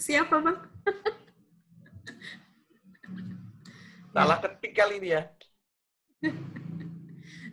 Siapa, 0.02 0.34
Bang? 0.42 0.58
Salah 4.12 4.38
ketik 4.44 4.72
kali 4.76 4.96
dia. 5.00 5.28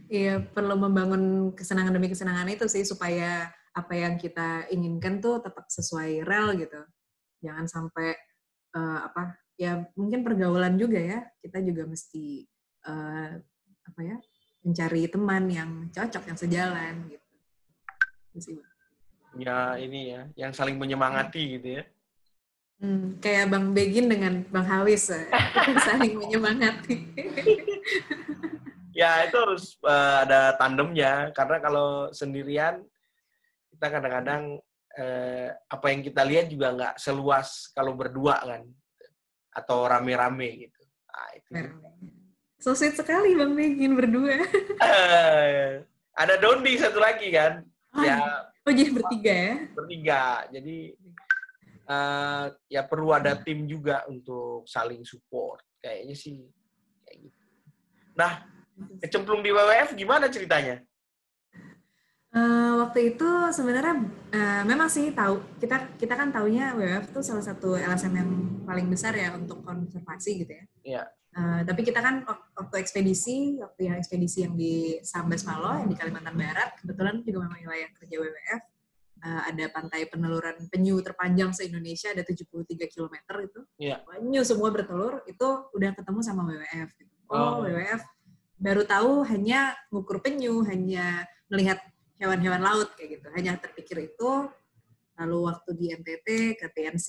Iya, 0.10 0.42
perlu 0.42 0.74
membangun 0.74 1.54
kesenangan 1.54 1.94
demi 1.94 2.10
kesenangan 2.10 2.50
itu 2.50 2.66
sih 2.66 2.82
supaya 2.82 3.54
apa 3.78 3.94
yang 3.94 4.18
kita 4.18 4.66
inginkan 4.74 5.22
tuh 5.22 5.38
tetap 5.38 5.70
sesuai 5.70 6.26
rel 6.26 6.58
gitu. 6.58 6.82
Jangan 7.46 7.70
sampai 7.70 8.18
eh, 8.74 9.00
apa 9.06 9.38
ya 9.54 9.86
mungkin 9.94 10.26
pergaulan 10.26 10.82
juga 10.82 10.98
ya. 10.98 11.22
Kita 11.38 11.62
juga 11.62 11.86
mesti 11.86 12.42
eh, 12.90 13.32
apa 13.86 14.02
ya 14.02 14.18
mencari 14.66 15.06
teman 15.14 15.44
yang 15.46 15.72
cocok, 15.94 16.24
yang 16.26 16.38
sejalan 16.42 16.96
gitu. 17.14 17.30
Ya, 19.38 19.78
ini 19.78 20.18
ya, 20.18 20.22
yang 20.34 20.58
saling 20.58 20.82
menyemangati 20.82 21.62
gitu 21.62 21.68
ya. 21.80 21.84
Hmm, 22.80 23.20
kayak 23.20 23.52
Bang 23.52 23.76
Begin 23.76 24.08
dengan 24.08 24.40
Bang 24.48 24.64
Hawis 24.64 25.12
eh, 25.12 25.28
saling 25.88 26.16
menyemangati. 26.16 26.96
Ya, 28.96 29.28
itu 29.28 29.36
harus 29.36 29.76
eh, 29.84 30.16
ada 30.24 30.56
tandemnya. 30.56 31.36
Karena 31.36 31.60
kalau 31.60 32.08
sendirian, 32.16 32.80
kita 33.76 33.86
kadang-kadang 33.92 34.64
eh, 34.96 35.52
apa 35.68 35.86
yang 35.92 36.08
kita 36.08 36.24
lihat 36.24 36.48
juga 36.48 36.72
nggak 36.72 36.96
seluas 37.04 37.68
kalau 37.76 38.00
berdua 38.00 38.40
kan. 38.48 38.64
Atau 39.52 39.84
rame-rame 39.84 40.72
gitu. 40.72 40.82
Nah, 41.12 41.30
itu. 41.36 41.52
so 42.64 42.72
sweet 42.72 42.96
sekali 42.96 43.36
Bang 43.36 43.60
Begin 43.60 44.00
berdua. 44.00 44.40
Eh, 44.80 45.84
ada 46.24 46.34
Dondi 46.40 46.80
satu 46.80 47.04
lagi 47.04 47.28
kan. 47.28 47.60
Ya, 48.00 48.48
Oh 48.70 48.74
jadi 48.76 48.94
bertiga 48.94 49.34
ya? 49.34 49.56
bertiga. 49.74 50.24
Jadi 50.54 50.78
eh, 51.90 52.46
ya 52.70 52.82
perlu 52.86 53.10
ada 53.12 53.34
tim 53.42 53.66
juga 53.66 54.06
untuk 54.06 54.70
saling 54.70 55.02
support. 55.02 55.66
Kayaknya 55.82 56.16
sih 56.16 56.38
kayak 57.04 57.18
gitu. 57.26 57.44
Nah, 58.14 58.32
kecemplung 59.02 59.42
di 59.42 59.50
WWF 59.50 59.98
gimana 59.98 60.30
ceritanya? 60.30 60.86
Eh, 62.30 62.74
waktu 62.78 63.18
itu 63.18 63.26
sebenarnya 63.50 64.06
eh, 64.30 64.62
memang 64.62 64.86
sih 64.86 65.10
tahu 65.18 65.42
kita 65.58 65.98
kita 65.98 66.14
kan 66.14 66.30
taunya 66.30 66.78
WWF 66.78 67.10
tuh 67.10 67.26
salah 67.26 67.42
satu 67.42 67.74
LSM 67.74 68.14
yang 68.14 68.32
paling 68.70 68.86
besar 68.86 69.18
ya 69.18 69.34
untuk 69.34 69.66
konservasi 69.66 70.46
gitu 70.46 70.54
ya. 70.54 70.66
Iya. 70.86 71.04
Eh, 71.30 71.62
tapi 71.66 71.82
kita 71.82 72.02
kan 72.06 72.22
wak- 72.30 72.54
waktu 72.54 72.86
ekspedisi, 72.86 73.58
waktu 73.58 73.90
yang 73.90 73.98
ekspedisi 73.98 74.46
yang 74.46 74.54
di 74.54 75.02
Sambas 75.02 75.42
Malo 75.42 75.82
yang 75.82 75.90
di 75.90 75.98
Kalimantan 75.98 76.38
Barat, 76.38 76.78
kebetulan 76.78 77.22
juga 77.26 77.50
memang 77.50 77.66
wilayah 77.66 77.90
kerja 77.98 78.16
WWF. 78.22 78.62
Eh, 79.20 79.42
ada 79.52 79.66
pantai 79.68 80.08
peneluran 80.08 80.56
penyu 80.72 81.04
terpanjang 81.04 81.52
se-Indonesia, 81.52 82.16
ada 82.16 82.24
73 82.24 82.88
km 82.88 83.16
itu. 83.44 83.60
Iya. 83.76 84.00
Penyu 84.08 84.42
semua 84.48 84.72
bertelur, 84.72 85.24
itu 85.28 85.48
udah 85.76 85.92
ketemu 85.92 86.20
sama 86.24 86.48
WWF. 86.48 86.90
gitu. 86.96 87.14
Oh. 87.28 87.60
Oh, 87.60 87.68
WWF 87.68 88.02
baru 88.60 88.84
tahu 88.84 89.24
hanya 89.28 89.76
ngukur 89.92 90.20
penyu, 90.20 90.64
hanya 90.68 91.24
melihat 91.48 91.80
hewan-hewan 92.20 92.60
laut 92.60 92.92
kayak 92.96 93.20
gitu. 93.20 93.28
Hanya 93.32 93.56
terpikir 93.56 94.12
itu, 94.12 94.52
lalu 95.20 95.38
waktu 95.52 95.70
di 95.76 95.86
NTT 95.96 96.28
ke 96.56 96.68
TNC 96.72 97.08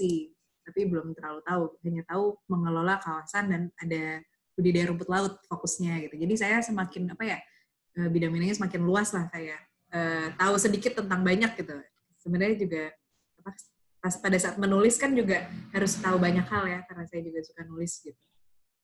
tapi 0.66 0.86
belum 0.86 1.16
terlalu 1.18 1.40
tahu 1.42 1.62
hanya 1.82 2.02
tahu 2.06 2.38
mengelola 2.46 3.02
kawasan 3.02 3.50
dan 3.50 3.62
ada 3.80 4.22
budidaya 4.54 4.92
rumput 4.92 5.08
laut 5.08 5.34
fokusnya 5.50 5.98
gitu 6.06 6.14
jadi 6.14 6.34
saya 6.36 6.56
semakin 6.62 7.10
apa 7.10 7.22
ya 7.26 7.38
eh, 7.98 8.08
bidang 8.10 8.30
bidangnya 8.30 8.54
semakin 8.54 8.80
luas 8.86 9.10
lah 9.10 9.26
kayak 9.32 9.60
eh, 9.90 10.28
tahu 10.36 10.54
sedikit 10.60 11.00
tentang 11.00 11.26
banyak 11.26 11.58
gitu 11.58 11.74
sebenarnya 12.20 12.56
juga 12.60 12.82
apa 13.40 13.50
pas 14.00 14.14
pada 14.16 14.36
saat 14.40 14.56
menulis 14.56 14.96
kan 14.96 15.12
juga 15.12 15.44
harus 15.76 15.92
tahu 16.00 16.16
banyak 16.16 16.44
hal 16.48 16.64
ya 16.64 16.80
karena 16.88 17.04
saya 17.04 17.20
juga 17.20 17.40
suka 17.44 17.68
nulis 17.68 18.00
gitu. 18.00 18.24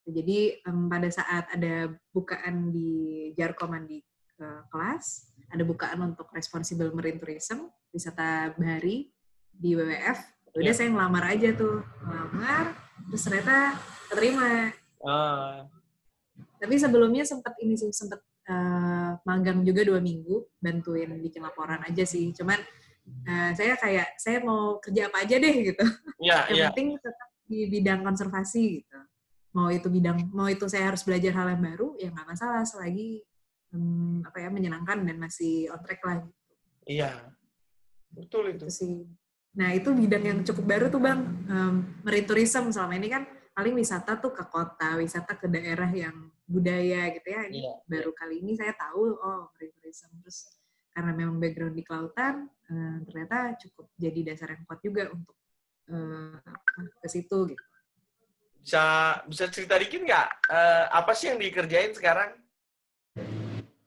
Jadi 0.06 0.60
em, 0.62 0.80
pada 0.86 1.08
saat 1.10 1.50
ada 1.50 1.90
bukaan 2.12 2.70
di 2.70 3.32
Jarkoman 3.34 3.88
di 3.88 3.98
eh, 4.40 4.62
kelas 4.68 5.32
ada 5.50 5.64
bukaan 5.64 6.14
untuk 6.14 6.28
responsible 6.36 6.92
marine 6.92 7.16
tourism 7.16 7.72
wisata 7.90 8.52
bahari 8.60 9.08
di 9.50 9.72
WWF 9.72 10.36
udah 10.56 10.72
Ya. 10.72 10.76
saya 10.76 10.88
ngelamar 10.88 11.24
aja 11.36 11.52
tuh 11.52 11.84
ngelamar 12.00 12.64
terus 13.12 13.22
ternyata 13.28 13.76
keterima. 14.08 14.72
Ah, 15.04 15.68
tapi 16.56 16.74
sebelumnya 16.80 17.24
sempat 17.28 17.52
ini 17.60 17.76
sih 17.76 17.92
sempat 17.92 18.20
eh, 18.48 19.10
magang 19.24 19.60
juga 19.64 19.84
dua 19.84 20.00
minggu 20.00 20.48
bantuin 20.60 21.12
bikin 21.20 21.44
laporan 21.44 21.84
aja 21.84 22.04
sih. 22.08 22.32
Cuman 22.32 22.56
eh, 23.06 23.50
saya 23.54 23.74
kayak 23.78 24.08
saya 24.18 24.38
mau 24.42 24.78
kerja 24.82 25.08
apa 25.08 25.22
aja 25.22 25.36
deh 25.38 25.54
gitu 25.72 25.84
Iya, 26.22 26.38
yang 26.50 26.56
iya. 26.56 26.66
penting 26.72 26.88
tetap 26.98 27.28
di 27.46 27.58
bidang 27.70 28.00
konservasi 28.02 28.82
gitu 28.82 28.98
mau 29.56 29.72
itu 29.72 29.88
bidang 29.88 30.28
mau 30.36 30.52
itu 30.52 30.68
saya 30.68 30.92
harus 30.92 31.00
belajar 31.00 31.32
hal 31.32 31.56
yang 31.56 31.62
baru 31.64 31.96
ya 31.96 32.12
nggak 32.12 32.28
masalah 32.28 32.60
selagi 32.66 33.24
hmm, 33.76 34.26
apa 34.26 34.38
ya 34.40 34.48
menyenangkan 34.52 35.04
dan 35.04 35.16
masih 35.20 35.68
on 35.72 35.80
track 35.84 36.00
lah 36.04 36.16
gitu. 36.22 36.52
Iya. 36.86 37.10
Betul 38.12 38.56
itu. 38.56 38.64
itu 38.64 38.68
sih. 38.70 38.94
Nah 39.56 39.72
itu 39.72 39.92
bidang 39.92 40.24
yang 40.24 40.38
cukup 40.44 40.64
baru 40.68 40.86
tuh 40.92 41.00
bang, 41.00 41.20
um, 41.48 41.74
marine 42.04 42.28
tourism 42.28 42.68
selama 42.72 42.94
ini 42.96 43.08
kan 43.08 43.24
paling 43.56 43.72
wisata 43.72 44.20
tuh 44.20 44.36
ke 44.36 44.44
kota, 44.52 45.00
wisata 45.00 45.32
ke 45.40 45.48
daerah 45.48 45.88
yang 45.88 46.28
budaya 46.44 47.08
gitu 47.16 47.28
ya. 47.32 47.42
Ini 47.48 47.60
Iya, 47.64 47.74
baru 47.88 48.12
kali 48.12 48.44
ini 48.44 48.52
saya 48.54 48.76
tahu 48.76 49.16
oh 49.16 49.48
marine 49.56 49.74
tourism 49.80 50.12
terus 50.20 50.55
karena 50.96 51.12
memang 51.12 51.36
background 51.36 51.76
di 51.76 51.84
kelautan 51.84 52.48
eh, 52.72 52.96
ternyata 53.04 53.52
cukup 53.60 53.92
jadi 54.00 54.32
dasar 54.32 54.56
yang 54.56 54.64
kuat 54.64 54.80
juga 54.80 55.12
untuk 55.12 55.36
apa, 55.86 56.72
ke 57.04 57.08
situ 57.12 57.52
gitu. 57.52 57.64
Bisa 58.64 58.84
bisa 59.28 59.44
cerita 59.52 59.76
dikit 59.76 60.00
nggak? 60.02 60.28
Eh, 60.48 60.84
apa 60.88 61.12
sih 61.12 61.28
yang 61.28 61.38
dikerjain 61.38 61.92
sekarang? 61.92 62.32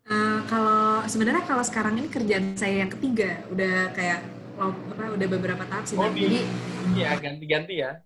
Eh, 0.05 0.39
kalau 0.45 1.01
sebenarnya 1.09 1.43
kalau 1.49 1.65
sekarang 1.65 1.97
ini 1.97 2.13
kerjaan 2.13 2.53
saya 2.53 2.85
yang 2.85 2.93
ketiga 2.93 3.41
udah 3.49 3.89
kayak 3.97 4.21
udah 5.17 5.27
beberapa 5.27 5.65
tahap 5.65 5.89
sih. 5.89 5.97
Oh, 5.97 6.13
di- 6.13 6.29
Jadi 6.29 6.39
Ya 6.97 7.13
ganti-ganti 7.17 7.81
ya. 7.85 8.01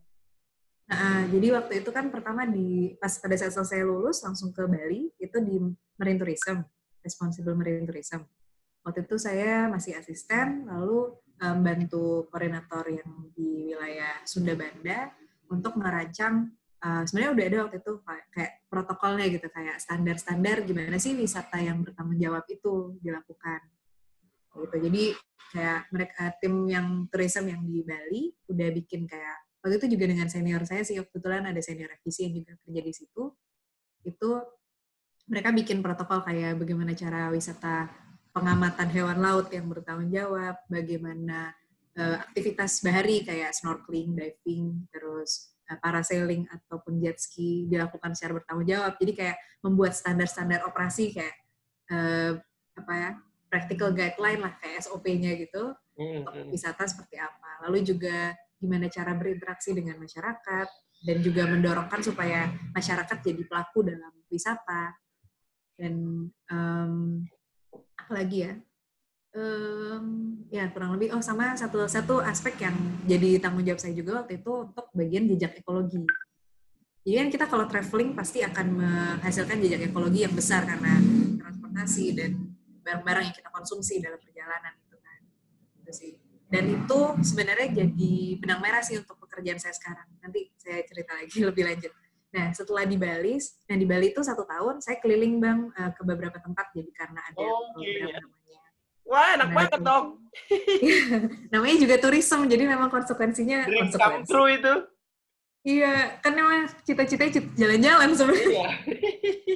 Nah, 0.84 1.24
jadi 1.32 1.56
waktu 1.56 1.80
itu 1.80 1.90
kan 1.96 2.12
pertama 2.12 2.44
di 2.44 2.94
pas 3.00 3.16
pada 3.16 3.36
saat 3.40 3.56
selesai 3.56 3.80
lulus 3.88 4.20
langsung 4.26 4.52
ke 4.52 4.64
Bali 4.68 5.08
itu 5.16 5.38
di 5.40 5.56
Marine 5.96 6.20
Tourism, 6.20 6.60
Responsible 7.00 7.56
Marine 7.56 7.88
Tourism. 7.88 8.28
Waktu 8.84 9.08
itu 9.08 9.16
saya 9.16 9.72
masih 9.72 9.96
asisten, 9.96 10.68
lalu 10.68 11.16
em, 11.40 11.58
bantu 11.64 12.28
koordinator 12.28 12.86
yang 12.92 13.10
di 13.32 13.72
wilayah 13.72 14.22
Sunda 14.28 14.54
Banda 14.54 15.12
untuk 15.48 15.80
merancang. 15.80 16.52
eh, 16.84 17.04
sebenarnya 17.08 17.32
udah 17.32 17.46
ada 17.48 17.58
waktu 17.64 17.78
itu 17.80 17.94
kayak, 18.04 18.52
protokolnya 18.68 19.26
gitu, 19.32 19.48
kayak 19.48 19.80
standar-standar 19.80 20.68
gimana 20.68 21.00
sih 21.00 21.16
wisata 21.16 21.64
yang 21.64 21.80
bertanggung 21.80 22.20
jawab 22.20 22.44
itu 22.52 23.00
dilakukan. 23.00 23.64
Gitu. 24.52 24.76
Jadi 24.92 25.04
kayak 25.54 25.82
mereka 25.94 26.24
tim 26.42 26.66
yang 26.66 27.06
tourism 27.08 27.46
yang 27.46 27.62
di 27.62 27.86
Bali 27.86 28.34
udah 28.50 28.70
bikin 28.74 29.06
kayak 29.06 29.38
waktu 29.62 29.78
itu 29.78 29.96
juga 29.96 30.06
dengan 30.10 30.28
senior 30.28 30.66
saya 30.66 30.82
sih 30.82 30.98
kebetulan 30.98 31.46
ada 31.46 31.62
senior 31.62 31.94
revisi 31.94 32.26
yang 32.26 32.34
juga 32.42 32.52
kerja 32.66 32.82
di 32.82 32.94
situ 32.94 33.24
itu 34.04 34.30
mereka 35.30 35.54
bikin 35.54 35.80
protokol 35.80 36.26
kayak 36.26 36.58
bagaimana 36.58 36.98
cara 36.98 37.30
wisata 37.30 37.88
pengamatan 38.34 38.90
hewan 38.90 39.22
laut 39.22 39.48
yang 39.54 39.70
bertanggung 39.70 40.10
jawab 40.10 40.58
bagaimana 40.66 41.54
eh, 41.94 42.18
aktivitas 42.18 42.82
bahari 42.82 43.22
kayak 43.22 43.54
snorkeling 43.54 44.18
diving 44.18 44.90
terus 44.90 45.54
eh, 45.70 45.78
parasailing 45.78 46.50
ataupun 46.50 46.98
jet 47.00 47.22
ski 47.22 47.70
dilakukan 47.70 48.18
secara 48.18 48.42
bertanggung 48.42 48.68
jawab 48.68 48.98
jadi 48.98 49.14
kayak 49.14 49.38
membuat 49.62 49.94
standar-standar 49.94 50.66
operasi 50.66 51.14
kayak 51.14 51.36
eh, 51.94 52.42
apa 52.74 52.94
ya 52.98 53.12
practical 53.54 53.94
guideline 53.94 54.42
lah 54.42 54.58
kayak 54.58 54.82
SOP-nya 54.82 55.38
gitu 55.38 55.78
untuk 55.94 56.34
hmm. 56.34 56.50
wisata 56.50 56.90
seperti 56.90 57.22
apa. 57.22 57.70
Lalu 57.70 57.86
juga 57.86 58.34
gimana 58.58 58.90
cara 58.90 59.14
berinteraksi 59.14 59.78
dengan 59.78 60.02
masyarakat 60.02 60.68
dan 61.04 61.18
juga 61.22 61.46
mendorongkan 61.46 62.02
supaya 62.02 62.50
masyarakat 62.74 63.18
jadi 63.22 63.44
pelaku 63.46 63.86
dalam 63.86 64.14
wisata. 64.26 64.98
Dan 65.78 66.26
em, 66.50 66.94
apa 68.04 68.12
lagi 68.20 68.38
ya? 68.44 68.54
Em, 69.34 70.06
ya 70.52 70.68
kurang 70.70 70.94
lebih. 71.00 71.16
Oh 71.16 71.24
sama 71.24 71.56
satu 71.56 71.88
satu 71.88 72.20
aspek 72.20 72.60
yang 72.60 72.76
jadi 73.08 73.40
tanggung 73.40 73.64
jawab 73.64 73.80
saya 73.80 73.96
juga 73.96 74.22
waktu 74.22 74.44
itu 74.44 74.52
untuk 74.52 74.86
bagian 74.92 75.24
jejak 75.32 75.56
ekologi. 75.58 76.04
Jadi 77.04 77.16
kan 77.18 77.28
kita 77.32 77.46
kalau 77.48 77.66
traveling 77.66 78.12
pasti 78.14 78.44
akan 78.44 78.68
menghasilkan 78.80 79.58
jejak 79.64 79.90
ekologi 79.90 80.28
yang 80.28 80.36
besar 80.36 80.68
karena 80.68 81.00
transportasi 81.40 82.06
dan 82.16 82.32
barang-barang 82.84 83.24
yang 83.32 83.36
kita 83.36 83.50
konsumsi 83.50 84.04
dalam 84.04 84.20
perjalanan 84.20 84.76
itu 84.78 84.98
kan. 85.00 85.20
Itu 85.82 85.92
sih. 85.96 86.14
Dan 86.52 86.70
itu 86.70 87.00
sebenarnya 87.26 87.68
jadi 87.74 88.14
benang 88.38 88.62
merah 88.62 88.86
sih 88.86 89.02
untuk 89.02 89.18
pekerjaan 89.18 89.58
saya 89.58 89.74
sekarang. 89.74 90.06
Nanti 90.22 90.54
saya 90.62 90.86
cerita 90.86 91.18
lagi 91.18 91.38
lebih 91.50 91.64
lanjut. 91.66 91.92
Nah, 92.34 92.50
setelah 92.50 92.84
di 92.90 92.98
Bali, 92.98 93.38
nah 93.70 93.78
di 93.78 93.86
Bali 93.86 94.10
itu 94.10 94.26
satu 94.26 94.42
tahun 94.44 94.82
saya 94.82 94.98
keliling 94.98 95.38
bang 95.38 95.70
eh, 95.70 95.92
ke 95.94 96.02
beberapa 96.02 96.42
tempat 96.42 96.74
jadi 96.74 96.90
karena 96.90 97.22
ada 97.30 97.38
Oke. 97.38 97.78
program 97.78 98.26
namanya. 98.26 98.62
Wah 99.06 99.28
enak 99.38 99.50
Nah, 99.50 99.56
banget 99.56 99.82
dong. 99.86 100.06
namanya 101.54 101.76
juga 101.78 101.96
tourism, 102.02 102.50
jadi 102.50 102.64
memang 102.66 102.90
konsekuensinya 102.90 103.70
Dream 103.70 103.86
come 103.94 103.94
konsekuensi. 103.94 104.30
true 104.34 104.50
itu. 104.50 104.74
Iya, 105.64 106.20
kan 106.20 106.34
memang 106.36 106.68
cita-citanya 106.84 107.32
cita 107.40 107.50
jalan-jalan 107.56 108.10
sebenarnya. 108.18 108.50
Iya. 108.52 108.70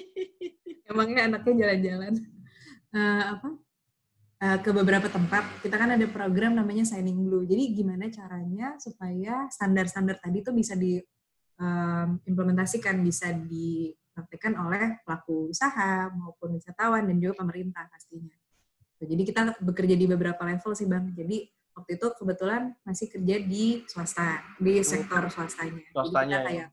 Emangnya 0.94 1.22
anaknya 1.28 1.54
jalan-jalan. 1.68 2.14
Eh, 2.96 3.24
apa? 3.36 3.50
Eh, 4.38 4.58
ke 4.62 4.70
beberapa 4.70 5.10
tempat. 5.10 5.66
Kita 5.66 5.76
kan 5.76 5.98
ada 5.98 6.06
program 6.08 6.54
namanya 6.54 6.86
Signing 6.86 7.26
Blue. 7.26 7.44
Jadi 7.44 7.74
gimana 7.74 8.08
caranya 8.08 8.78
supaya 8.78 9.50
standar-standar 9.50 10.22
tadi 10.22 10.46
itu 10.46 10.54
bisa 10.54 10.78
diimplementasikan, 11.58 13.02
bisa 13.02 13.34
dipraktekkan 13.34 14.54
oleh 14.62 15.02
pelaku 15.02 15.50
usaha 15.50 16.10
maupun 16.14 16.58
wisatawan 16.58 17.10
dan 17.10 17.18
juga 17.18 17.42
pemerintah 17.42 17.90
pastinya. 17.90 18.34
Jadi 18.98 19.24
kita 19.26 19.42
bekerja 19.62 19.94
di 19.94 20.06
beberapa 20.10 20.42
level 20.42 20.74
sih 20.74 20.90
bang. 20.90 21.14
Jadi 21.14 21.46
waktu 21.78 22.02
itu 22.02 22.08
kebetulan 22.18 22.74
masih 22.82 23.06
kerja 23.14 23.36
di 23.46 23.86
swasta, 23.86 24.42
di 24.58 24.82
sektor 24.82 25.30
swastanya. 25.30 25.78
Jadi 25.78 25.94
Swastanya, 25.94 26.26
kita 26.26 26.42
ya. 26.42 26.46
kayak 26.50 26.68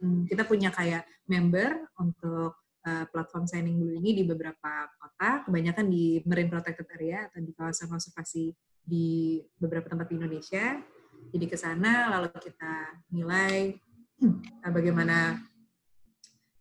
hmm, 0.00 0.22
kita 0.24 0.42
punya 0.48 0.70
kayak 0.72 1.04
member 1.28 1.68
untuk 2.00 2.56
uh, 2.88 3.04
platform 3.12 3.44
signing 3.44 3.76
blue 3.76 3.92
ini 3.92 4.16
di 4.16 4.24
beberapa 4.24 4.88
kota, 4.96 5.44
kebanyakan 5.44 5.92
di 5.92 6.24
marine 6.24 6.48
protected 6.48 6.88
area 6.96 7.28
atau 7.28 7.44
di 7.44 7.52
kawasan 7.52 7.92
konservasi 7.92 8.56
di 8.80 9.40
beberapa 9.60 9.92
tempat 9.92 10.08
di 10.08 10.16
Indonesia. 10.16 10.80
Jadi 11.30 11.44
ke 11.44 11.56
sana 11.60 12.08
lalu 12.08 12.32
kita 12.40 13.04
nilai 13.12 13.76
uh, 14.22 14.72
bagaimana 14.72 15.40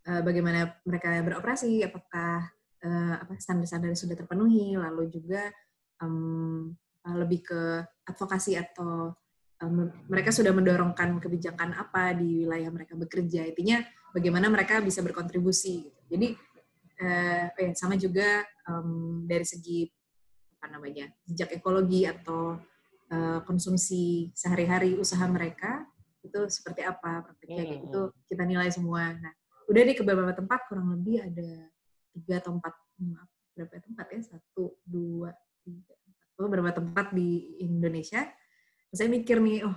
uh, 0.07 0.21
bagaimana 0.23 0.79
mereka 0.87 1.19
beroperasi, 1.21 1.83
apakah 1.83 2.47
uh, 2.83 3.15
apa 3.19 3.33
standar-standar 3.37 3.91
sudah 3.95 4.15
terpenuhi, 4.15 4.75
lalu 4.79 5.11
juga 5.11 5.51
um, 6.01 6.71
uh, 7.05 7.15
lebih 7.19 7.43
ke 7.43 7.61
advokasi 8.07 8.55
atau 8.57 9.13
um, 9.63 9.91
mereka 10.07 10.31
sudah 10.31 10.55
mendorongkan 10.55 11.19
kebijakan 11.19 11.75
apa 11.75 12.15
di 12.15 12.43
wilayah 12.47 12.71
mereka 12.71 12.95
bekerja. 12.95 13.45
Intinya 13.47 13.83
bagaimana 14.15 14.47
mereka 14.49 14.79
bisa 14.81 15.03
berkontribusi. 15.03 15.85
Gitu. 15.85 16.01
Jadi 16.09 16.27
eh, 16.99 17.45
eh, 17.53 17.73
sama 17.77 17.95
juga 17.95 18.43
um, 18.67 19.23
dari 19.29 19.45
segi 19.45 19.85
apa 20.59 20.75
namanya 20.75 21.07
jejak 21.23 21.55
ekologi 21.55 22.03
atau 22.03 22.59
konsumsi 23.49 24.29
sehari-hari 24.37 24.93
usaha 24.93 25.25
mereka 25.25 25.88
itu 26.25 26.39
seperti 26.51 26.81
apa 26.83 27.23
prakteknya 27.23 27.63
kayak 27.63 27.69
Hmm. 27.79 27.85
gitu 27.87 28.01
kita 28.27 28.43
nilai 28.43 28.69
semua. 28.71 29.15
Nah 29.15 29.33
udah 29.69 29.81
nih 29.85 29.95
ke 29.95 30.03
beberapa 30.03 30.33
tempat 30.35 30.59
kurang 30.67 30.91
lebih 30.97 31.23
ada 31.23 31.49
tiga 32.15 32.41
atau 32.41 32.57
empat 32.57 32.73
maaf, 32.99 33.29
berapa 33.55 33.73
tempat 33.79 34.05
ya? 34.11 34.19
Satu 34.35 34.75
dua 34.83 35.31
tiga 35.63 35.93
empat. 35.95 36.27
Oh, 36.39 36.47
beberapa 36.47 36.71
tempat 36.75 37.11
di 37.15 37.59
Indonesia. 37.63 38.27
Terus 38.89 38.97
saya 38.97 39.09
mikir 39.11 39.37
nih 39.39 39.67
oh 39.67 39.75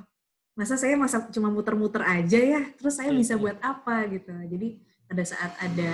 masa 0.52 0.76
saya 0.76 0.94
masa 1.00 1.28
cuma 1.32 1.48
muter-muter 1.52 2.02
aja 2.04 2.40
ya? 2.40 2.62
Terus 2.76 2.98
saya 2.98 3.12
bisa 3.14 3.36
buat 3.36 3.56
apa 3.62 4.08
gitu? 4.10 4.32
Jadi 4.32 4.80
pada 5.06 5.22
saat 5.28 5.52
ada 5.60 5.92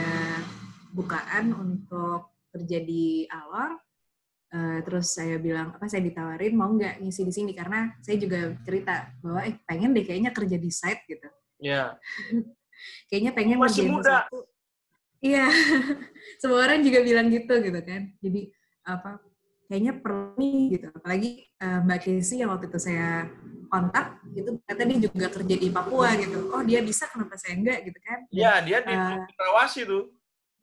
bukaan 0.95 1.53
untuk 1.53 2.33
kerja 2.55 2.79
di 2.81 3.29
Alor 3.29 3.77
eh, 4.49 4.79
terus 4.85 5.13
saya 5.13 5.37
bilang 5.37 5.77
apa 5.77 5.87
saya 5.89 6.01
ditawarin 6.05 6.55
mau 6.57 6.71
nggak 6.73 7.05
ngisi 7.05 7.23
di 7.25 7.33
sini 7.33 7.53
karena 7.53 7.93
saya 8.01 8.17
juga 8.17 8.57
cerita 8.65 9.13
bahwa 9.21 9.41
eh 9.45 9.55
pengen 9.69 9.93
deh 9.93 10.05
kayaknya 10.05 10.33
kerja 10.33 10.57
di 10.57 10.71
site 10.73 11.05
gitu 11.09 11.29
Ya. 11.59 11.99
kayaknya 13.11 13.35
pengen 13.35 13.59
Masih 13.59 13.91
muda. 13.91 14.31
Iya, 15.19 15.51
semua 16.41 16.63
orang 16.63 16.79
juga 16.87 17.03
bilang 17.03 17.27
gitu 17.27 17.51
gitu 17.59 17.81
kan. 17.83 18.15
Jadi 18.23 18.55
apa? 18.87 19.19
Kayaknya 19.67 19.93
perlu 19.99 20.39
nih 20.39 20.79
gitu. 20.79 20.87
Apalagi 20.95 21.31
eh, 21.59 21.79
Mbak 21.83 21.99
Casey 22.07 22.39
yang 22.39 22.55
waktu 22.55 22.71
itu 22.71 22.79
saya 22.79 23.27
kontak, 23.68 24.22
itu 24.33 24.49
ternyata 24.64 24.83
dia 24.87 24.99
juga 25.11 25.27
kerja 25.29 25.55
di 25.59 25.68
Papua 25.75 26.09
gitu. 26.16 26.55
Oh 26.55 26.62
dia 26.62 26.81
bisa, 26.81 27.11
kenapa 27.11 27.35
saya 27.37 27.59
enggak 27.59 27.79
gitu 27.91 27.99
kan? 28.01 28.18
Iya, 28.31 28.53
dia 28.64 28.79
di 28.87 28.95
Eh, 28.95 29.18
Rawasi 29.37 29.81
tuh. 29.85 30.14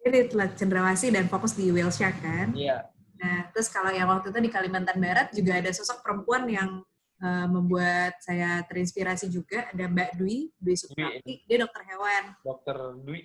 Dia 0.01 0.09
di 0.09 0.21
Teluk 0.31 0.51
Cendrawasih 0.55 1.09
dan 1.11 1.27
fokus 1.27 1.53
di 1.53 1.67
Whale 1.69 1.91
Shark 1.91 2.17
kan. 2.23 2.55
Iya. 2.55 2.87
Nah, 3.15 3.47
terus 3.55 3.71
kalau 3.71 3.91
yang 3.91 4.11
waktu 4.11 4.31
itu 4.31 4.39
di 4.43 4.51
Kalimantan 4.51 4.99
Barat 4.99 5.31
juga 5.31 5.59
ada 5.59 5.71
sosok 5.71 6.03
perempuan 6.03 6.43
yang 6.51 6.83
eh, 7.23 7.47
membuat 7.47 8.19
saya 8.19 8.59
terinspirasi 8.67 9.31
juga. 9.31 9.71
Ada 9.71 9.87
Mbak 9.87 10.09
Dwi, 10.19 10.51
Dwi 10.59 10.75
Suprapti, 10.75 11.47
dia 11.47 11.57
dokter 11.63 11.81
hewan. 11.87 12.23
Dokter 12.43 12.77
Dwi. 12.99 13.21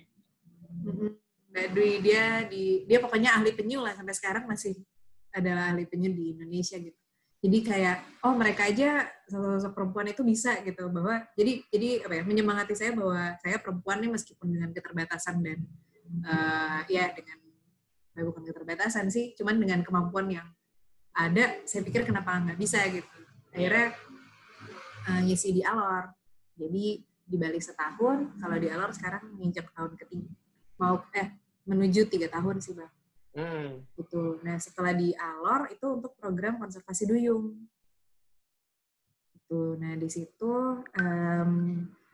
Mm-mm. 0.87 1.11
Mbak 1.51 1.67
Dwi 1.75 1.91
dia 1.99 2.47
di 2.47 2.87
dia 2.87 3.03
pokoknya 3.03 3.35
ahli 3.35 3.51
penyu 3.51 3.83
lah 3.83 3.91
sampai 3.91 4.15
sekarang 4.15 4.47
masih 4.47 4.79
adalah 5.35 5.75
ahli 5.75 5.83
penyu 5.83 6.11
di 6.15 6.39
Indonesia 6.39 6.79
gitu. 6.79 6.95
Jadi 7.41 7.57
kayak 7.65 8.21
oh 8.21 8.37
mereka 8.37 8.69
aja 8.69 9.09
sosok 9.25 9.73
perempuan 9.73 10.07
itu 10.07 10.21
bisa 10.21 10.61
gitu 10.61 10.87
bahwa 10.93 11.25
jadi 11.33 11.65
jadi 11.73 11.89
apa 12.05 12.13
ya 12.21 12.23
menyemangati 12.23 12.73
saya 12.77 12.93
bahwa 12.93 13.33
saya 13.41 13.57
perempuan 13.57 13.97
nih 13.99 14.11
meskipun 14.13 14.47
dengan 14.47 14.69
keterbatasan 14.71 15.41
dan 15.41 15.59
eh, 16.21 16.79
ya 16.87 17.09
dengan 17.11 17.40
eh, 18.17 18.23
bukan 18.23 18.43
keterbatasan 18.43 19.07
sih, 19.07 19.31
cuman 19.37 19.59
dengan 19.59 19.79
kemampuan 19.85 20.27
yang 20.27 20.47
ada, 21.11 21.59
saya 21.67 21.83
pikir 21.83 22.07
kenapa 22.07 22.39
nggak 22.39 22.59
bisa 22.59 22.83
gitu. 22.87 23.07
Akhirnya 23.51 23.95
eh, 25.07 25.21
ngisi 25.27 25.49
di 25.55 25.61
Alor. 25.63 26.11
Jadi 26.55 26.85
di 27.03 27.35
Bali 27.39 27.59
setahun, 27.63 28.35
kalau 28.39 28.57
di 28.59 28.67
Alor 28.67 28.91
sekarang 28.91 29.39
nginjak 29.39 29.71
tahun 29.71 29.95
ketiga. 29.95 30.31
Mau 30.79 30.99
eh 31.15 31.39
menuju 31.67 32.09
tiga 32.09 32.27
tahun 32.27 32.59
sih 32.59 32.73
bang. 32.75 32.93
Hmm. 33.31 33.87
Gitu. 33.95 34.43
Nah 34.43 34.59
setelah 34.59 34.91
di 34.91 35.15
Alor 35.15 35.71
itu 35.71 35.85
untuk 35.87 36.17
program 36.19 36.59
konservasi 36.59 37.07
duyung. 37.07 37.55
Gitu. 39.31 39.79
Nah 39.79 39.95
di 39.95 40.09
situ 40.11 40.83
um, 40.83 41.51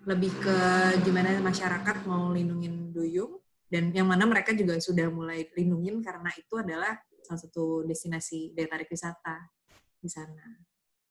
lebih 0.06 0.32
ke 0.40 0.60
gimana 1.02 1.42
masyarakat 1.42 2.06
mau 2.06 2.32
lindungin 2.32 2.94
duyung 2.94 3.42
dan 3.68 3.92
yang 3.92 4.08
mana 4.08 4.24
mereka 4.24 4.56
juga 4.56 4.80
sudah 4.80 5.12
mulai 5.12 5.44
lindungin 5.52 6.00
karena 6.00 6.32
itu 6.40 6.56
adalah 6.56 6.96
salah 7.20 7.42
satu 7.44 7.84
destinasi 7.84 8.56
daya 8.56 8.72
tarik 8.72 8.88
wisata 8.88 9.52
di 10.00 10.08
sana. 10.08 10.64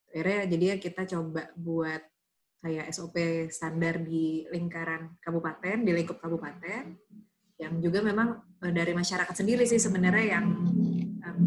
Akhirnya 0.08 0.48
jadi 0.48 0.66
kita 0.80 1.04
coba 1.04 1.52
buat 1.52 2.00
kayak 2.64 2.88
SOP 2.96 3.16
standar 3.52 4.00
di 4.00 4.48
lingkaran 4.48 5.20
kabupaten, 5.20 5.84
di 5.84 5.92
lingkup 5.92 6.16
kabupaten, 6.16 6.96
yang 7.60 7.74
juga 7.84 8.00
memang 8.00 8.40
eh, 8.64 8.72
dari 8.72 8.96
masyarakat 8.96 9.36
sendiri 9.36 9.68
sih 9.68 9.76
sebenarnya 9.76 10.40
yang 10.40 10.46
um, 11.20 11.40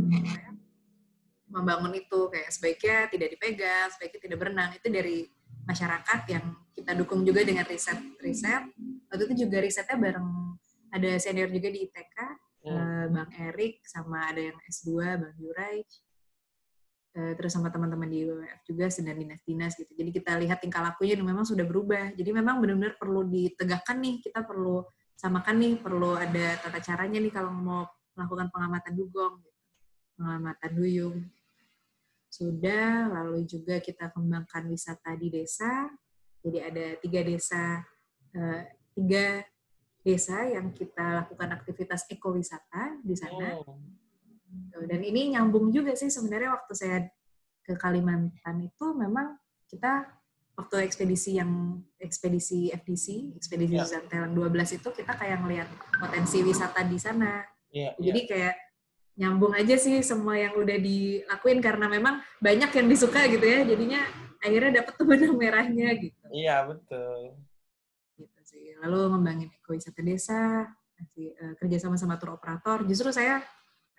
membangun 1.49 1.97
itu 1.97 2.29
kayak 2.29 2.53
sebaiknya 2.53 2.97
tidak 3.09 3.29
dipegang, 3.33 3.89
sebaiknya 3.97 4.19
tidak 4.21 4.37
berenang 4.37 4.69
itu 4.77 4.87
dari 4.93 5.17
masyarakat 5.65 6.19
yang 6.29 6.45
kita 6.77 6.91
dukung 6.93 7.25
juga 7.25 7.41
dengan 7.41 7.65
riset 7.65 7.97
riset. 8.21 8.69
Waktu 9.09 9.33
itu 9.33 9.49
juga 9.49 9.57
risetnya 9.65 9.97
bareng 9.97 10.27
ada 10.89 11.09
senior 11.21 11.49
juga 11.53 11.69
di 11.69 11.85
ITK, 11.85 12.17
hmm. 12.65 12.69
Eh, 12.69 13.05
Bang 13.13 13.31
Erik 13.37 13.81
sama 13.85 14.29
ada 14.29 14.41
yang 14.41 14.57
S2 14.67 14.89
Bang 15.17 15.35
Yurai 15.37 15.85
Eh, 17.09 17.33
terus 17.33 17.51
sama 17.57 17.73
teman-teman 17.73 18.05
di 18.05 18.21
WWF 18.21 18.61
juga 18.69 18.85
sedang 18.93 19.17
dinas-dinas 19.17 19.73
gitu. 19.73 19.89
Jadi 19.97 20.13
kita 20.13 20.37
lihat 20.37 20.61
tingkah 20.61 20.85
lakunya 20.85 21.17
memang 21.17 21.41
sudah 21.41 21.65
berubah. 21.65 22.13
Jadi 22.13 22.29
memang 22.29 22.61
benar-benar 22.61 23.01
perlu 23.01 23.25
ditegakkan 23.25 23.97
nih, 23.97 24.21
kita 24.21 24.45
perlu 24.45 24.85
samakan 25.17 25.57
nih, 25.57 25.73
perlu 25.81 26.13
ada 26.13 26.61
tata 26.61 26.77
caranya 26.79 27.17
nih 27.17 27.33
kalau 27.33 27.49
mau 27.49 27.83
melakukan 28.13 28.53
pengamatan 28.53 28.93
dugong, 28.93 29.41
gitu. 29.41 29.59
pengamatan 30.21 30.71
duyung. 30.77 31.17
Sudah, 32.29 33.09
lalu 33.09 33.41
juga 33.49 33.81
kita 33.81 34.13
kembangkan 34.13 34.69
wisata 34.69 35.17
di 35.17 35.33
desa. 35.33 35.89
Jadi 36.45 36.57
ada 36.61 36.85
tiga 37.01 37.21
desa, 37.25 37.81
eh, 38.37 38.63
tiga 38.93 39.41
desa 40.09 40.49
yang 40.49 40.73
kita 40.73 41.21
lakukan 41.21 41.53
aktivitas 41.53 42.09
ekowisata 42.09 42.97
di 43.05 43.13
sana. 43.13 43.61
Oh. 43.61 43.77
Dan 44.89 45.05
ini 45.05 45.37
nyambung 45.37 45.69
juga 45.69 45.93
sih 45.93 46.09
sebenarnya 46.09 46.57
waktu 46.57 46.73
saya 46.73 46.97
ke 47.61 47.77
Kalimantan 47.77 48.65
itu 48.65 48.85
memang 48.97 49.37
kita 49.69 50.09
waktu 50.57 50.89
ekspedisi 50.89 51.37
yang 51.37 51.77
ekspedisi 52.01 52.73
FDC, 52.73 53.37
ekspedisi 53.37 53.77
yeah. 53.77 53.85
Zantelan 53.85 54.33
12 54.33 54.81
itu 54.81 54.89
kita 54.89 55.13
kayak 55.13 55.45
ngelihat 55.45 55.69
potensi 56.01 56.41
wisata 56.41 56.81
di 56.83 56.97
sana. 56.97 57.45
Yeah, 57.69 57.93
Jadi 58.01 58.19
yeah. 58.25 58.29
kayak 58.33 58.55
nyambung 59.19 59.53
aja 59.53 59.75
sih 59.77 60.01
semua 60.01 60.35
yang 60.35 60.57
udah 60.57 60.77
dilakuin 60.81 61.59
karena 61.61 61.85
memang 61.85 62.23
banyak 62.41 62.71
yang 62.73 62.87
disuka 62.89 63.29
gitu 63.29 63.45
ya. 63.45 63.61
Jadinya 63.63 64.01
akhirnya 64.41 64.81
dapat 64.83 64.93
tuh 64.97 65.05
benang 65.07 65.35
merahnya 65.37 65.89
gitu. 65.99 66.25
Iya, 66.33 66.67
betul. 66.67 67.37
Sih. 68.49 68.73
Lalu 68.81 69.13
ngembangin 69.13 69.49
ekowisata 69.53 70.01
desa, 70.01 70.65
masih 70.97 71.37
uh, 71.37 71.53
kerja 71.61 71.77
sama 71.77 72.01
sama 72.01 72.17
tur 72.17 72.33
operator. 72.33 72.81
Justru 72.89 73.13
saya 73.13 73.45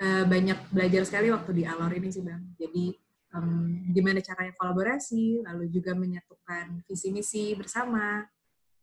uh, 0.02 0.24
banyak 0.26 0.74
belajar 0.74 1.06
sekali 1.06 1.30
waktu 1.30 1.54
di 1.54 1.62
Alor 1.62 1.94
ini 1.94 2.10
sih 2.10 2.26
bang. 2.26 2.42
Jadi 2.58 2.90
um, 3.38 3.86
gimana 3.94 4.18
caranya 4.18 4.50
kolaborasi, 4.58 5.46
lalu 5.46 5.70
juga 5.70 5.94
menyatukan 5.94 6.82
visi 6.82 7.14
misi 7.14 7.54
bersama, 7.54 8.26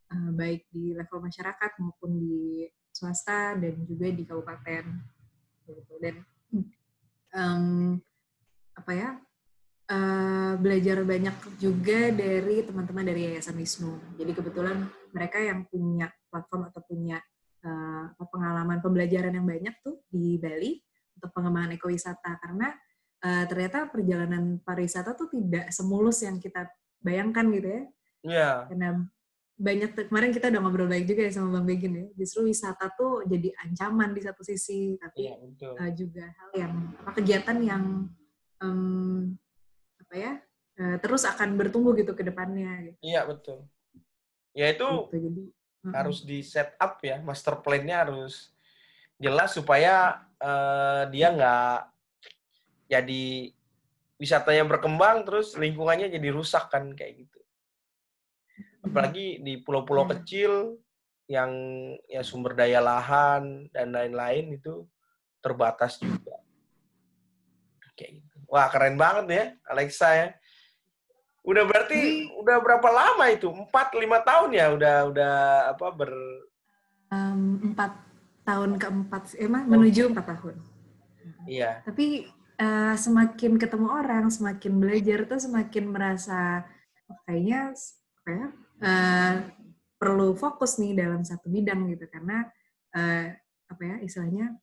uh, 0.08 0.32
baik 0.32 0.72
di 0.72 0.96
level 0.96 1.20
masyarakat 1.20 1.72
maupun 1.84 2.16
di 2.16 2.64
swasta 2.96 3.60
dan 3.60 3.84
juga 3.84 4.08
di 4.08 4.24
kabupaten. 4.24 4.86
Gitu. 5.68 5.94
Dan 6.00 6.16
um, 7.36 8.00
apa 8.72 8.92
ya? 8.96 9.10
Uh, 9.88 10.60
belajar 10.60 11.00
banyak 11.00 11.32
juga 11.64 12.12
dari 12.12 12.60
teman-teman 12.60 13.08
dari 13.08 13.32
Yayasan 13.32 13.56
Wisnu. 13.56 14.20
Jadi 14.20 14.36
kebetulan 14.36 14.84
mereka 15.16 15.40
yang 15.40 15.64
punya 15.64 16.12
platform 16.28 16.68
atau 16.68 16.84
punya 16.84 17.24
uh, 17.64 18.12
pengalaman 18.20 18.84
pembelajaran 18.84 19.32
yang 19.32 19.48
banyak 19.48 19.72
tuh 19.80 20.04
di 20.12 20.36
Bali 20.44 20.76
untuk 21.16 21.32
pengembangan 21.32 21.80
ekowisata 21.80 22.36
karena 22.36 22.76
uh, 23.24 23.44
ternyata 23.48 23.88
perjalanan 23.88 24.60
pariwisata 24.60 25.16
tuh 25.16 25.32
tidak 25.32 25.72
semulus 25.72 26.20
yang 26.20 26.38
kita 26.38 26.68
bayangkan 27.00 27.48
gitu 27.56 27.68
ya. 27.68 27.74
Iya. 27.74 27.88
Yeah. 28.28 28.56
Karena 28.68 28.90
banyak 29.58 29.92
kemarin 30.12 30.32
kita 30.36 30.54
udah 30.54 30.62
ngobrol 30.62 30.86
baik 30.86 31.10
juga 31.10 31.26
ya 31.26 31.32
sama 31.34 31.58
Bang 31.58 31.66
Begin 31.66 31.94
ya. 31.98 32.06
Justru 32.14 32.46
wisata 32.46 32.94
tuh 32.94 33.26
jadi 33.26 33.50
ancaman 33.66 34.14
di 34.14 34.22
satu 34.22 34.46
sisi, 34.46 35.00
tapi 35.02 35.32
yeah, 35.32 35.38
iya, 35.42 35.70
uh, 35.82 35.92
juga 35.96 36.26
hal 36.30 36.50
yang 36.54 36.74
apa 37.02 37.12
kegiatan 37.18 37.58
yang 37.66 37.84
um, 38.62 39.34
apa 40.08 40.16
ya 40.16 40.34
uh, 40.80 40.98
terus 41.02 41.28
akan 41.28 41.58
bertumbuh 41.58 41.92
gitu 41.98 42.14
ke 42.14 42.24
depannya. 42.24 42.94
Gitu. 42.94 42.98
Iya 43.04 43.28
betul. 43.28 43.66
Ya 44.56 44.74
itu 44.74 44.88
gitu, 45.12 45.30
jadi, 45.30 45.44
harus 45.94 46.24
di 46.26 46.42
set 46.42 46.74
up 46.82 46.98
ya, 47.06 47.22
master 47.22 47.62
plan-nya 47.62 48.08
harus 48.08 48.56
jelas 49.22 49.54
supaya 49.54 50.26
uh, 50.42 51.10
dia 51.10 51.34
nggak 51.34 51.78
jadi 52.88 53.54
wisatanya 54.18 54.66
berkembang 54.66 55.26
terus 55.26 55.54
lingkungannya 55.54 56.10
jadi 56.10 56.30
rusak 56.34 56.74
kan 56.74 56.90
kayak 56.98 57.26
gitu. 57.26 57.40
Apalagi 58.82 59.44
di 59.44 59.62
pulau-pulau 59.62 60.08
hmm. 60.08 60.14
kecil 60.18 60.52
yang 61.28 61.52
ya 62.08 62.24
sumber 62.24 62.56
daya 62.56 62.80
lahan 62.80 63.68
dan 63.76 63.92
lain-lain 63.92 64.58
itu 64.58 64.88
terbatas 65.44 66.00
juga. 66.00 66.40
Kayak 67.98 68.22
gitu. 68.22 68.27
Wah, 68.48 68.72
keren 68.72 68.96
banget 68.96 69.26
ya 69.28 69.46
Alexa 69.68 70.10
ya. 70.16 70.28
Udah 71.48 71.64
berarti 71.64 72.28
hmm. 72.28 72.44
udah 72.44 72.58
berapa 72.60 72.90
lama 72.92 73.26
itu? 73.32 73.48
Empat 73.48 73.96
lima 73.96 74.20
tahun 74.24 74.50
ya 74.56 74.66
udah 74.76 74.96
udah 75.12 75.36
apa 75.76 75.88
ber 75.96 76.12
um, 77.12 77.72
empat 77.72 77.92
tahun 78.48 78.80
keempat, 78.80 79.36
emang 79.40 79.68
oh. 79.68 79.72
menuju 79.76 80.12
empat 80.12 80.26
tahun. 80.36 80.56
Iya. 81.48 81.84
Tapi 81.84 82.28
uh, 82.60 82.96
semakin 82.96 83.60
ketemu 83.60 83.88
orang, 83.92 84.32
semakin 84.32 84.74
belajar 84.80 85.28
tuh 85.28 85.40
semakin 85.40 85.86
merasa 85.92 86.64
oh, 87.12 87.20
kayaknya 87.28 87.76
kayak 88.24 88.50
uh, 88.84 88.88
eh, 88.88 89.34
perlu 89.96 90.36
fokus 90.36 90.80
nih 90.80 90.96
dalam 90.96 91.24
satu 91.24 91.48
bidang 91.48 91.88
gitu 91.96 92.08
karena 92.12 92.48
uh, 92.96 93.26
apa 93.68 93.82
ya 93.84 93.96
istilahnya 94.04 94.56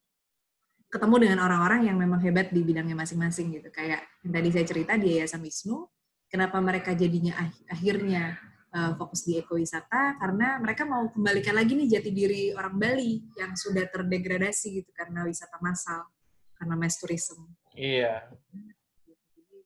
ketemu 0.94 1.26
dengan 1.26 1.38
orang-orang 1.42 1.90
yang 1.90 1.98
memang 1.98 2.22
hebat 2.22 2.54
di 2.54 2.62
bidangnya 2.62 2.94
masing-masing 2.94 3.50
gitu. 3.58 3.66
Kayak 3.74 4.06
yang 4.22 4.30
tadi 4.30 4.48
saya 4.54 4.64
cerita 4.70 4.94
di 4.94 5.18
Yayasan 5.18 5.42
Wisnu, 5.42 5.90
kenapa 6.30 6.62
mereka 6.62 6.94
jadinya 6.94 7.34
akhirnya 7.66 8.38
uh, 8.70 8.94
fokus 8.94 9.26
di 9.26 9.34
ekowisata 9.42 10.22
karena 10.22 10.62
mereka 10.62 10.86
mau 10.86 11.10
kembalikan 11.10 11.58
lagi 11.58 11.74
nih 11.74 11.98
jati 11.98 12.10
diri 12.14 12.42
orang 12.54 12.78
Bali 12.78 13.26
yang 13.34 13.58
sudah 13.58 13.90
terdegradasi 13.90 14.66
gitu 14.78 14.90
karena 14.94 15.26
wisata 15.26 15.58
massal, 15.58 16.06
karena 16.54 16.74
mass 16.78 17.02
tourism. 17.02 17.42
Iya. 17.74 18.30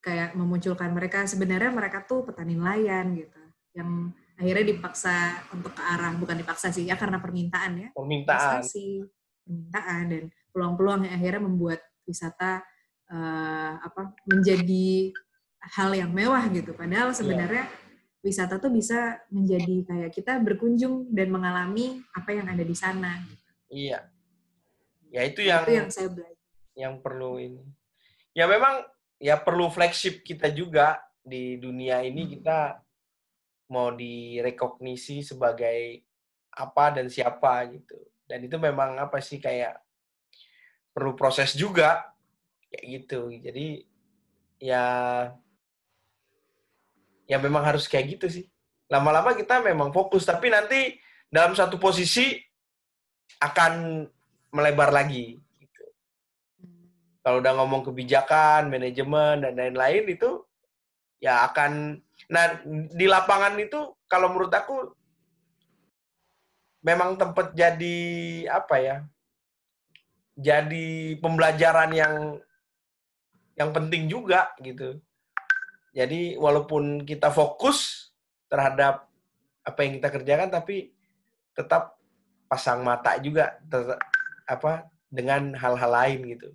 Kayak 0.00 0.32
memunculkan 0.32 0.88
mereka 0.96 1.28
sebenarnya 1.28 1.68
mereka 1.68 2.08
tuh 2.08 2.24
petani 2.24 2.56
nelayan 2.56 3.12
gitu, 3.20 3.40
yang 3.76 4.16
akhirnya 4.40 4.64
dipaksa 4.70 5.44
untuk 5.52 5.76
ke 5.76 5.82
arah 5.82 6.14
bukan 6.16 6.40
dipaksa 6.40 6.72
sih 6.72 6.88
ya 6.88 6.96
karena 6.96 7.20
permintaan 7.20 7.72
ya. 7.84 7.88
Permintaan. 7.92 8.64
Investasi, 8.64 9.04
permintaan 9.44 10.04
dan 10.08 10.24
peluang-peluang 10.54 11.06
yang 11.08 11.14
akhirnya 11.14 11.42
membuat 11.44 11.80
wisata 12.08 12.64
uh, 13.12 13.72
apa 13.82 14.16
menjadi 14.26 15.12
hal 15.74 15.90
yang 15.92 16.10
mewah 16.10 16.44
gitu. 16.52 16.72
Padahal 16.72 17.12
iya. 17.12 17.18
sebenarnya 17.18 17.64
yeah 17.66 17.86
wisata 18.22 18.58
tuh 18.58 18.68
bisa 18.68 19.22
menjadi 19.30 19.86
kayak 19.86 20.10
kita 20.10 20.42
berkunjung 20.42 21.10
dan 21.14 21.30
mengalami 21.30 22.02
apa 22.10 22.34
yang 22.34 22.46
ada 22.50 22.64
di 22.66 22.74
sana. 22.74 23.22
Iya. 23.70 24.10
Ya 25.08 25.22
itu 25.24 25.40
yang 25.46 25.64
itu 25.64 25.72
yang 25.72 25.88
saya 25.88 26.08
belajar. 26.10 26.36
Yang 26.74 26.94
perlu 27.00 27.32
ini. 27.38 27.64
Ya 28.34 28.44
memang 28.44 28.84
ya 29.18 29.38
perlu 29.38 29.70
flagship 29.70 30.22
kita 30.22 30.50
juga 30.50 30.98
di 31.22 31.58
dunia 31.58 32.02
ini 32.02 32.26
hmm. 32.26 32.30
kita 32.38 32.58
mau 33.68 33.92
direkognisi 33.94 35.22
sebagai 35.22 36.02
apa 36.52 36.98
dan 36.98 37.06
siapa 37.06 37.70
gitu. 37.70 37.96
Dan 38.28 38.44
itu 38.44 38.60
memang 38.60 38.98
apa 39.00 39.22
sih 39.22 39.40
kayak 39.40 39.78
perlu 40.98 41.14
proses 41.14 41.54
juga 41.54 42.10
kayak 42.74 42.84
gitu. 42.90 43.30
Jadi 43.30 43.86
ya 44.58 44.82
ya 47.30 47.38
memang 47.38 47.62
harus 47.62 47.86
kayak 47.86 48.18
gitu 48.18 48.26
sih. 48.26 48.44
Lama-lama 48.90 49.38
kita 49.38 49.62
memang 49.62 49.94
fokus, 49.94 50.26
tapi 50.26 50.50
nanti 50.50 50.98
dalam 51.30 51.54
satu 51.54 51.78
posisi 51.78 52.34
akan 53.38 54.02
melebar 54.50 54.90
lagi. 54.90 55.38
Gitu. 55.38 55.82
Kalau 57.22 57.38
udah 57.38 57.52
ngomong 57.62 57.86
kebijakan, 57.86 58.66
manajemen, 58.72 59.46
dan 59.46 59.54
lain-lain 59.54 60.08
itu 60.10 60.42
ya 61.22 61.46
akan, 61.46 62.02
nah 62.32 62.58
di 62.90 63.06
lapangan 63.06 63.54
itu 63.60 63.94
kalau 64.08 64.32
menurut 64.32 64.54
aku 64.54 64.96
memang 66.80 67.20
tempat 67.20 67.52
jadi 67.52 68.00
apa 68.48 68.76
ya? 68.80 68.96
Jadi 70.38 71.18
pembelajaran 71.18 71.90
yang 71.90 72.14
yang 73.58 73.74
penting 73.74 74.06
juga 74.06 74.54
gitu. 74.62 75.02
Jadi 75.90 76.38
walaupun 76.38 77.02
kita 77.02 77.26
fokus 77.34 78.10
terhadap 78.46 79.10
apa 79.66 79.78
yang 79.82 79.98
kita 79.98 80.08
kerjakan, 80.14 80.48
tapi 80.54 80.94
tetap 81.58 81.98
pasang 82.46 82.86
mata 82.86 83.18
juga 83.18 83.58
tetap, 83.66 83.98
apa 84.46 84.86
dengan 85.10 85.58
hal-hal 85.58 85.90
lain 85.90 86.38
gitu. 86.38 86.48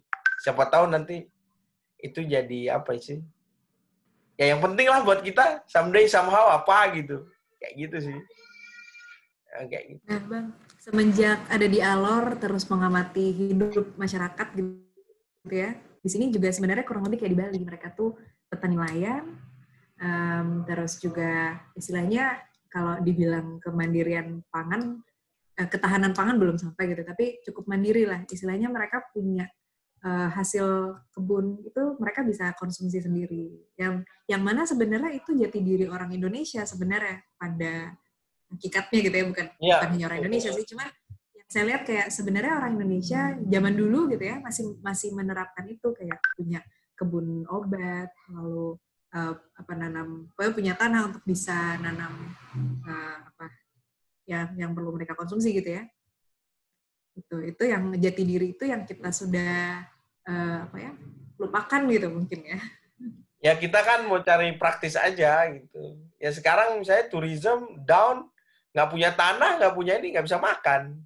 Siapa 0.48 0.72
tahu 0.72 0.88
nanti 0.88 1.28
itu 2.00 2.24
jadi 2.24 2.80
apa 2.80 2.96
sih? 2.96 3.20
Ya 4.40 4.56
yang 4.56 4.64
penting 4.64 4.88
lah 4.88 5.04
buat 5.04 5.22
kita 5.22 5.68
someday 5.68 6.08
somehow 6.08 6.56
apa 6.56 6.96
gitu. 6.96 7.28
Kayak 7.60 7.74
gitu 7.78 7.98
sih. 8.10 8.18
Ya, 9.52 9.56
kayak 9.70 9.86
gitu. 9.92 10.04
Nah, 10.08 10.22
Bang, 10.26 10.48
semenjak 10.84 11.48
ada 11.48 11.64
di 11.64 11.80
Alor 11.80 12.36
terus 12.36 12.68
mengamati 12.68 13.32
hidup 13.32 13.96
masyarakat 13.96 14.48
gitu 14.60 15.48
ya. 15.48 15.80
Di 16.04 16.10
sini 16.12 16.28
juga 16.28 16.52
sebenarnya 16.52 16.84
kurang 16.84 17.08
lebih 17.08 17.24
kayak 17.24 17.32
di 17.32 17.40
Bali 17.40 17.60
mereka 17.64 17.88
tuh 17.96 18.20
petani 18.52 18.76
nelayan 18.76 19.24
um, 20.04 20.68
terus 20.68 21.00
juga 21.00 21.64
istilahnya 21.80 22.36
kalau 22.68 23.00
dibilang 23.00 23.64
kemandirian 23.64 24.44
pangan 24.52 25.00
eh, 25.56 25.70
ketahanan 25.72 26.12
pangan 26.12 26.36
belum 26.36 26.60
sampai 26.60 26.92
gitu 26.92 27.08
tapi 27.08 27.40
cukup 27.48 27.64
mandiri 27.72 28.04
lah. 28.04 28.20
Istilahnya 28.28 28.68
mereka 28.68 29.08
punya 29.16 29.48
uh, 30.04 30.30
hasil 30.36 31.00
kebun 31.16 31.64
itu 31.64 31.96
mereka 31.96 32.28
bisa 32.28 32.52
konsumsi 32.60 33.00
sendiri. 33.00 33.56
Yang 33.80 34.04
yang 34.28 34.44
mana 34.44 34.68
sebenarnya 34.68 35.16
itu 35.16 35.32
jati 35.32 35.64
diri 35.64 35.88
orang 35.88 36.12
Indonesia 36.12 36.68
sebenarnya 36.68 37.24
pada 37.40 37.96
hakikatnya 38.58 39.00
gitu 39.10 39.16
ya 39.16 39.26
bukan 39.30 39.46
ya. 39.58 39.76
bukan 39.78 39.90
hanya 39.98 40.06
orang 40.10 40.20
Indonesia 40.26 40.52
sih 40.54 40.66
cuma 40.70 40.86
saya 41.50 41.64
lihat 41.70 41.82
kayak 41.86 42.08
sebenarnya 42.10 42.54
orang 42.58 42.82
Indonesia 42.82 43.22
zaman 43.38 43.74
dulu 43.78 44.10
gitu 44.10 44.24
ya 44.26 44.42
masih 44.42 44.74
masih 44.82 45.14
menerapkan 45.14 45.66
itu 45.70 45.94
kayak 45.94 46.18
punya 46.34 46.60
kebun 46.98 47.46
obat 47.46 48.10
lalu 48.34 48.78
uh, 49.14 49.34
apa 49.38 49.74
nanam 49.78 50.34
punya 50.34 50.74
tanah 50.74 51.14
untuk 51.14 51.24
bisa 51.24 51.78
nanam 51.78 52.34
uh, 52.90 53.18
apa 53.30 53.46
ya 54.26 54.50
yang 54.58 54.74
perlu 54.74 54.96
mereka 54.98 55.14
konsumsi 55.14 55.54
gitu 55.54 55.78
ya. 55.78 55.84
Itu 57.14 57.38
itu 57.46 57.64
yang 57.70 57.94
jati 57.94 58.24
diri 58.26 58.58
itu 58.58 58.66
yang 58.66 58.90
kita 58.90 59.14
sudah 59.14 59.86
uh, 60.26 60.58
apa 60.66 60.78
ya 60.82 60.92
lupakan 61.38 61.82
gitu 61.94 62.08
mungkin 62.10 62.40
ya. 62.42 62.60
Ya 63.44 63.54
kita 63.60 63.84
kan 63.84 64.08
mau 64.08 64.24
cari 64.24 64.56
praktis 64.56 64.96
aja 64.98 65.46
gitu. 65.52 66.00
Ya 66.18 66.32
sekarang 66.32 66.80
misalnya 66.80 67.12
tourism 67.12 67.84
down 67.84 68.33
nggak 68.74 68.90
punya 68.90 69.10
tanah 69.14 69.62
nggak 69.62 69.74
punya 69.78 69.94
ini 70.02 70.18
nggak 70.18 70.26
bisa 70.26 70.42
makan 70.42 71.06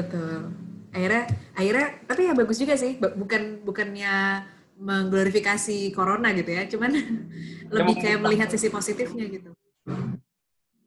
Betul. 0.00 0.54
Akhirnya, 0.90 1.24
akhirnya, 1.54 1.88
tapi 2.06 2.20
ya 2.26 2.34
bagus 2.34 2.58
juga 2.58 2.74
sih. 2.74 2.98
Bukan 2.98 3.62
bukannya 3.62 4.44
mengglorifikasi 4.80 5.92
corona 5.92 6.32
gitu 6.32 6.50
ya, 6.50 6.64
cuman 6.66 6.90
lebih 7.76 7.94
kayak 8.00 8.20
melihat 8.24 8.48
sisi 8.50 8.72
positifnya 8.72 9.28
gitu. 9.28 9.52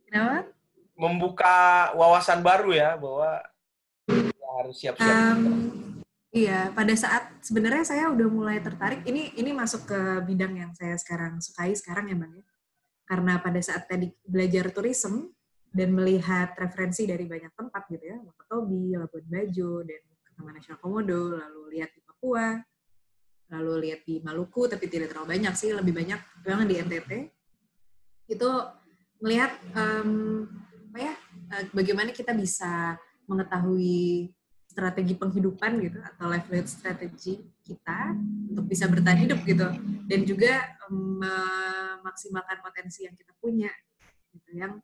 Kenapa? 0.09 0.49
Membuka 0.97 1.89
wawasan 1.97 2.41
baru 2.41 2.73
ya 2.73 2.97
bahwa 2.97 3.41
ya 4.09 4.49
harus 4.61 4.75
siap-siap. 4.81 5.37
Um, 5.37 5.41
iya, 6.33 6.69
pada 6.73 6.93
saat 6.97 7.33
sebenarnya 7.45 7.85
saya 7.85 8.09
udah 8.11 8.27
mulai 8.29 8.57
tertarik. 8.59 9.05
Ini 9.05 9.37
ini 9.39 9.51
masuk 9.55 9.89
ke 9.89 9.99
bidang 10.25 10.53
yang 10.57 10.71
saya 10.73 10.97
sekarang 10.97 11.41
sukai 11.41 11.73
sekarang 11.73 12.09
ya 12.11 12.17
bang 12.17 12.33
ya. 12.33 12.45
Karena 13.03 13.33
pada 13.41 13.61
saat 13.61 13.85
tadi 13.89 14.09
belajar 14.25 14.73
tourism, 14.73 15.33
dan 15.73 15.89
melihat 15.89 16.53
referensi 16.53 17.09
dari 17.09 17.25
banyak 17.25 17.49
tempat 17.57 17.89
gitu 17.89 18.05
ya, 18.05 18.17
Wakatobi, 18.21 18.93
Labuan 18.93 19.25
Bajo, 19.25 19.81
dan 19.81 20.01
Taman 20.37 20.53
Nasional 20.53 20.79
Komodo, 20.79 21.21
lalu 21.33 21.61
lihat 21.73 21.89
di 21.97 22.01
Papua, 22.05 22.61
lalu 23.49 23.73
lihat 23.89 24.05
di 24.05 24.21
Maluku, 24.21 24.69
tapi 24.69 24.85
tidak 24.85 25.09
terlalu 25.09 25.33
banyak 25.33 25.53
sih, 25.57 25.73
lebih 25.73 25.97
banyak 25.97 26.21
memang 26.45 26.65
di 26.69 26.75
NTT. 26.77 27.11
Itu 28.29 28.49
melihat 29.17 29.57
um, 29.73 30.45
apa 30.93 30.99
ya, 31.01 31.13
eh, 31.57 31.65
bagaimana 31.73 32.13
kita 32.13 32.37
bisa 32.37 33.01
mengetahui 33.25 34.29
strategi 34.69 35.13
penghidupan 35.17 35.81
gitu 35.85 36.01
atau 36.01 36.25
livelihood 36.29 36.69
strategi 36.69 37.41
kita 37.61 38.13
untuk 38.49 38.65
bisa 38.65 38.89
bertahan 38.89 39.21
hidup 39.21 39.39
gitu 39.45 39.69
dan 40.09 40.19
juga 40.25 40.65
memaksimalkan 40.89 42.57
potensi 42.65 43.05
yang 43.05 43.13
kita 43.13 43.37
punya 43.37 43.69
gitu 44.33 44.49
yang 44.57 44.81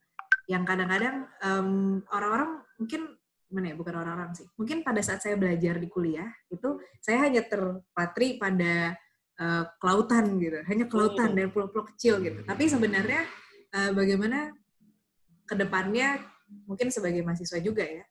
yang 0.49 0.65
kadang-kadang 0.65 1.29
um, 1.45 2.01
orang-orang 2.09 2.65
mungkin 2.81 3.01
mana 3.49 3.73
ya 3.73 3.75
bukan 3.77 3.95
orang-orang 4.01 4.33
sih 4.33 4.45
mungkin 4.57 4.81
pada 4.81 5.01
saat 5.01 5.21
saya 5.21 5.37
belajar 5.37 5.77
di 5.77 5.89
kuliah 5.89 6.29
itu 6.49 6.81
saya 7.01 7.29
hanya 7.29 7.45
terpatri 7.45 8.41
pada 8.41 8.97
uh, 9.37 9.63
kelautan 9.77 10.25
gitu 10.41 10.57
hanya 10.65 10.85
kelautan 10.89 11.37
dan 11.37 11.53
pulau-pulau 11.53 11.85
kecil 11.93 12.17
gitu. 12.21 12.41
Tapi 12.45 12.65
sebenarnya 12.65 13.25
uh, 13.73 13.91
bagaimana 13.93 14.53
ke 15.45 15.53
depannya 15.57 16.17
mungkin 16.65 16.89
sebagai 16.89 17.21
mahasiswa 17.21 17.57
juga 17.61 17.85
ya 17.85 18.05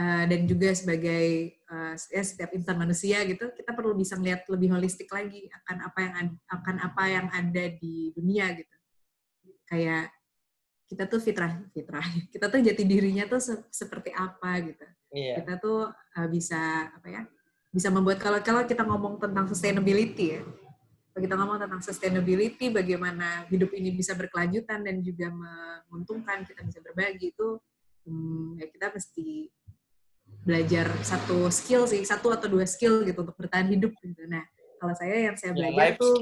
uh, 0.00 0.24
dan 0.28 0.44
juga 0.44 0.72
sebagai 0.72 1.56
uh, 1.68 1.96
ya 1.96 2.22
setiap 2.24 2.52
insan 2.56 2.76
manusia 2.76 3.20
gitu 3.24 3.52
kita 3.52 3.72
perlu 3.72 3.96
bisa 3.96 4.16
melihat 4.16 4.44
lebih 4.48 4.76
holistik 4.76 5.08
lagi 5.12 5.48
akan 5.64 5.76
apa 5.88 5.98
yang 6.00 6.14
akan 6.48 6.76
apa 6.84 7.04
yang 7.08 7.26
ada 7.32 7.64
di 7.76 8.12
dunia 8.16 8.52
gitu. 8.56 8.76
Kayak 9.68 10.12
kita 10.90 11.06
tuh 11.06 11.22
fitrah 11.22 11.54
fitrah. 11.70 12.02
Kita 12.34 12.50
tuh 12.50 12.58
jati 12.58 12.82
dirinya 12.82 13.30
tuh 13.30 13.38
se 13.38 13.54
seperti 13.70 14.10
apa 14.10 14.58
gitu. 14.58 14.82
Yeah. 15.10 15.42
kita 15.42 15.58
tuh 15.58 15.90
uh, 15.90 16.28
bisa 16.30 16.86
apa 16.86 17.08
ya 17.10 17.22
bisa 17.74 17.90
membuat 17.90 18.22
kalau 18.22 18.38
kalau 18.46 18.62
kita 18.62 18.86
ngomong 18.86 19.18
tentang 19.18 19.50
sustainability 19.50 20.38
ya 20.38 20.42
kalau 21.10 21.22
kita 21.26 21.34
ngomong 21.34 21.58
tentang 21.58 21.82
sustainability 21.82 22.70
bagaimana 22.70 23.42
hidup 23.50 23.74
ini 23.74 23.90
bisa 23.90 24.14
berkelanjutan 24.14 24.86
dan 24.86 25.02
juga 25.02 25.34
menguntungkan 25.34 26.46
kita 26.46 26.62
bisa 26.62 26.78
berbagi 26.78 27.34
itu 27.34 27.58
hmm, 28.06 28.62
ya 28.62 28.66
kita 28.70 28.86
mesti 28.94 29.50
belajar 30.46 30.86
satu 31.02 31.50
skill 31.50 31.90
sih 31.90 32.06
satu 32.06 32.30
atau 32.30 32.46
dua 32.46 32.62
skill 32.62 33.02
gitu 33.02 33.26
untuk 33.26 33.34
bertahan 33.34 33.66
hidup 33.66 33.90
gitu. 33.98 34.30
Nah 34.30 34.46
kalau 34.78 34.94
saya 34.94 35.26
yang 35.26 35.34
saya 35.34 35.58
belajar 35.58 35.98
yeah, 35.98 35.98
tuh 35.98 36.14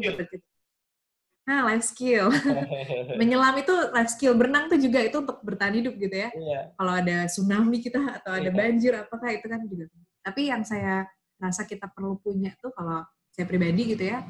Nah, 1.48 1.64
life 1.64 1.88
skill. 1.88 2.28
Menyelam 3.18 3.56
itu 3.56 3.72
life 3.96 4.12
skill. 4.12 4.36
Berenang 4.36 4.68
tuh 4.68 4.76
juga 4.76 5.00
itu 5.00 5.16
untuk 5.16 5.40
bertahan 5.40 5.80
hidup 5.80 5.96
gitu 5.96 6.12
ya. 6.12 6.28
Iya. 6.28 6.60
Kalau 6.76 6.92
ada 6.92 7.16
tsunami 7.24 7.80
kita 7.80 8.20
atau 8.20 8.36
ada 8.36 8.52
iya. 8.52 8.52
banjir 8.52 8.92
apakah 8.92 9.32
itu 9.32 9.48
kan 9.48 9.64
juga. 9.64 9.88
Tapi 10.20 10.52
yang 10.52 10.60
saya 10.60 11.08
rasa 11.40 11.64
kita 11.64 11.88
perlu 11.88 12.20
punya 12.20 12.52
tuh 12.60 12.68
kalau 12.76 13.00
saya 13.32 13.48
pribadi 13.48 13.96
gitu 13.96 14.04
ya, 14.12 14.20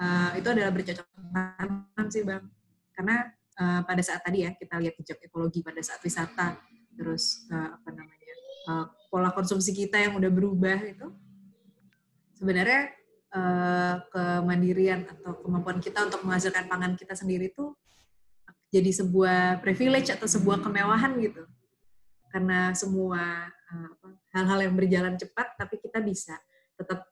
uh, 0.00 0.32
itu 0.32 0.48
adalah 0.48 0.72
bercocok 0.72 1.04
tanam 1.12 2.06
sih 2.08 2.24
bang. 2.24 2.40
Karena 2.96 3.28
uh, 3.60 3.80
pada 3.84 4.00
saat 4.00 4.24
tadi 4.24 4.48
ya 4.48 4.56
kita 4.56 4.80
lihat 4.80 4.96
jejak 4.96 5.20
ekologi 5.28 5.60
pada 5.60 5.84
saat 5.84 6.00
wisata, 6.00 6.56
terus 6.96 7.44
uh, 7.52 7.76
apa 7.76 7.88
namanya 7.92 8.32
uh, 8.72 8.86
pola 9.12 9.28
konsumsi 9.34 9.76
kita 9.76 10.00
yang 10.00 10.16
udah 10.16 10.30
berubah 10.32 10.78
itu, 10.88 11.10
sebenarnya 12.38 12.96
uh, 13.32 13.96
kemandirian 14.12 15.08
atau 15.08 15.40
kemampuan 15.42 15.80
kita 15.80 16.06
untuk 16.06 16.22
menghasilkan 16.24 16.68
pangan 16.68 16.94
kita 16.94 17.16
sendiri 17.16 17.50
itu 17.50 17.72
jadi 18.72 18.88
sebuah 19.04 19.60
privilege 19.60 20.08
atau 20.08 20.24
sebuah 20.24 20.64
kemewahan 20.64 21.12
gitu 21.20 21.44
karena 22.32 22.72
semua 22.72 23.52
uh, 23.52 23.92
hal-hal 24.32 24.68
yang 24.68 24.74
berjalan 24.76 25.14
cepat 25.20 25.52
tapi 25.60 25.76
kita 25.80 26.00
bisa 26.00 26.36
tetap 26.80 27.04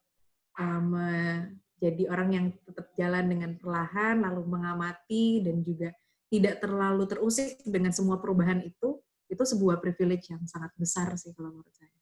uh, 0.56 0.80
menjadi 0.80 2.04
orang 2.08 2.28
yang 2.32 2.46
tetap 2.64 2.88
jalan 2.96 3.28
dengan 3.28 3.50
perlahan 3.60 4.24
lalu 4.24 4.42
mengamati 4.48 5.44
dan 5.44 5.60
juga 5.60 5.92
tidak 6.30 6.62
terlalu 6.62 7.04
terusik 7.10 7.60
dengan 7.66 7.92
semua 7.92 8.16
perubahan 8.22 8.64
itu 8.64 9.02
itu 9.30 9.42
sebuah 9.46 9.78
privilege 9.78 10.32
yang 10.32 10.42
sangat 10.48 10.74
besar 10.74 11.14
sih 11.14 11.30
kalau 11.36 11.54
menurut 11.54 11.70
saya. 11.70 11.99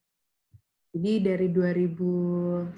Jadi 0.89 1.13
dari 1.21 1.47
2019 1.53 2.73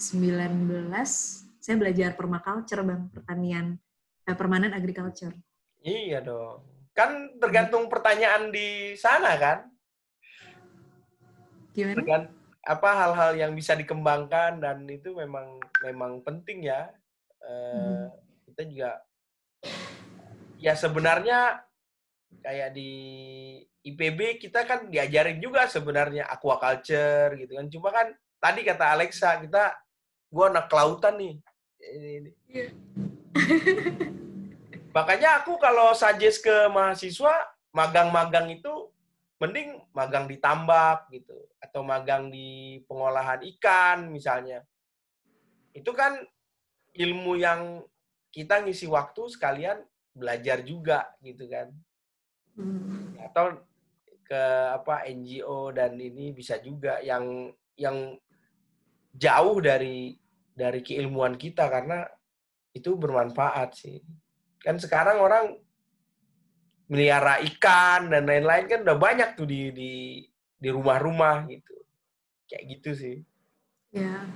saya 1.62 1.76
belajar 1.80 2.12
permaculture 2.20 2.84
bang, 2.84 3.08
pertanian 3.08 3.80
eh, 4.28 4.36
permanen 4.36 4.76
agriculture. 4.76 5.32
Iya 5.80 6.20
dong. 6.20 6.60
Kan 6.92 7.40
tergantung 7.40 7.88
pertanyaan 7.88 8.52
di 8.52 9.00
sana 9.00 9.40
kan? 9.40 9.72
Gimana? 11.72 12.04
Tergant 12.04 12.28
apa 12.62 12.90
hal-hal 12.94 13.32
yang 13.40 13.52
bisa 13.56 13.74
dikembangkan 13.80 14.60
dan 14.60 14.84
itu 14.92 15.16
memang 15.16 15.56
memang 15.80 16.20
penting 16.22 16.68
ya. 16.68 16.92
Uh, 17.42 17.72
hmm. 17.80 18.06
Kita 18.52 18.62
juga 18.68 18.92
ya 20.60 20.76
sebenarnya 20.76 21.64
kayak 22.40 22.72
di 22.72 22.92
IPB 23.84 24.40
kita 24.40 24.64
kan 24.64 24.88
diajarin 24.88 25.44
juga 25.44 25.68
sebenarnya 25.68 26.32
aquaculture 26.32 27.36
gitu 27.36 27.60
kan. 27.60 27.68
Cuma 27.68 27.90
kan 27.92 28.08
tadi 28.40 28.64
kata 28.64 28.86
Alexa 28.96 29.44
kita 29.44 29.76
gue 30.32 30.46
anak 30.48 30.72
kelautan 30.72 31.20
nih. 31.20 31.36
Ini, 31.82 32.32
Yeah. 32.52 32.76
Makanya 34.96 35.40
aku 35.40 35.56
kalau 35.56 35.96
suggest 35.96 36.44
ke 36.44 36.68
mahasiswa 36.68 37.32
magang-magang 37.72 38.52
itu 38.52 38.92
mending 39.40 39.80
magang 39.96 40.28
di 40.28 40.38
tambak 40.38 41.08
gitu 41.10 41.34
atau 41.58 41.82
magang 41.82 42.30
di 42.30 42.78
pengolahan 42.86 43.42
ikan 43.58 44.12
misalnya 44.14 44.62
itu 45.74 45.90
kan 45.98 46.20
ilmu 46.94 47.40
yang 47.40 47.82
kita 48.30 48.62
ngisi 48.62 48.86
waktu 48.86 49.32
sekalian 49.32 49.82
belajar 50.14 50.62
juga 50.62 51.10
gitu 51.24 51.48
kan 51.48 51.72
hmm. 52.58 53.22
atau 53.32 53.60
ke 54.26 54.44
apa 54.76 55.08
NGO 55.12 55.76
dan 55.76 56.00
ini 56.00 56.32
bisa 56.32 56.58
juga 56.64 57.04
yang 57.04 57.52
yang 57.76 58.16
jauh 59.12 59.60
dari 59.60 60.16
dari 60.56 60.80
keilmuan 60.80 61.36
kita 61.36 61.68
karena 61.68 62.08
itu 62.72 62.96
bermanfaat 62.96 63.76
sih 63.76 64.00
kan 64.64 64.80
sekarang 64.80 65.20
orang 65.20 65.58
melihara 66.92 67.40
ikan 67.48 68.12
dan 68.12 68.28
lain-lain 68.28 68.68
kan 68.68 68.84
udah 68.84 68.98
banyak 69.00 69.40
tuh 69.40 69.48
di 69.48 69.72
di 69.72 69.92
di 70.60 70.70
rumah-rumah 70.70 71.48
gitu. 71.48 71.76
Kayak 72.52 72.64
gitu 72.78 72.92
sih. 72.92 73.18
Ya. 73.96 74.28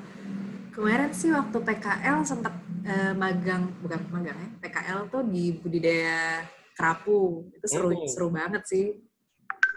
Kemarin 0.72 1.11
sih 1.11 1.32
waktu 1.32 1.55
PKL 1.55 2.24
sempat 2.24 2.55
eh, 2.88 3.11
magang 3.16 3.72
bukan 3.80 3.99
magang 4.11 4.36
ya, 4.36 4.49
PKL 4.63 5.07
tuh 5.07 5.24
di 5.28 5.55
budidaya 5.55 6.43
kerapu. 6.76 7.49
Itu 7.55 7.65
seru 7.71 7.89
hmm. 7.95 8.07
seru 8.11 8.28
banget 8.30 8.63
sih. 8.67 8.99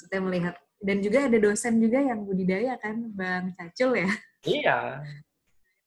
Kita 0.05 0.21
melihat 0.21 0.59
dan 0.79 1.03
juga 1.03 1.27
ada 1.27 1.39
dosen 1.39 1.79
juga 1.83 1.99
yang 1.99 2.23
budidaya 2.23 2.79
kan, 2.79 3.11
Bang 3.15 3.55
Cacul 3.55 4.03
ya. 4.05 4.11
Iya. 4.47 4.79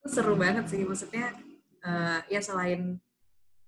Itu 0.01 0.07
seru 0.11 0.33
banget 0.35 0.67
sih 0.67 0.81
maksudnya 0.83 1.31
uh, 1.85 2.19
ya 2.27 2.41
selain 2.41 2.99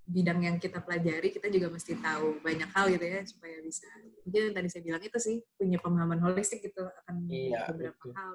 bidang 0.03 0.43
yang 0.43 0.55
kita 0.59 0.83
pelajari 0.83 1.31
kita 1.31 1.47
juga 1.47 1.71
mesti 1.71 1.95
tahu 1.95 2.43
banyak 2.43 2.67
hal 2.75 2.91
gitu 2.91 3.05
ya 3.07 3.23
supaya 3.23 3.55
bisa 3.63 3.87
mungkin 4.27 4.51
tadi 4.51 4.67
saya 4.67 4.83
bilang 4.83 4.99
itu 4.99 5.15
sih 5.15 5.39
punya 5.55 5.79
pemahaman 5.79 6.19
holistik 6.19 6.59
gitu 6.59 6.83
akan 6.83 7.23
iya, 7.31 7.71
beberapa 7.71 7.95
betul. 7.95 8.11
hal 8.11 8.33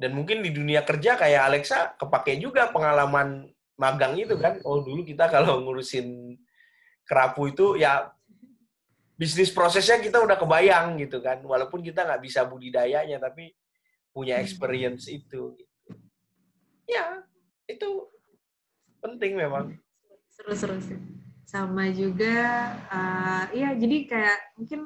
dan 0.00 0.10
mungkin 0.16 0.40
di 0.40 0.50
dunia 0.56 0.80
kerja 0.88 1.20
kayak 1.20 1.42
Alexa 1.52 1.96
kepake 2.00 2.40
juga 2.40 2.72
pengalaman 2.72 3.48
magang 3.76 4.16
itu 4.16 4.40
kan 4.40 4.56
oh 4.64 4.80
dulu 4.80 5.04
kita 5.04 5.28
kalau 5.28 5.60
ngurusin 5.60 6.36
kerapu 7.04 7.52
itu 7.52 7.76
ya 7.76 8.08
bisnis 9.16 9.48
prosesnya 9.48 9.96
kita 9.96 10.20
udah 10.20 10.36
kebayang 10.36 11.00
gitu 11.00 11.24
kan 11.24 11.40
walaupun 11.40 11.80
kita 11.80 12.04
nggak 12.04 12.20
bisa 12.20 12.44
budidayanya 12.44 13.16
tapi 13.16 13.56
punya 14.12 14.36
hmm. 14.36 14.44
experience 14.44 15.08
itu 15.08 15.56
gitu. 15.56 15.72
ya 16.84 17.24
itu 17.64 17.88
penting 19.00 19.40
memang 19.40 19.72
seru-seru 20.28 20.76
sih 20.84 21.00
sama 21.48 21.88
juga 21.88 22.36
uh, 22.92 23.44
iya 23.56 23.72
jadi 23.72 23.96
kayak 24.04 24.38
mungkin 24.60 24.80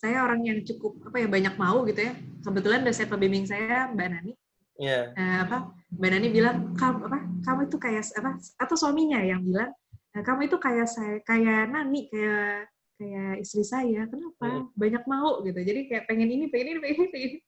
saya 0.00 0.24
orang 0.24 0.40
yang 0.42 0.58
cukup 0.64 0.96
apa 1.06 1.16
ya 1.22 1.28
banyak 1.30 1.54
mau 1.54 1.86
gitu 1.86 2.00
ya 2.10 2.12
kebetulan 2.42 2.82
dosen 2.82 3.06
pembimbing 3.06 3.46
saya 3.46 3.86
mbak 3.94 4.10
Nani 4.10 4.32
yeah. 4.80 5.14
Iya. 5.14 5.22
uh, 5.22 5.38
apa 5.46 5.56
mbak 5.94 6.10
Nani 6.16 6.28
bilang 6.34 6.56
kamu 6.74 6.98
apa 7.06 7.18
kamu 7.46 7.60
itu 7.70 7.76
kayak 7.78 8.04
apa 8.18 8.30
atau 8.58 8.74
suaminya 8.74 9.20
yang 9.22 9.44
bilang 9.46 9.70
uh, 10.16 10.22
kamu 10.22 10.50
itu 10.50 10.56
kayak 10.58 10.88
saya 10.90 11.18
kayak 11.22 11.70
Nani 11.70 12.10
kayak 12.10 12.70
kayak 13.00 13.32
istri 13.40 13.64
saya 13.64 14.04
kenapa 14.04 14.44
yeah. 14.44 14.64
banyak 14.76 15.04
mau 15.08 15.40
gitu 15.40 15.56
jadi 15.56 15.80
kayak 15.88 16.04
pengen 16.04 16.28
ini 16.28 16.52
pengen 16.52 16.76
ini 16.76 16.80
pengen 16.84 17.08
ini 17.08 17.38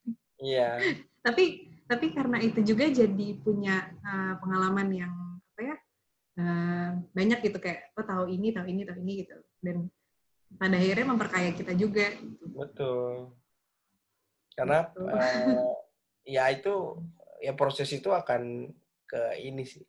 iya 0.40 0.80
yeah. 0.80 0.96
tapi 1.26 1.68
tapi 1.84 2.16
karena 2.16 2.40
itu 2.40 2.64
juga 2.64 2.88
jadi 2.88 3.28
punya 3.44 3.92
uh, 4.00 4.40
pengalaman 4.40 4.88
yang 4.96 5.12
apa 5.52 5.60
ya 5.60 5.76
uh, 6.40 6.88
banyak 7.12 7.38
gitu 7.44 7.58
kayak 7.60 7.92
oh 8.00 8.06
tahu 8.06 8.32
ini 8.32 8.48
tahu 8.56 8.64
ini 8.64 8.82
tahu 8.88 8.98
ini 9.04 9.12
gitu 9.26 9.36
dan 9.60 9.76
pada 10.56 10.76
akhirnya 10.76 11.06
memperkaya 11.08 11.50
kita 11.52 11.76
juga 11.76 12.12
gitu. 12.16 12.44
betul 12.56 13.36
karena 14.56 14.88
betul. 14.88 15.08
Uh, 15.08 15.72
ya 16.24 16.48
itu 16.48 16.74
ya 17.44 17.52
proses 17.52 17.90
itu 17.92 18.08
akan 18.08 18.72
ke 19.04 19.20
ini 19.42 19.68
sih 19.68 19.84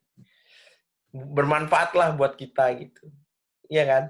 bermanfaat 1.14 1.94
lah 1.94 2.10
buat 2.18 2.34
kita 2.34 2.74
gitu. 2.82 3.06
Iya 3.70 3.84
kan? 3.86 4.04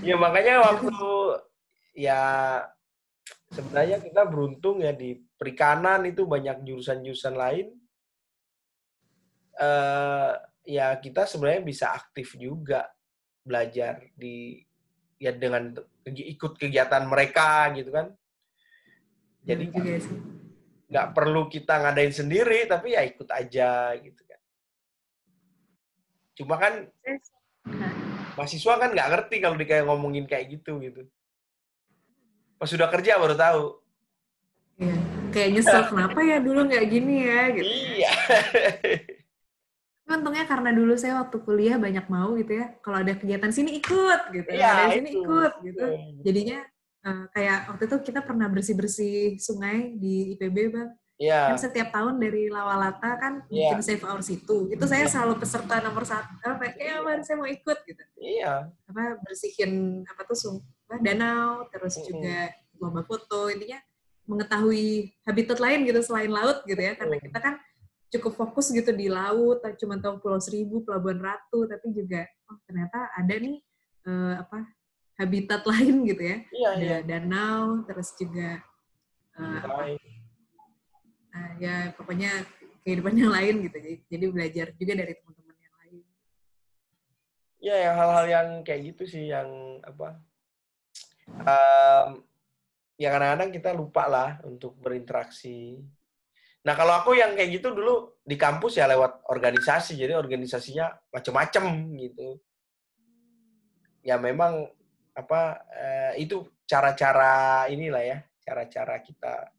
Ya 0.00 0.16
makanya 0.16 0.64
waktu 0.64 0.96
ya 1.92 2.20
sebenarnya 3.52 4.00
kita 4.00 4.22
beruntung 4.24 4.80
ya 4.80 4.96
di 4.96 5.20
perikanan 5.36 6.08
itu 6.08 6.24
banyak 6.24 6.64
jurusan-jurusan 6.64 7.36
lain. 7.36 7.68
Uh, 9.56 10.36
ya 10.68 10.92
kita 11.00 11.24
sebenarnya 11.24 11.62
bisa 11.64 11.86
aktif 11.92 12.36
juga 12.36 12.92
belajar 13.40 14.04
di 14.12 14.60
ya 15.16 15.32
dengan 15.32 15.72
ikut 16.04 16.60
kegiatan 16.60 17.04
mereka 17.08 17.72
gitu 17.72 17.92
kan. 17.92 18.12
Jadi 19.46 19.70
iya 19.72 20.00
nggak 20.86 21.06
perlu 21.12 21.50
kita 21.50 21.82
ngadain 21.82 22.14
sendiri 22.14 22.66
tapi 22.70 22.94
ya 22.94 23.02
ikut 23.02 23.26
aja 23.30 23.94
gitu 23.98 24.22
kan. 24.22 24.40
Cuma 26.36 26.54
kan 26.60 26.74
mahasiswa 28.38 28.74
kan 28.78 28.90
nggak 28.94 29.10
ngerti 29.10 29.36
kalau 29.42 29.56
di 29.58 29.66
kayak 29.66 29.84
ngomongin 29.88 30.24
kayak 30.30 30.60
gitu 30.60 30.78
gitu. 30.78 31.02
Pas 32.56 32.70
sudah 32.70 32.88
kerja 32.88 33.18
baru 33.18 33.34
tahu. 33.34 33.64
Iya. 34.78 34.96
Kayak 35.34 35.50
nyesel 35.58 35.82
kenapa 35.90 36.18
ya 36.22 36.38
dulu 36.40 36.60
nggak 36.70 36.86
gini 36.86 37.14
ya 37.26 37.42
gitu. 37.52 37.72
Iya. 38.00 38.12
untungnya 40.06 40.46
karena 40.46 40.70
dulu 40.70 40.94
saya 40.94 41.18
waktu 41.18 41.42
kuliah 41.42 41.82
banyak 41.82 42.06
mau 42.06 42.38
gitu 42.38 42.62
ya 42.62 42.78
kalau 42.78 43.02
ada 43.02 43.18
kegiatan 43.18 43.50
sini 43.50 43.82
ikut 43.82 44.20
gitu 44.30 44.50
ya, 44.54 44.86
ada 44.86 44.94
sini 44.94 45.10
ikut 45.18 45.52
gitu 45.66 45.84
jadinya 46.22 46.62
uh, 47.06 47.24
kayak 47.30 47.70
waktu 47.70 47.86
itu 47.86 47.96
kita 48.10 48.20
pernah 48.26 48.50
bersih 48.50 48.74
bersih 48.74 49.38
sungai 49.38 49.94
di 49.94 50.34
IPB 50.34 50.58
bang 50.74 50.90
Yeah. 51.16 51.48
Kan 51.48 51.56
setiap 51.56 51.88
tahun 51.96 52.20
dari 52.20 52.52
Lawalata 52.52 53.16
kan 53.16 53.40
yeah. 53.48 53.72
bikin 53.72 53.80
save 53.80 54.04
our 54.04 54.20
situ. 54.20 54.68
Itu 54.68 54.84
saya 54.84 55.08
yeah. 55.08 55.12
selalu 55.12 55.40
peserta 55.40 55.80
nomor 55.80 56.04
satu. 56.04 56.28
Apa 56.44 56.76
ya, 56.76 57.00
yeah. 57.00 57.24
saya 57.24 57.40
mau 57.40 57.48
ikut 57.48 57.78
gitu. 57.88 58.04
Iya. 58.20 58.68
Yeah. 58.68 58.92
Apa 58.92 59.16
bersihin 59.24 60.04
apa 60.04 60.28
tuh 60.28 60.36
sung, 60.36 60.58
danau, 61.00 61.64
terus 61.72 61.96
mm 61.96 62.00
-hmm. 62.04 62.08
juga 62.12 62.38
lomba 62.76 63.00
foto. 63.08 63.48
Intinya 63.48 63.80
mengetahui 64.28 65.16
habitat 65.24 65.56
lain 65.56 65.88
gitu 65.88 66.04
selain 66.04 66.28
laut 66.28 66.60
gitu 66.68 66.84
ya. 66.84 66.92
Karena 66.92 67.16
kita 67.16 67.38
kan 67.40 67.54
cukup 68.12 68.32
fokus 68.36 68.68
gitu 68.68 68.92
di 68.92 69.08
laut, 69.08 69.64
cuma 69.80 69.96
tahu 69.96 70.20
Pulau 70.20 70.38
Seribu, 70.38 70.84
Pelabuhan 70.84 71.18
Ratu, 71.18 71.64
tapi 71.64 71.96
juga 71.96 72.28
oh 72.52 72.60
ternyata 72.68 73.10
ada 73.16 73.34
nih 73.34 73.58
uh, 74.06 74.46
apa 74.46 74.62
habitat 75.16 75.62
lain 75.70 76.04
gitu 76.06 76.22
ya. 76.22 76.36
Iya, 76.52 76.68
ada 76.72 76.84
iya. 76.84 76.98
danau, 77.04 77.84
terus 77.88 78.12
juga 78.16 78.60
uh, 79.36 79.58
apa, 79.64 79.82
uh, 81.34 81.52
ya 81.60 81.92
pokoknya 81.96 82.44
kehidupan 82.84 83.16
yang 83.20 83.32
lain 83.32 83.54
gitu. 83.68 83.76
Jadi, 83.80 83.96
jadi 84.08 84.24
belajar 84.30 84.66
juga 84.76 84.92
dari 84.96 85.12
teman-teman 85.16 85.56
yang 85.58 85.76
lain. 85.80 85.96
Iya, 87.60 87.76
yang 87.90 87.94
hal-hal 87.98 88.26
yang 88.28 88.48
kayak 88.62 88.80
gitu 88.94 89.02
sih 89.08 89.24
yang 89.32 89.48
apa? 89.82 90.20
Um, 91.26 92.22
ya 92.94 93.10
kadang-kadang 93.10 93.50
kita 93.50 93.70
lupa 93.74 94.06
lah 94.06 94.30
untuk 94.46 94.78
berinteraksi 94.78 95.82
Nah 96.66 96.74
kalau 96.74 96.98
aku 96.98 97.14
yang 97.14 97.38
kayak 97.38 97.62
gitu 97.62 97.70
dulu 97.70 98.18
di 98.26 98.34
kampus 98.34 98.82
ya 98.82 98.90
lewat 98.90 99.22
organisasi, 99.30 99.94
jadi 99.94 100.18
organisasinya 100.18 101.14
macem-macem 101.14 101.62
gitu. 101.94 102.42
Ya 104.02 104.18
memang 104.18 104.66
apa 105.16 105.64
eh, 105.72 106.12
itu 106.20 106.44
cara-cara 106.68 107.64
inilah 107.72 108.04
ya, 108.04 108.18
cara-cara 108.44 109.00
kita 109.00 109.56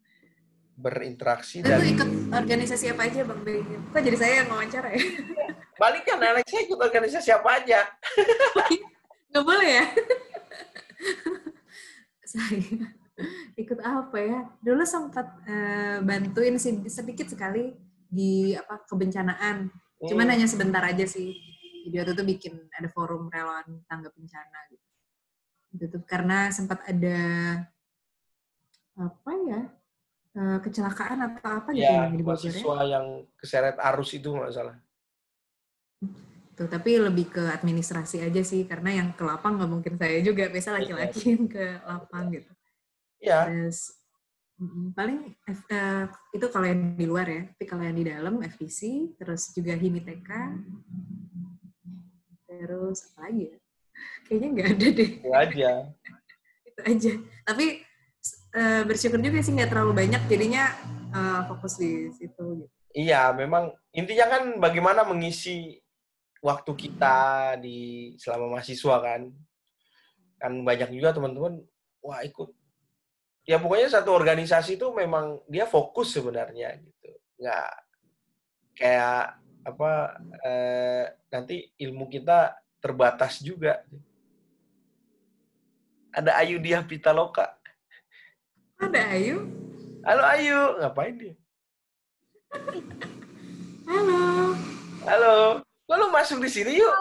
berinteraksi 0.77 1.65
dan 1.65 1.81
ikut 1.81 2.29
organisasi 2.29 2.93
apa 2.93 3.09
aja 3.09 3.25
bang 3.25 3.41
Bey? 3.41 3.65
Kok 3.65 3.97
jadi 3.97 4.17
saya 4.17 4.33
yang 4.45 4.53
wawancara 4.53 4.93
ya? 4.93 5.01
Balik 5.81 6.05
kan 6.05 6.21
anak 6.21 6.45
saya 6.45 6.61
ikut 6.69 6.77
organisasi 6.77 7.29
apa 7.33 7.49
aja. 7.57 7.79
Gak 9.33 9.45
boleh 9.45 9.69
ya? 9.81 9.85
saya 12.31 12.61
ikut 13.57 13.79
apa 13.81 14.17
ya? 14.21 14.39
Dulu 14.61 14.85
sempat 14.85 15.27
uh, 15.49 15.97
bantuin 16.05 16.61
sih 16.61 16.85
sedikit 16.85 17.25
sekali 17.25 17.73
di 18.05 18.53
apa 18.53 18.85
kebencanaan. 18.85 19.73
Hmm. 19.73 20.07
Cuman 20.13 20.29
hanya 20.29 20.45
sebentar 20.45 20.85
aja 20.85 21.09
sih. 21.09 21.33
Jadi 21.89 21.95
waktu 21.97 22.13
itu 22.13 22.23
bikin 22.37 22.53
ada 22.69 22.85
forum 22.93 23.33
relawan 23.33 23.81
tangga 23.89 24.13
bencana 24.13 24.59
gitu. 24.69 24.86
Itu 25.77 26.01
karena 26.03 26.49
sempat 26.49 26.81
ada 26.89 27.19
apa 28.97 29.31
ya? 29.45 29.61
Uh, 30.37 30.61
kecelakaan 30.61 31.17
atau 31.17 31.49
apa 31.49 31.73
gitu 31.73 31.81
ya, 31.81 32.13
di 32.13 32.21
Bogor 32.21 32.53
ya. 32.53 33.01
yang 33.01 33.25
keseret 33.41 33.73
arus 33.81 34.13
itu 34.13 34.29
nggak 34.29 34.53
salah. 34.53 34.77
Tuh, 36.53 36.69
tapi 36.69 36.97
lebih 36.97 37.33
ke 37.33 37.41
administrasi 37.41 38.21
aja 38.21 38.41
sih 38.45 38.65
karena 38.69 39.01
yang 39.01 39.09
ke 39.17 39.25
lapang 39.25 39.57
nggak 39.57 39.69
mungkin 39.69 39.93
saya 39.97 40.21
juga 40.21 40.45
biasa 40.49 40.77
laki-laki 40.77 41.21
iya. 41.21 41.29
yang 41.33 41.45
ke 41.49 41.65
lapang 41.85 42.25
gitu. 42.33 42.51
Iya. 43.17 43.39
Terus 43.49 43.77
paling 44.97 45.37
uh, 45.49 46.05
itu 46.33 46.45
kalau 46.49 46.65
yang 46.65 46.81
di 46.97 47.05
luar 47.05 47.29
ya, 47.29 47.41
tapi 47.53 47.65
kalau 47.69 47.83
yang 47.85 47.97
di 47.97 48.05
dalam 48.09 48.41
FPC, 48.41 49.13
terus 49.17 49.53
juga 49.53 49.77
Himiteka, 49.77 50.53
terus 52.49 53.05
apa 53.13 53.29
lagi 53.29 53.53
ya? 53.53 53.57
Kayaknya 54.27 54.47
nggak 54.53 54.69
ada 54.75 54.87
deh. 54.91 55.09
Itu 55.17 55.31
aja. 55.31 55.71
Itu 56.67 56.81
aja. 56.83 57.13
Tapi 57.47 57.65
uh, 58.55 58.81
bersyukur 58.83 59.19
juga 59.23 59.39
sih 59.39 59.53
nggak 59.55 59.71
terlalu 59.71 59.93
banyak, 60.05 60.21
jadinya 60.27 60.75
uh, 61.15 61.41
fokus 61.47 61.79
di 61.79 62.11
situ. 62.15 62.65
Gitu. 62.65 62.67
Iya, 62.97 63.29
memang 63.37 63.71
intinya 63.93 64.25
kan 64.25 64.43
bagaimana 64.57 65.05
mengisi 65.05 65.77
waktu 66.41 66.71
kita 66.73 67.17
di 67.61 68.13
selama 68.17 68.57
mahasiswa 68.57 68.95
kan. 68.99 69.21
Kan 70.37 70.53
banyak 70.61 70.93
juga 70.93 71.13
teman-teman, 71.13 71.61
wah 72.01 72.21
ikut. 72.21 72.53
Ya 73.47 73.57
pokoknya 73.63 73.87
satu 73.87 74.11
organisasi 74.11 74.75
itu 74.75 74.91
memang 74.91 75.39
dia 75.47 75.63
fokus 75.63 76.11
sebenarnya 76.11 76.77
gitu. 76.83 77.09
Nggak 77.39 77.69
kayak 78.77 79.39
apa 79.67 79.91
eh, 80.45 81.05
nanti 81.33 81.65
ilmu 81.81 82.07
kita 82.07 82.55
terbatas 82.87 83.43
juga. 83.43 83.83
Ada 86.15 86.39
Ayu 86.39 86.55
Dia 86.63 86.79
Pitaloka. 86.79 87.51
Ada 88.79 89.11
Ayu? 89.11 89.43
Halo 90.07 90.23
Ayu, 90.23 90.59
ngapain 90.79 91.15
dia? 91.19 91.35
Halo. 93.91 94.23
Halo. 95.03 95.35
Kok 95.83 95.97
lu 95.99 96.07
masuk 96.15 96.39
di 96.39 96.47
sini 96.47 96.79
yuk? 96.79 96.95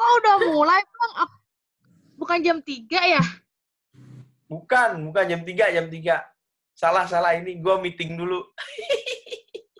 Kok 0.00 0.10
udah 0.24 0.36
mulai, 0.48 0.80
Bang? 0.80 1.28
Bukan 2.16 2.38
jam 2.40 2.58
3 2.64 3.12
ya? 3.20 3.22
Bukan, 4.48 5.12
bukan 5.12 5.24
jam 5.28 5.40
3, 5.44 5.76
jam 5.76 5.86
3. 5.92 6.24
Salah, 6.72 7.04
salah. 7.04 7.36
Ini 7.36 7.60
gue 7.60 7.74
meeting 7.84 8.16
dulu. 8.16 8.40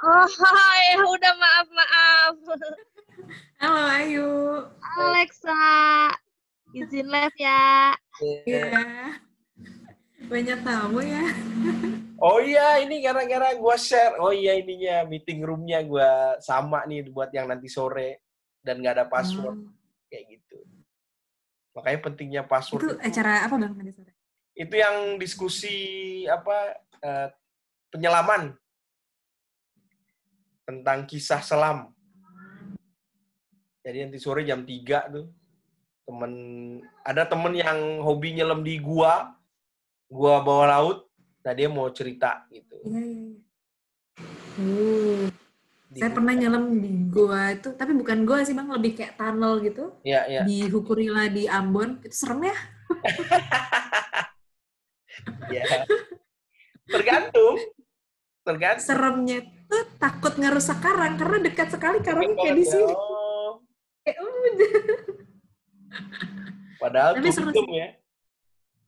oh, 0.04 0.26
ya 0.92 0.96
udah 1.00 1.32
maaf, 1.40 1.66
maaf. 1.72 2.34
Halo 3.62 3.78
Ayu. 3.94 4.30
Alexa, 4.98 5.54
izin 6.74 7.06
live 7.06 7.38
ya. 7.38 7.94
Iya. 8.42 8.74
Banyak 10.26 10.66
tamu 10.66 10.98
ya. 10.98 11.30
Oh 12.18 12.42
iya, 12.42 12.82
ini 12.82 12.98
gara-gara 12.98 13.54
gue 13.54 13.76
share. 13.78 14.18
Oh 14.18 14.34
iya 14.34 14.58
ininya, 14.58 15.06
meeting 15.06 15.46
roomnya 15.46 15.78
gue 15.86 16.10
sama 16.42 16.82
nih 16.90 17.06
buat 17.14 17.30
yang 17.30 17.54
nanti 17.54 17.70
sore. 17.70 18.26
Dan 18.66 18.82
nggak 18.82 18.98
ada 18.98 19.06
password. 19.06 19.54
Hmm. 19.54 19.70
Kayak 20.10 20.42
gitu. 20.42 20.58
Makanya 21.78 21.98
pentingnya 22.02 22.42
password. 22.42 22.82
Itu 22.82 22.90
acara 22.98 23.46
apa 23.46 23.54
bang 23.62 23.78
nanti 23.78 23.94
sore? 23.94 24.12
Itu 24.58 24.74
yang 24.74 25.22
diskusi 25.22 25.78
apa 26.26 26.82
uh, 26.98 27.30
penyelaman 27.94 28.58
tentang 30.66 31.06
kisah 31.06 31.46
selam. 31.46 31.94
Jadi 33.82 33.98
nanti 34.06 34.18
sore 34.22 34.46
jam 34.46 34.62
3 34.62 35.14
tuh 35.14 35.26
temen 36.02 36.32
ada 37.06 37.22
temen 37.26 37.54
yang 37.54 38.02
hobi 38.02 38.34
nyelam 38.34 38.62
di 38.62 38.78
gua, 38.78 39.34
gua 40.10 40.42
bawah 40.42 40.66
laut, 40.66 40.98
Nah 41.42 41.52
dia 41.52 41.66
mau 41.66 41.90
cerita 41.90 42.46
gitu. 42.54 42.76
Iya 42.86 43.02
iya. 43.02 43.26
iya. 43.26 43.40
Uh, 44.62 45.26
saya 45.92 46.10
pernah 46.14 46.32
nyelam 46.32 46.78
di 46.78 46.92
goa 47.10 47.52
itu, 47.52 47.68
tapi 47.74 47.92
bukan 47.92 48.24
goa 48.24 48.46
sih 48.46 48.54
bang, 48.54 48.70
lebih 48.70 48.96
kayak 48.96 49.18
tunnel 49.18 49.60
gitu. 49.60 49.92
Iya 50.06 50.20
iya. 50.30 50.42
Di 50.46 50.70
Hukurila 50.70 51.28
di 51.28 51.50
Ambon, 51.50 52.00
itu 52.00 52.14
serem 52.14 52.48
ya? 52.48 52.56
Iya. 55.52 55.84
Tergantung. 56.88 57.56
Tergantung. 58.42 58.86
Seremnya 58.86 59.38
tuh 59.68 59.84
takut 60.00 60.34
ngerusak 60.40 60.80
karang 60.80 61.14
karena 61.20 61.38
dekat 61.44 61.68
sekali 61.70 61.98
karangnya 62.00 62.36
kayak 62.40 62.56
di 62.56 62.66
sini. 62.66 62.94
Oh. 64.02 64.06
Kayak, 64.06 64.18
oh. 64.18 64.30
Padahal 66.82 67.12
turism 67.22 67.48
ya. 67.70 67.88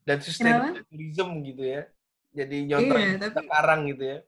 Dan 0.05 0.19
sustainabilism 0.21 1.31
gitu 1.47 1.65
ya 1.65 1.89
jadi 2.35 2.57
nyontrek 2.67 2.99
iya, 3.01 3.15
tapi, 3.23 3.47
sekarang 3.47 3.81
gitu 3.95 4.05
ya. 4.05 4.19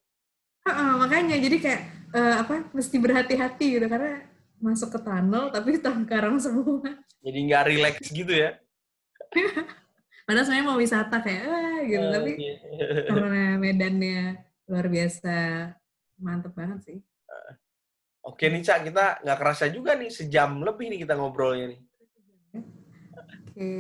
Uh, 0.66 0.70
uh, 0.70 0.91
makanya 1.03 1.37
jadi 1.43 1.57
kayak 1.59 1.82
uh, 2.14 2.34
apa 2.47 2.55
mesti 2.70 2.97
berhati-hati 3.03 3.66
gitu 3.78 3.87
karena 3.91 4.22
masuk 4.62 4.95
ke 4.95 4.99
tunnel 5.03 5.51
tapi 5.51 5.78
karang 6.07 6.39
semua. 6.39 6.80
Jadi 7.20 7.39
nggak 7.51 7.64
relax 7.66 7.95
gitu 8.14 8.30
ya. 8.30 8.55
Padahal 10.26 10.43
sebenarnya 10.47 10.66
mau 10.66 10.78
wisata 10.78 11.22
kayak 11.22 11.43
ah, 11.47 11.78
gitu 11.87 12.03
uh, 12.03 12.12
tapi 12.14 12.30
iya. 12.34 12.57
karena 13.11 13.43
medannya 13.59 14.22
luar 14.66 14.87
biasa 14.91 15.34
mantep 16.18 16.55
banget 16.55 16.78
sih. 16.87 16.99
Oke 18.26 18.50
nih 18.50 18.58
Cak, 18.66 18.90
kita 18.90 19.22
nggak 19.22 19.38
kerasa 19.38 19.70
juga 19.70 19.94
nih 19.94 20.10
sejam 20.10 20.58
lebih 20.58 20.90
nih 20.90 21.06
kita 21.06 21.14
ngobrolnya 21.14 21.70
nih. 21.70 21.80
Oke. 23.14 23.70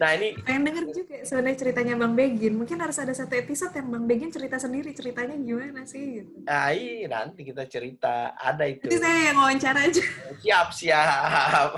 Nah 0.00 0.16
ini 0.16 0.32
pengen 0.46 0.62
denger 0.64 0.84
juga 0.96 1.16
sebenarnya 1.28 1.58
ceritanya 1.60 1.94
Bang 1.98 2.16
Begin. 2.16 2.56
Mungkin 2.56 2.80
harus 2.80 2.96
ada 2.96 3.12
satu 3.12 3.36
episode 3.36 3.74
yang 3.76 3.90
Bang 3.92 4.08
Begin 4.08 4.32
cerita 4.32 4.56
sendiri 4.56 4.96
ceritanya 4.96 5.36
gimana 5.36 5.84
sih? 5.84 6.24
Gitu. 6.24 6.48
Ah, 6.48 6.72
iya, 6.72 7.04
nanti 7.04 7.44
kita 7.44 7.68
cerita 7.68 8.32
ada 8.32 8.64
itu. 8.64 8.88
Nanti 8.88 8.96
saya 8.96 9.20
yang 9.28 9.36
wawancara 9.36 9.80
aja. 9.90 10.04
Siap 10.40 10.68
siap. 10.72 11.70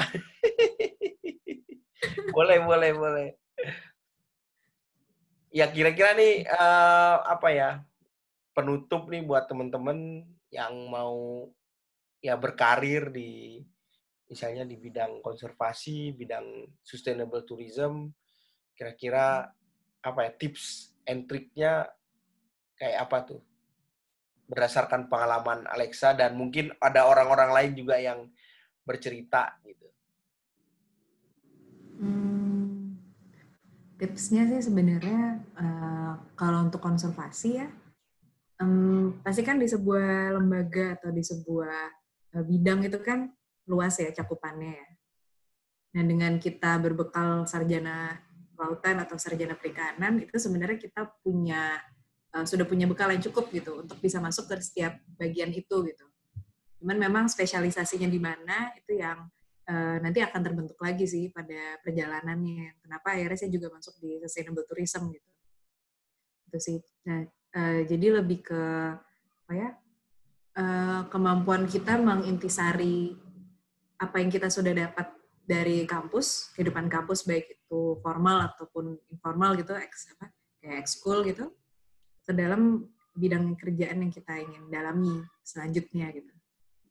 boleh 2.36 2.58
boleh 2.62 2.90
boleh. 2.94 3.28
Ya 5.50 5.66
kira-kira 5.66 6.14
nih 6.14 6.46
uh, 6.46 7.26
apa 7.26 7.48
ya 7.50 7.70
penutup 8.54 9.10
nih 9.10 9.26
buat 9.26 9.50
teman-teman 9.50 10.28
yang 10.53 10.92
mau 10.92 11.48
ya 12.20 12.36
berkarir 12.36 13.09
di 13.09 13.59
misalnya 14.28 14.68
di 14.68 14.76
bidang 14.76 15.24
konservasi, 15.24 16.12
bidang 16.12 16.68
sustainable 16.84 17.44
tourism, 17.44 18.12
kira-kira 18.76 19.48
apa 20.05 20.20
ya 20.24 20.32
tips 20.36 20.92
and 21.09 21.24
triknya 21.28 21.88
kayak 22.76 23.09
apa 23.09 23.18
tuh? 23.28 23.40
Berdasarkan 24.48 25.09
pengalaman 25.09 25.64
Alexa 25.68 26.12
dan 26.12 26.36
mungkin 26.36 26.72
ada 26.80 27.09
orang-orang 27.09 27.50
lain 27.53 27.72
juga 27.72 27.96
yang 27.96 28.28
bercerita 28.84 29.57
gitu. 29.64 29.88
Hmm, 32.03 32.98
tipsnya 33.96 34.48
sih 34.48 34.61
sebenarnya 34.68 35.44
uh, 35.57 36.12
kalau 36.34 36.66
untuk 36.66 36.82
konservasi 36.82 37.62
ya, 37.62 37.68
um, 38.62 39.18
pasti 39.20 39.42
kan 39.42 39.58
di 39.58 39.66
sebuah 39.66 40.38
lembaga 40.38 40.94
atau 40.96 41.10
di 41.10 41.22
sebuah 41.26 41.78
uh, 42.38 42.44
bidang 42.46 42.86
itu 42.86 42.98
kan 43.02 43.26
luas 43.66 43.98
ya 43.98 44.14
cakupannya 44.14 44.72
ya. 44.78 44.88
Nah 45.98 46.02
dengan 46.06 46.32
kita 46.38 46.78
berbekal 46.78 47.44
sarjana 47.44 48.16
lautan 48.56 49.02
atau 49.02 49.18
sarjana 49.18 49.58
perikanan 49.58 50.22
itu 50.22 50.38
sebenarnya 50.38 50.78
kita 50.78 51.10
punya 51.20 51.82
uh, 52.38 52.46
sudah 52.46 52.64
punya 52.64 52.86
bekal 52.86 53.10
yang 53.10 53.20
cukup 53.20 53.50
gitu 53.50 53.82
untuk 53.82 53.98
bisa 53.98 54.22
masuk 54.22 54.48
ke 54.48 54.62
setiap 54.62 55.02
bagian 55.18 55.50
itu 55.50 55.76
gitu. 55.90 56.06
Cuman 56.82 56.98
memang 56.98 57.24
spesialisasinya 57.30 58.10
di 58.10 58.18
mana 58.18 58.74
itu 58.74 58.98
yang 58.98 59.26
uh, 59.70 59.96
nanti 60.02 60.18
akan 60.18 60.40
terbentuk 60.42 60.78
lagi 60.82 61.06
sih 61.06 61.30
pada 61.30 61.78
perjalanannya. 61.82 62.82
Kenapa 62.82 63.14
akhirnya 63.14 63.38
saya 63.38 63.50
juga 63.52 63.70
masuk 63.70 63.94
di 64.02 64.18
sustainable 64.22 64.66
tourism 64.66 65.12
gitu. 65.14 65.30
Itu 66.50 66.58
sih. 66.58 66.78
Nah, 67.06 67.22
uh, 67.57 67.80
jadi 67.86 68.20
lebih 68.20 68.44
ke 68.44 68.62
apa 69.46 69.53
ya? 69.53 69.70
Uh, 70.53 71.09
kemampuan 71.09 71.64
kita 71.64 71.96
mengintisari 71.96 73.16
apa 73.96 74.20
yang 74.20 74.28
kita 74.28 74.53
sudah 74.53 74.76
dapat 74.76 75.09
dari 75.42 75.88
kampus, 75.88 76.53
kehidupan 76.53 76.92
kampus 76.92 77.24
baik 77.24 77.57
itu 77.57 77.96
formal 78.05 78.53
ataupun 78.53 78.98
informal 79.09 79.57
gitu, 79.57 79.72
eks, 79.74 80.12
apa, 80.12 80.28
kayak 80.61 80.76
ekskul 80.84 81.24
gitu, 81.24 81.50
ke 82.22 82.32
dalam 82.36 82.84
bidang 83.16 83.57
kerjaan 83.57 84.05
yang 84.05 84.12
kita 84.12 84.38
ingin 84.38 84.68
dalami 84.68 85.24
selanjutnya 85.40 86.12
gitu. 86.12 86.32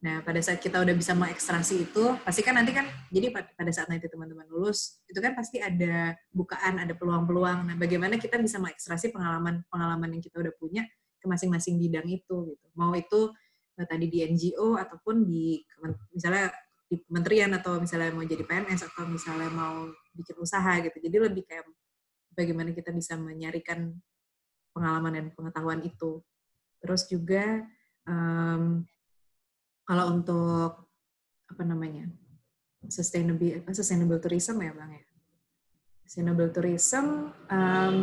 Nah, 0.02 0.26
pada 0.26 0.42
saat 0.42 0.58
kita 0.58 0.82
udah 0.82 0.98
bisa 0.98 1.14
mengekstrasi 1.14 1.86
itu, 1.86 2.18
pasti 2.26 2.42
kan 2.42 2.58
nanti 2.58 2.74
kan, 2.74 2.90
jadi 3.14 3.30
pada 3.30 3.70
saat 3.70 3.86
nanti 3.86 4.10
teman-teman 4.10 4.50
lulus, 4.50 4.98
itu 5.06 5.22
kan 5.22 5.38
pasti 5.38 5.62
ada 5.62 6.18
bukaan, 6.34 6.82
ada 6.82 6.98
peluang-peluang. 6.98 7.70
Nah, 7.70 7.76
bagaimana 7.78 8.18
kita 8.18 8.42
bisa 8.42 8.58
mengekstrasi 8.58 9.14
pengalaman-pengalaman 9.14 10.18
yang 10.18 10.22
kita 10.26 10.42
udah 10.42 10.54
punya 10.58 10.90
ke 11.22 11.30
masing-masing 11.30 11.78
bidang 11.78 12.10
itu, 12.10 12.50
gitu. 12.50 12.66
Mau 12.74 12.98
itu 12.98 13.30
eh, 13.78 13.86
tadi 13.86 14.10
di 14.10 14.26
NGO 14.26 14.74
ataupun 14.74 15.22
di 15.22 15.62
misalnya 16.18 16.50
di 16.90 16.98
kementerian 17.06 17.54
atau 17.54 17.78
misalnya 17.78 18.10
mau 18.10 18.26
jadi 18.26 18.42
PNS 18.42 18.82
atau 18.90 19.06
misalnya 19.06 19.54
mau 19.54 19.86
bikin 20.18 20.36
usaha 20.42 20.82
gitu. 20.82 20.98
Jadi 20.98 21.18
lebih 21.30 21.46
kayak 21.46 21.70
bagaimana 22.34 22.74
kita 22.74 22.90
bisa 22.90 23.22
menyarikan 23.22 24.02
pengalaman 24.74 25.14
dan 25.14 25.26
pengetahuan 25.38 25.86
itu. 25.86 26.26
Terus 26.82 27.06
juga 27.06 27.70
um, 28.10 28.82
kalau 29.86 30.06
untuk 30.14 30.88
apa 31.52 31.64
namanya 31.68 32.08
sustainable 32.88 33.62
sustainable 33.76 34.18
tourism 34.18 34.62
ya 34.64 34.74
bang 34.74 34.92
ya. 34.98 35.06
Sustainable 36.08 36.52
tourism 36.52 37.32
um, 37.48 37.96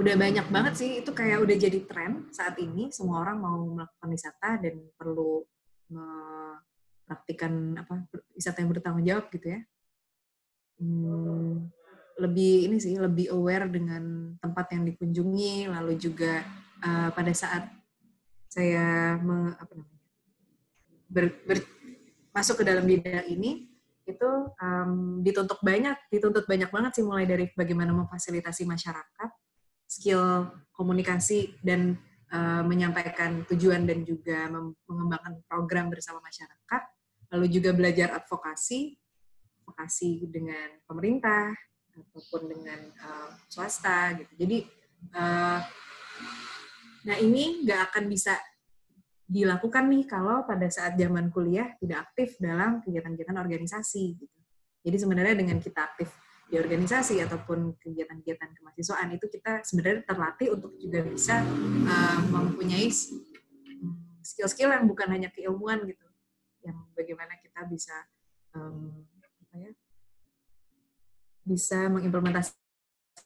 udah 0.00 0.14
banyak 0.16 0.46
banget 0.48 0.74
sih. 0.80 0.90
Itu 1.04 1.12
kayak 1.12 1.44
udah 1.44 1.56
jadi 1.60 1.84
tren 1.84 2.32
saat 2.32 2.56
ini. 2.56 2.88
Semua 2.88 3.20
orang 3.20 3.36
mau 3.36 3.58
melakukan 3.76 4.08
wisata 4.08 4.56
dan 4.62 4.80
perlu 4.96 5.44
praktikan 7.04 7.74
apa 7.74 8.06
wisata 8.32 8.62
yang 8.62 8.70
bertanggung 8.70 9.04
jawab 9.04 9.26
gitu 9.34 9.58
ya. 9.58 9.60
Hmm, 10.80 11.68
lebih 12.16 12.70
ini 12.70 12.76
sih 12.80 12.96
lebih 12.96 13.34
aware 13.34 13.68
dengan 13.68 14.32
tempat 14.38 14.72
yang 14.72 14.86
dikunjungi. 14.88 15.68
Lalu 15.68 15.98
juga 16.00 16.40
uh, 16.80 17.10
pada 17.12 17.34
saat 17.34 17.68
saya 18.48 19.18
me, 19.20 19.52
apa 19.58 19.74
ber, 21.10 21.34
ber, 21.44 21.58
masuk 22.30 22.62
ke 22.62 22.64
dalam 22.64 22.86
bidang 22.86 23.26
ini 23.26 23.66
itu 24.06 24.30
um, 24.58 25.20
dituntut 25.22 25.60
banyak 25.60 25.94
dituntut 26.10 26.46
banyak 26.46 26.70
banget 26.70 26.92
sih 26.98 27.04
mulai 27.04 27.26
dari 27.26 27.50
bagaimana 27.52 27.94
memfasilitasi 27.94 28.66
masyarakat 28.66 29.30
skill 29.90 30.50
komunikasi 30.70 31.58
dan 31.66 31.98
uh, 32.30 32.62
menyampaikan 32.62 33.42
tujuan 33.50 33.84
dan 33.84 34.06
juga 34.06 34.46
mengembangkan 34.86 35.42
program 35.50 35.90
bersama 35.90 36.22
masyarakat. 36.22 36.82
Lalu 37.34 37.46
juga 37.50 37.70
belajar 37.74 38.14
advokasi 38.14 38.98
advokasi 39.70 40.26
dengan 40.26 40.82
pemerintah 40.82 41.54
ataupun 41.94 42.50
dengan 42.50 42.90
uh, 43.06 43.30
swasta 43.46 44.18
gitu. 44.18 44.32
Jadi 44.34 44.58
uh, 45.14 45.62
nah 47.06 47.16
ini 47.22 47.62
nggak 47.62 47.94
akan 47.94 48.04
bisa 48.10 48.34
dilakukan 49.30 49.86
nih 49.86 50.10
kalau 50.10 50.42
pada 50.42 50.66
saat 50.66 50.98
zaman 50.98 51.30
kuliah 51.30 51.78
tidak 51.78 52.10
aktif 52.10 52.34
dalam 52.42 52.82
kegiatan-kegiatan 52.82 53.38
organisasi 53.38 54.18
gitu. 54.18 54.38
Jadi 54.82 54.96
sebenarnya 54.98 55.38
dengan 55.38 55.62
kita 55.62 55.86
aktif 55.86 56.10
di 56.50 56.58
organisasi 56.58 57.22
ataupun 57.22 57.78
kegiatan-kegiatan 57.78 58.50
kemahasiswaan 58.58 59.14
itu 59.14 59.30
kita 59.30 59.62
sebenarnya 59.62 60.02
terlatih 60.02 60.58
untuk 60.58 60.74
juga 60.82 61.06
bisa 61.06 61.46
uh, 61.86 62.20
mempunyai 62.26 62.90
skill-skill 64.26 64.74
yang 64.74 64.90
bukan 64.90 65.14
hanya 65.14 65.30
keilmuan 65.30 65.86
gitu, 65.86 66.06
yang 66.66 66.90
bagaimana 66.98 67.38
kita 67.38 67.70
bisa 67.70 67.94
um, 68.58 69.06
apa 69.46 69.54
ya, 69.62 69.70
bisa 71.46 71.86
mengimplementasi 71.86 72.50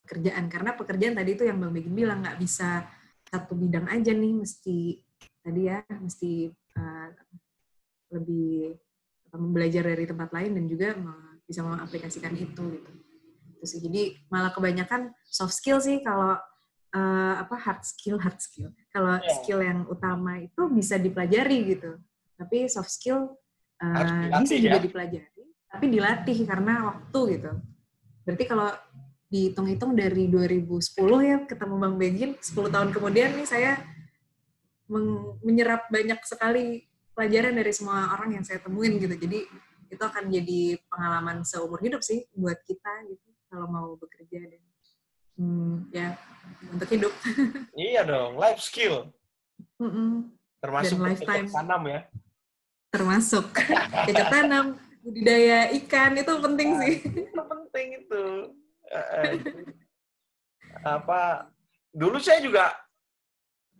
pekerjaan 0.05 0.45
karena 0.53 0.77
pekerjaan 0.77 1.17
tadi 1.17 1.31
itu 1.33 1.49
yang 1.49 1.57
bang 1.65 1.73
Begin 1.73 1.97
bilang 1.97 2.21
nggak 2.21 2.37
bisa 2.37 2.85
satu 3.25 3.57
bidang 3.57 3.89
aja 3.89 4.13
nih 4.13 4.37
mesti 4.37 5.04
tadi 5.45 5.69
ya 5.69 5.85
mesti 6.01 6.49
uh, 6.81 7.09
lebih 8.17 8.81
belajar 9.53 9.85
dari 9.85 10.09
tempat 10.09 10.31
lain 10.33 10.57
dan 10.57 10.65
juga 10.71 10.89
bisa 11.45 11.61
mengaplikasikan 11.61 12.33
itu 12.33 12.63
gitu. 12.81 12.91
Itu 13.61 13.65
sih. 13.69 13.81
Jadi 13.85 14.03
malah 14.33 14.51
kebanyakan 14.57 15.13
soft 15.29 15.53
skill 15.53 15.83
sih 15.85 16.01
kalau 16.01 16.41
uh, 16.95 17.35
apa 17.37 17.57
hard 17.61 17.83
skill 17.85 18.17
hard 18.17 18.41
skill. 18.41 18.73
Kalau 18.89 19.21
yeah. 19.21 19.35
skill 19.43 19.61
yang 19.61 19.85
utama 19.91 20.41
itu 20.41 20.63
bisa 20.73 20.97
dipelajari 20.97 21.77
gitu. 21.77 22.01
Tapi 22.41 22.71
soft 22.73 22.91
skill 22.91 23.37
uh, 23.85 24.27
bisa 24.41 24.57
juga 24.59 24.79
ya? 24.81 24.83
dipelajari, 24.83 25.45
tapi 25.71 25.85
dilatih 25.93 26.39
karena 26.49 26.95
waktu 26.95 27.21
gitu. 27.39 27.53
Berarti 28.25 28.45
kalau 28.49 28.71
dihitung-hitung 29.29 29.99
dari 29.99 30.31
2010 30.31 30.95
ya 31.27 31.37
ketemu 31.43 31.75
Bang 31.79 31.97
Begin, 31.99 32.31
10 32.39 32.71
tahun 32.71 32.89
kemudian 32.95 33.35
nih 33.35 33.47
saya 33.47 33.83
menyerap 35.41 35.89
banyak 35.89 36.21
sekali 36.25 36.85
pelajaran 37.15 37.55
dari 37.57 37.73
semua 37.73 38.13
orang 38.13 38.37
yang 38.41 38.45
saya 38.45 38.61
temuin 38.61 38.99
gitu. 39.01 39.15
Jadi 39.15 39.47
itu 39.89 40.03
akan 40.03 40.27
jadi 40.29 40.61
pengalaman 40.91 41.47
seumur 41.47 41.79
hidup 41.79 42.03
sih 42.03 42.27
buat 42.35 42.59
kita 42.67 43.07
gitu 43.09 43.29
kalau 43.47 43.67
mau 43.71 43.89
bekerja 43.95 44.51
dan 44.51 44.63
hmm, 45.39 45.75
ya 45.95 46.09
untuk 46.75 46.89
hidup. 46.91 47.13
iya 47.79 48.03
dong, 48.03 48.35
life 48.35 48.59
skill. 48.59 49.15
Mm 49.79 49.91
-mm. 49.91 50.13
Termasuk 50.59 50.97
dan 50.99 51.07
lifetime 51.07 51.49
tanam 51.49 51.83
ya. 51.87 52.01
Termasuk 52.91 53.47
cocok 54.11 54.29
tanam, 54.31 54.67
budidaya 55.07 55.71
ikan 55.83 56.19
itu 56.19 56.33
penting 56.43 56.69
nah, 56.75 56.81
sih. 56.83 56.95
Itu 57.31 57.43
penting 57.43 57.87
itu. 58.03 58.25
apa 60.85 61.51
dulu 61.91 62.21
saya 62.21 62.39
juga 62.45 62.71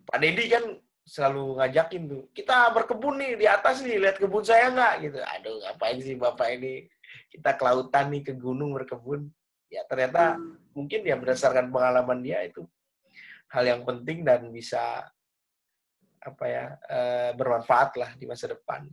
Pak 0.09 0.17
Dedi 0.19 0.51
kan 0.51 0.63
selalu 1.05 1.61
ngajakin 1.61 2.03
tuh 2.09 2.23
kita 2.33 2.73
berkebun 2.73 3.21
nih 3.21 3.31
di 3.37 3.45
atas 3.45 3.85
nih 3.85 4.01
lihat 4.01 4.17
kebun 4.17 4.41
saya 4.41 4.73
nggak 4.73 4.93
gitu 5.05 5.19
aduh 5.21 5.55
ngapain 5.61 5.97
sih 6.01 6.17
bapak 6.17 6.57
ini 6.57 6.89
kita 7.29 7.53
ke 7.53 7.61
lautan 7.61 8.09
nih 8.09 8.21
ke 8.25 8.33
gunung 8.33 8.73
berkebun 8.73 9.29
ya 9.69 9.85
ternyata 9.85 10.35
hmm. 10.35 10.73
mungkin 10.73 11.05
ya 11.05 11.13
berdasarkan 11.13 11.69
pengalaman 11.69 12.25
dia 12.25 12.41
itu 12.41 12.65
hal 13.53 13.63
yang 13.63 13.81
penting 13.85 14.25
dan 14.25 14.49
bisa 14.49 15.05
apa 16.25 16.45
ya 16.49 16.65
e, 16.89 16.99
bermanfaat 17.37 17.89
lah 18.01 18.11
di 18.17 18.25
masa 18.25 18.49
depan. 18.49 18.89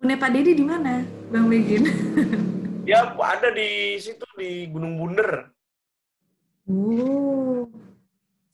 Kebunnya 0.00 0.16
Pak 0.16 0.30
Dedi 0.32 0.52
di 0.56 0.64
mana, 0.64 1.04
Bang 1.30 1.46
Begin? 1.46 1.84
dia 2.88 3.06
ada 3.06 3.48
di 3.54 4.00
situ 4.00 4.24
di 4.34 4.66
Gunung 4.66 4.96
Bunder. 4.98 5.52
Uh, 6.70 7.68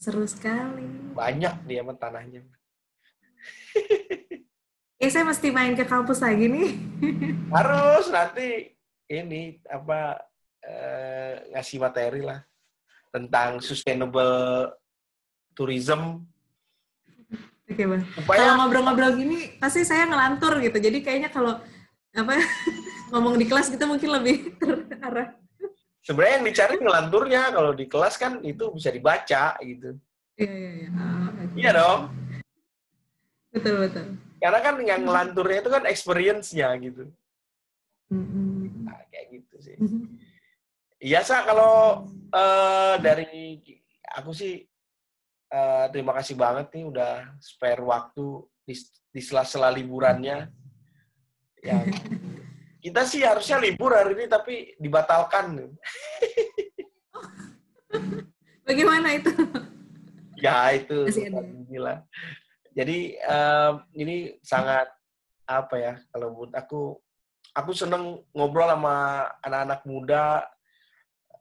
Seru 0.07 0.23
sekali. 0.23 0.87
Banyak 1.19 1.67
dia 1.67 1.83
mah 1.83 1.99
tanahnya. 1.99 2.47
eh 5.03 5.11
saya 5.11 5.27
mesti 5.27 5.51
main 5.51 5.75
ke 5.75 5.83
kampus 5.83 6.23
lagi 6.23 6.47
nih. 6.47 6.79
Harus 7.59 8.07
nanti 8.15 8.71
ini 9.11 9.59
apa 9.67 10.23
eh, 10.63 11.51
ngasih 11.51 11.83
materi 11.83 12.23
lah 12.23 12.39
tentang 13.11 13.59
sustainable 13.59 14.71
tourism. 15.59 16.23
Oke 17.67 17.83
bang. 17.83 18.07
Supaya... 18.15 18.39
Kalau 18.47 18.55
ngobrol-ngobrol 18.63 19.11
gini 19.19 19.59
pasti 19.59 19.83
saya 19.83 20.07
ngelantur 20.07 20.63
gitu. 20.63 20.79
Jadi 20.79 21.03
kayaknya 21.03 21.35
kalau 21.35 21.59
apa 22.15 22.39
ngomong 23.11 23.43
di 23.43 23.51
kelas 23.51 23.75
gitu 23.75 23.83
mungkin 23.91 24.15
lebih 24.23 24.55
terarah 24.87 25.35
sebenarnya 26.07 26.35
yang 26.39 26.47
dicari 26.47 26.75
ngelanturnya 26.79 27.43
kalau 27.51 27.73
di 27.75 27.91
kelas 27.91 28.15
kan 28.15 28.39
itu 28.47 28.71
bisa 28.71 28.95
dibaca 28.95 29.59
gitu. 29.59 29.99
Iya 30.39 30.53
iya 30.55 30.71
iya. 30.71 30.89
Uh, 30.95 31.29
iya 31.59 31.71
dong. 31.75 32.01
Betul 33.51 33.75
betul. 33.91 34.07
Karena 34.39 34.61
kan 34.63 34.75
yang 34.87 35.03
ngelanturnya 35.03 35.59
itu 35.67 35.71
kan 35.75 35.85
experience-nya 35.91 36.69
gitu. 36.79 37.11
Mm-hmm. 38.07 38.87
nah, 38.87 39.03
kayak 39.11 39.27
gitu 39.35 39.57
sih. 39.59 39.77
Iya 41.03 41.27
sa 41.27 41.43
kalau 41.43 42.07
uh, 42.31 42.95
dari 43.03 43.59
aku 44.15 44.31
sih 44.31 44.63
uh, 45.51 45.91
terima 45.91 46.15
kasih 46.15 46.39
banget 46.39 46.71
nih 46.71 46.87
udah 46.87 47.35
spare 47.43 47.83
waktu 47.83 48.47
di, 48.63 48.79
di 49.11 49.21
sela-sela 49.25 49.75
liburannya. 49.75 50.47
Yang 51.67 51.99
Kita 52.87 53.03
sih 53.03 53.27
harusnya 53.27 53.59
libur 53.59 53.99
hari 53.99 54.15
ini 54.15 54.31
tapi 54.31 54.79
dibatalkan. 54.79 55.59
Bagaimana 58.67 59.11
itu? 59.11 59.35
Ya 60.39 60.71
itu 60.71 61.11
gila. 61.67 62.07
Jadi 62.79 63.19
um, 63.27 63.83
ini 63.91 64.39
sangat 64.39 64.87
apa 65.51 65.75
ya 65.75 65.95
kalau 66.15 66.31
buat 66.31 66.55
aku 66.55 66.95
aku 67.59 67.71
seneng 67.75 68.23
ngobrol 68.31 68.71
sama 68.71 69.27
anak-anak 69.43 69.81
muda 69.83 70.47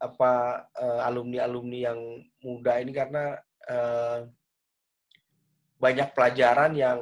apa 0.01 0.65
uh, 0.81 1.01
alumni-alumni 1.05 1.93
yang 1.93 1.99
muda 2.41 2.81
ini 2.81 2.89
karena 2.89 3.37
uh, 3.69 4.25
banyak 5.77 6.09
pelajaran 6.13 6.73
yang 6.73 6.99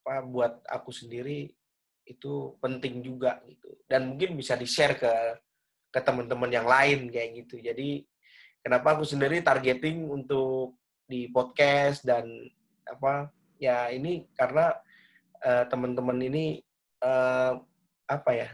apa 0.00 0.24
buat 0.24 0.52
aku 0.70 0.88
sendiri 0.88 1.55
itu 2.06 2.54
penting 2.62 3.02
juga 3.02 3.42
gitu. 3.50 3.74
Dan 3.84 4.14
mungkin 4.14 4.38
bisa 4.38 4.54
di 4.54 4.64
share 4.64 4.96
ke 4.96 5.12
ke 5.90 6.00
teman-teman 6.00 6.50
yang 6.50 6.66
lain 6.66 7.10
kayak 7.10 7.44
gitu. 7.44 7.58
Jadi 7.58 8.06
kenapa 8.62 8.94
aku 8.96 9.02
sendiri 9.02 9.42
targeting 9.42 10.06
untuk 10.06 10.78
di 11.06 11.30
podcast 11.30 12.06
dan 12.06 12.26
apa 12.86 13.30
ya 13.58 13.90
ini 13.90 14.26
karena 14.34 14.74
uh, 15.42 15.64
teman-teman 15.66 16.18
ini 16.22 16.62
uh, 17.02 17.58
apa 18.06 18.30
ya 18.34 18.50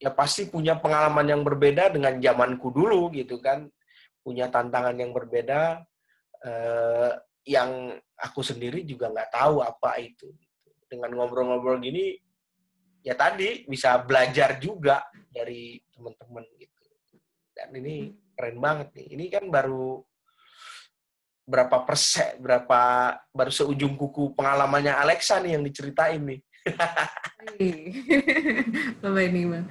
ya 0.00 0.10
pasti 0.12 0.52
punya 0.52 0.76
pengalaman 0.76 1.24
yang 1.24 1.40
berbeda 1.40 1.88
dengan 1.88 2.20
zamanku 2.20 2.68
dulu 2.68 3.08
gitu 3.16 3.40
kan. 3.40 3.68
Punya 4.24 4.48
tantangan 4.48 4.96
yang 4.96 5.12
berbeda 5.12 5.84
uh, 6.44 7.12
yang 7.44 7.92
aku 8.16 8.40
sendiri 8.40 8.84
juga 8.88 9.12
nggak 9.12 9.32
tahu 9.36 9.60
apa 9.60 10.00
itu 10.00 10.32
dengan 10.88 11.12
ngobrol-ngobrol 11.12 11.76
gini 11.80 12.16
ya 13.04 13.12
tadi 13.12 13.68
bisa 13.68 14.00
belajar 14.00 14.56
juga 14.56 15.04
dari 15.28 15.76
teman-teman 15.92 16.42
gitu. 16.56 16.80
Dan 17.52 17.68
ini 17.76 18.16
keren 18.32 18.58
banget 18.58 18.88
nih. 18.96 19.06
Ini 19.12 19.24
kan 19.28 19.44
baru 19.52 20.00
berapa 21.44 21.84
persen, 21.84 22.40
berapa 22.40 23.12
baru 23.28 23.52
seujung 23.52 24.00
kuku 24.00 24.32
pengalamannya 24.32 24.96
Alexa 24.96 25.36
nih 25.44 25.60
yang 25.60 25.62
diceritain 25.62 26.24
nih. 26.24 26.40
Apa 29.04 29.20
ini 29.28 29.40
bang? 29.52 29.66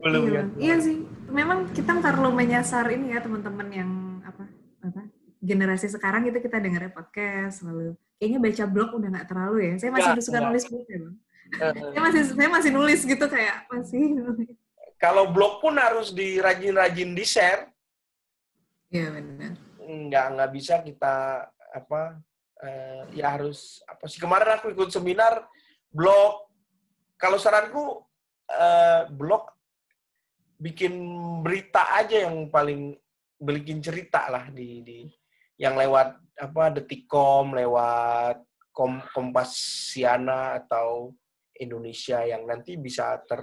Belum 0.00 0.22
iya, 0.24 0.32
kan? 0.32 0.46
Iya 0.56 0.76
sih. 0.80 0.96
Memang 1.28 1.68
kita 1.76 2.00
perlu 2.00 2.32
menyasar 2.32 2.88
ini 2.88 3.12
ya 3.12 3.20
teman-teman 3.20 3.68
yang 3.68 3.90
apa 4.24 4.48
apa 4.80 5.02
generasi 5.44 5.92
sekarang 5.92 6.24
itu 6.24 6.40
kita 6.40 6.56
dengarnya 6.56 6.90
podcast 6.90 7.60
lalu 7.62 7.94
kayaknya 8.16 8.40
baca 8.40 8.64
blog 8.64 8.90
udah 8.96 9.08
nggak 9.12 9.28
terlalu 9.28 9.58
ya. 9.68 9.74
Saya 9.76 9.90
masih 9.92 10.24
suka 10.24 10.40
nulis 10.40 10.64
buku 10.64 10.88
ya 10.88 11.00
bang 11.04 11.16
saya 11.56 12.00
masih 12.04 12.22
saya 12.34 12.48
masih 12.52 12.70
nulis 12.74 13.00
gitu 13.02 13.24
kayak 13.24 13.64
masih 13.72 14.02
nulis. 14.12 14.52
kalau 14.98 15.30
blog 15.30 15.62
pun 15.62 15.78
harus 15.78 16.10
dirajin-rajin 16.10 17.14
di 17.14 17.24
share. 17.24 17.70
Iya 18.90 19.14
benar. 19.14 19.52
Nggak 19.78 20.26
nggak 20.34 20.50
bisa 20.52 20.74
kita 20.82 21.46
apa 21.72 22.18
uh, 22.64 23.02
ya 23.14 23.38
harus 23.38 23.80
apa 23.86 24.04
sih 24.10 24.18
kemarin 24.18 24.58
aku 24.58 24.74
ikut 24.74 24.90
seminar 24.90 25.46
blog. 25.88 26.50
Kalau 27.18 27.38
saranku 27.38 28.02
uh, 28.50 29.02
blog 29.10 29.48
bikin 30.58 30.94
berita 31.46 31.94
aja 31.94 32.26
yang 32.26 32.50
paling 32.50 32.98
bikin 33.38 33.78
cerita 33.78 34.26
lah 34.26 34.50
di 34.50 34.82
di 34.82 34.98
yang 35.58 35.78
lewat 35.78 36.18
apa 36.38 36.70
detikcom 36.74 37.54
lewat 37.54 38.42
kom, 38.74 39.02
kompasiana 39.10 40.62
atau 40.62 41.14
Indonesia 41.60 42.22
yang 42.24 42.46
nanti 42.46 42.78
bisa 42.78 43.18
ter 43.26 43.42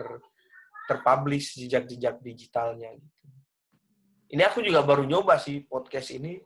terpublish 0.85 1.57
jejak-jejak 1.57 2.21
digitalnya 2.21 2.93
gitu. 2.93 3.15
Ini 4.35 4.41
aku 4.45 4.61
juga 4.61 4.81
baru 4.81 5.05
nyoba 5.05 5.37
sih 5.37 5.65
podcast 5.65 6.13
ini 6.13 6.37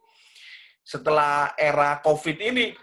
setelah 0.84 1.55
era 1.55 1.99
COVID 2.03 2.38
ini. 2.39 2.76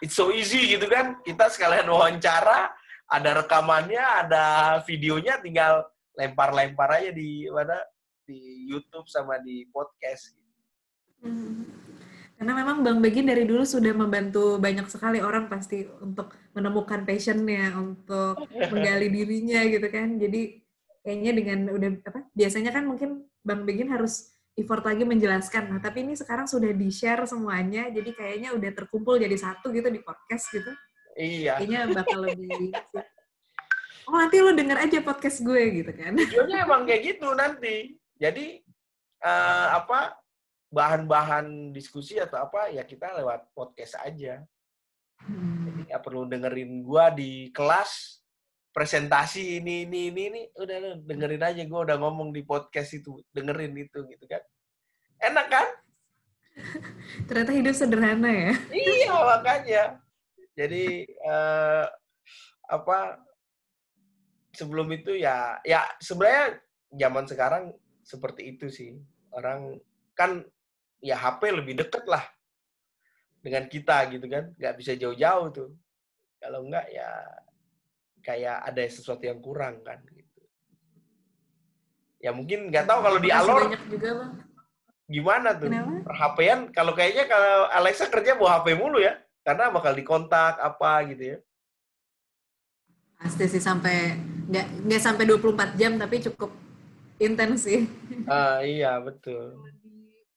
It's 0.00 0.16
so 0.16 0.32
easy 0.32 0.76
gitu 0.76 0.88
kan. 0.88 1.20
Kita 1.20 1.52
sekalian 1.52 1.84
wawancara, 1.92 2.72
ada 3.04 3.30
rekamannya, 3.44 4.00
ada 4.00 4.44
videonya, 4.88 5.36
tinggal 5.44 5.84
lempar-lempar 6.16 7.00
aja 7.00 7.12
di 7.12 7.44
mana 7.52 7.76
di 8.24 8.70
YouTube 8.70 9.04
sama 9.12 9.36
di 9.44 9.68
podcast. 9.68 10.36
Hmm. 11.20 11.79
Karena 12.40 12.56
memang 12.56 12.80
Bang 12.80 13.04
Begin 13.04 13.28
dari 13.28 13.44
dulu 13.44 13.68
sudah 13.68 13.92
membantu 13.92 14.56
banyak 14.56 14.88
sekali 14.88 15.20
orang 15.20 15.52
pasti 15.52 15.84
untuk 16.00 16.32
menemukan 16.56 17.04
passionnya, 17.04 17.76
untuk 17.76 18.48
menggali 18.48 19.12
dirinya 19.20 19.60
gitu 19.68 19.84
kan. 19.92 20.16
Jadi 20.16 20.64
kayaknya 21.04 21.32
dengan 21.36 21.58
udah 21.76 21.90
apa 22.00 22.20
biasanya 22.32 22.72
kan 22.72 22.88
mungkin 22.88 23.28
Bang 23.44 23.68
Begin 23.68 23.92
harus 23.92 24.32
effort 24.56 24.80
lagi 24.88 25.04
menjelaskan. 25.04 25.68
Nah, 25.68 25.84
tapi 25.84 26.00
ini 26.08 26.16
sekarang 26.16 26.48
sudah 26.48 26.72
di-share 26.72 27.28
semuanya, 27.28 27.92
jadi 27.92 28.08
kayaknya 28.08 28.56
udah 28.56 28.70
terkumpul 28.72 29.20
jadi 29.20 29.36
satu 29.36 29.68
gitu 29.76 29.92
di 29.92 30.00
podcast 30.00 30.48
gitu. 30.48 30.72
Iya. 31.20 31.60
Kayaknya 31.60 31.80
bakal 31.92 32.24
lebih 32.24 32.72
Oh, 34.10 34.16
nanti 34.16 34.42
lo 34.42 34.56
denger 34.56 34.80
aja 34.80 34.98
podcast 35.04 35.38
gue 35.44 35.84
gitu 35.84 35.92
kan. 35.92 36.16
Tujuannya 36.16 36.56
emang 36.64 36.82
kayak 36.88 37.02
gitu 37.04 37.28
nanti. 37.36 38.00
Jadi 38.18 38.64
uh, 39.22 39.76
apa 39.76 40.18
bahan-bahan 40.70 41.74
diskusi 41.74 42.22
atau 42.22 42.46
apa 42.46 42.70
ya 42.70 42.86
kita 42.86 43.10
lewat 43.18 43.50
podcast 43.52 43.98
aja. 44.06 44.38
Hmm. 45.20 45.66
Jadi 45.66 45.80
nggak 45.90 46.02
perlu 46.06 46.24
dengerin 46.30 46.86
gue 46.86 47.04
di 47.18 47.32
kelas 47.50 48.22
presentasi 48.70 49.58
ini 49.58 49.84
ini 49.84 50.14
ini 50.14 50.22
ini. 50.30 50.42
Udah 50.54 51.02
dengerin 51.02 51.42
aja 51.42 51.62
gue 51.66 51.80
udah 51.90 51.96
ngomong 51.98 52.30
di 52.30 52.46
podcast 52.46 52.94
itu 52.94 53.18
dengerin 53.34 53.74
itu 53.82 54.06
gitu 54.06 54.24
kan. 54.30 54.40
Enak 55.20 55.46
kan? 55.50 55.68
Ternyata 57.26 57.52
hidup 57.52 57.74
sederhana 57.74 58.30
ya. 58.30 58.54
Iya 58.70 59.14
makanya. 59.26 59.84
Jadi 60.54 61.02
uh, 61.26 61.84
apa 62.70 63.18
sebelum 64.54 64.86
itu 64.94 65.18
ya 65.18 65.58
ya 65.66 65.82
sebenarnya 65.98 66.62
zaman 66.94 67.24
sekarang 67.26 67.64
seperti 68.06 68.54
itu 68.54 68.70
sih. 68.70 68.94
Orang 69.34 69.82
kan 70.14 70.46
ya 71.00 71.16
HP 71.16 71.40
lebih 71.52 71.74
deket 71.80 72.04
lah 72.04 72.24
dengan 73.40 73.64
kita 73.66 74.04
gitu 74.12 74.26
kan 74.28 74.52
nggak 74.56 74.74
bisa 74.76 74.92
jauh-jauh 74.96 75.48
tuh 75.48 75.70
kalau 76.40 76.64
enggak 76.64 76.88
ya 76.92 77.08
kayak 78.20 78.56
ada 78.68 78.82
sesuatu 78.88 79.24
yang 79.24 79.40
kurang 79.40 79.80
kan 79.80 80.00
gitu. 80.12 80.40
Ya 82.20 82.36
mungkin 82.36 82.68
nggak 82.68 82.84
tahu 82.84 83.00
kalau 83.00 83.18
di 83.20 83.32
Alor 83.32 83.72
juga, 83.88 84.10
bang. 84.24 84.32
gimana 85.10 85.56
tuh 85.56 85.72
perhapaian 86.04 86.68
kalau 86.70 86.92
kayaknya 86.94 87.24
kalau 87.26 87.66
Alexa 87.72 88.06
kerja 88.12 88.36
bawa 88.36 88.60
HP 88.60 88.76
mulu 88.76 89.00
ya 89.00 89.16
karena 89.40 89.72
bakal 89.72 89.96
dikontak 89.96 90.60
apa 90.60 90.92
gitu 91.12 91.36
ya. 91.36 91.38
Pasti 93.20 93.44
sih 93.48 93.60
sampai 93.60 94.16
nggak 94.48 94.66
nggak 94.84 95.02
sampai 95.02 95.24
24 95.28 95.80
jam 95.80 95.96
tapi 95.96 96.20
cukup 96.24 96.52
intens 97.20 97.64
sih. 97.68 97.88
Ah 98.28 98.60
iya 98.64 99.00
betul. 99.00 99.60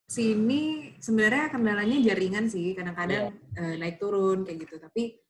Sini 0.07 0.93
sebenarnya 0.99 1.49
kendalanya 1.49 1.97
jaringan 2.03 2.45
sih 2.51 2.75
kadang-kadang 2.75 3.33
yeah. 3.33 3.59
uh, 3.59 3.75
naik 3.79 3.97
turun 3.97 4.43
kayak 4.43 4.67
gitu 4.67 4.75
tapi 4.77 5.23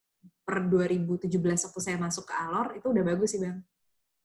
per 0.43 0.59
2017 0.67 1.31
waktu 1.39 1.79
saya 1.79 1.97
masuk 1.97 2.27
ke 2.27 2.33
Alor 2.35 2.75
itu 2.75 2.87
udah 2.91 3.03
bagus 3.03 3.31
sih 3.31 3.39
bang. 3.39 3.63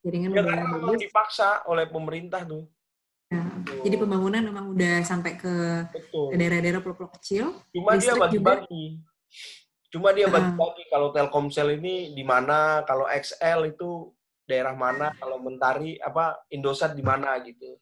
Jaringan 0.03 0.31
ya, 0.35 0.43
udah 0.43 0.67
bagus. 0.79 0.99
dipaksa 1.07 1.63
oleh 1.71 1.87
pemerintah 1.87 2.43
tuh. 2.43 2.67
Ya, 3.29 3.45
jadi 3.85 3.97
pembangunan 4.01 4.41
memang 4.41 4.73
udah 4.73 5.05
sampai 5.05 5.37
ke, 5.37 5.53
ke 5.93 6.37
daerah-daerah 6.39 6.81
pulau-pulau 6.81 7.13
kecil. 7.21 7.61
Cuma 7.77 8.01
dia 8.01 8.17
bagi-bagi. 8.17 9.05
Cuma 9.93 10.17
dia 10.17 10.33
bagi-bagi 10.33 10.83
uh, 10.85 10.89
kalau 10.89 11.09
Telkomsel 11.13 11.77
ini 11.77 12.17
di 12.17 12.25
mana, 12.25 12.89
kalau 12.89 13.05
XL 13.05 13.69
itu 13.69 14.17
daerah 14.49 14.73
mana, 14.73 15.13
kalau 15.21 15.45
Mentari 15.45 16.01
apa 16.01 16.41
Indosat 16.49 16.97
di 16.97 17.05
mana 17.05 17.37
gitu. 17.45 17.77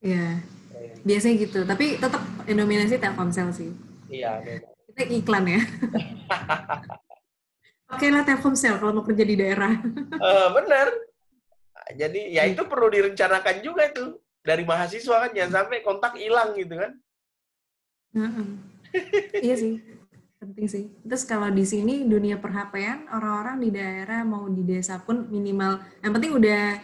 Iya. 0.00 0.42
Biasanya 1.06 1.34
gitu. 1.40 1.60
Tapi 1.64 1.96
tetap 1.96 2.22
dominasi 2.46 2.98
Telkomsel 2.98 3.48
sih. 3.54 3.70
Iya, 4.10 4.42
memang. 4.42 4.72
Kita 4.92 5.02
iklan 5.12 5.44
ya. 5.46 5.60
Pakailah 7.90 8.22
Telkomsel 8.26 8.82
kalau 8.82 8.92
mau 9.00 9.04
kerja 9.06 9.24
di 9.24 9.36
daerah. 9.38 9.72
Uh, 10.18 10.48
bener. 10.56 10.88
Jadi 11.94 12.34
ya 12.34 12.42
itu 12.50 12.66
perlu 12.66 12.90
direncanakan 12.90 13.62
juga 13.62 13.86
itu 13.86 14.18
dari 14.42 14.66
mahasiswa 14.66 15.26
kan 15.26 15.30
jangan 15.30 15.52
sampai 15.62 15.86
kontak 15.86 16.18
hilang 16.18 16.54
gitu 16.58 16.74
kan. 16.74 16.92
iya 19.44 19.54
sih, 19.54 19.78
penting 20.42 20.66
sih. 20.66 20.84
Terus 21.06 21.22
kalau 21.28 21.46
di 21.52 21.62
sini 21.62 22.06
dunia 22.08 22.42
perhapaian 22.42 23.06
orang-orang 23.12 23.62
di 23.62 23.70
daerah 23.70 24.26
mau 24.26 24.50
di 24.50 24.66
desa 24.66 24.98
pun 24.98 25.30
minimal 25.30 25.78
yang 26.02 26.12
penting 26.16 26.32
udah 26.34 26.80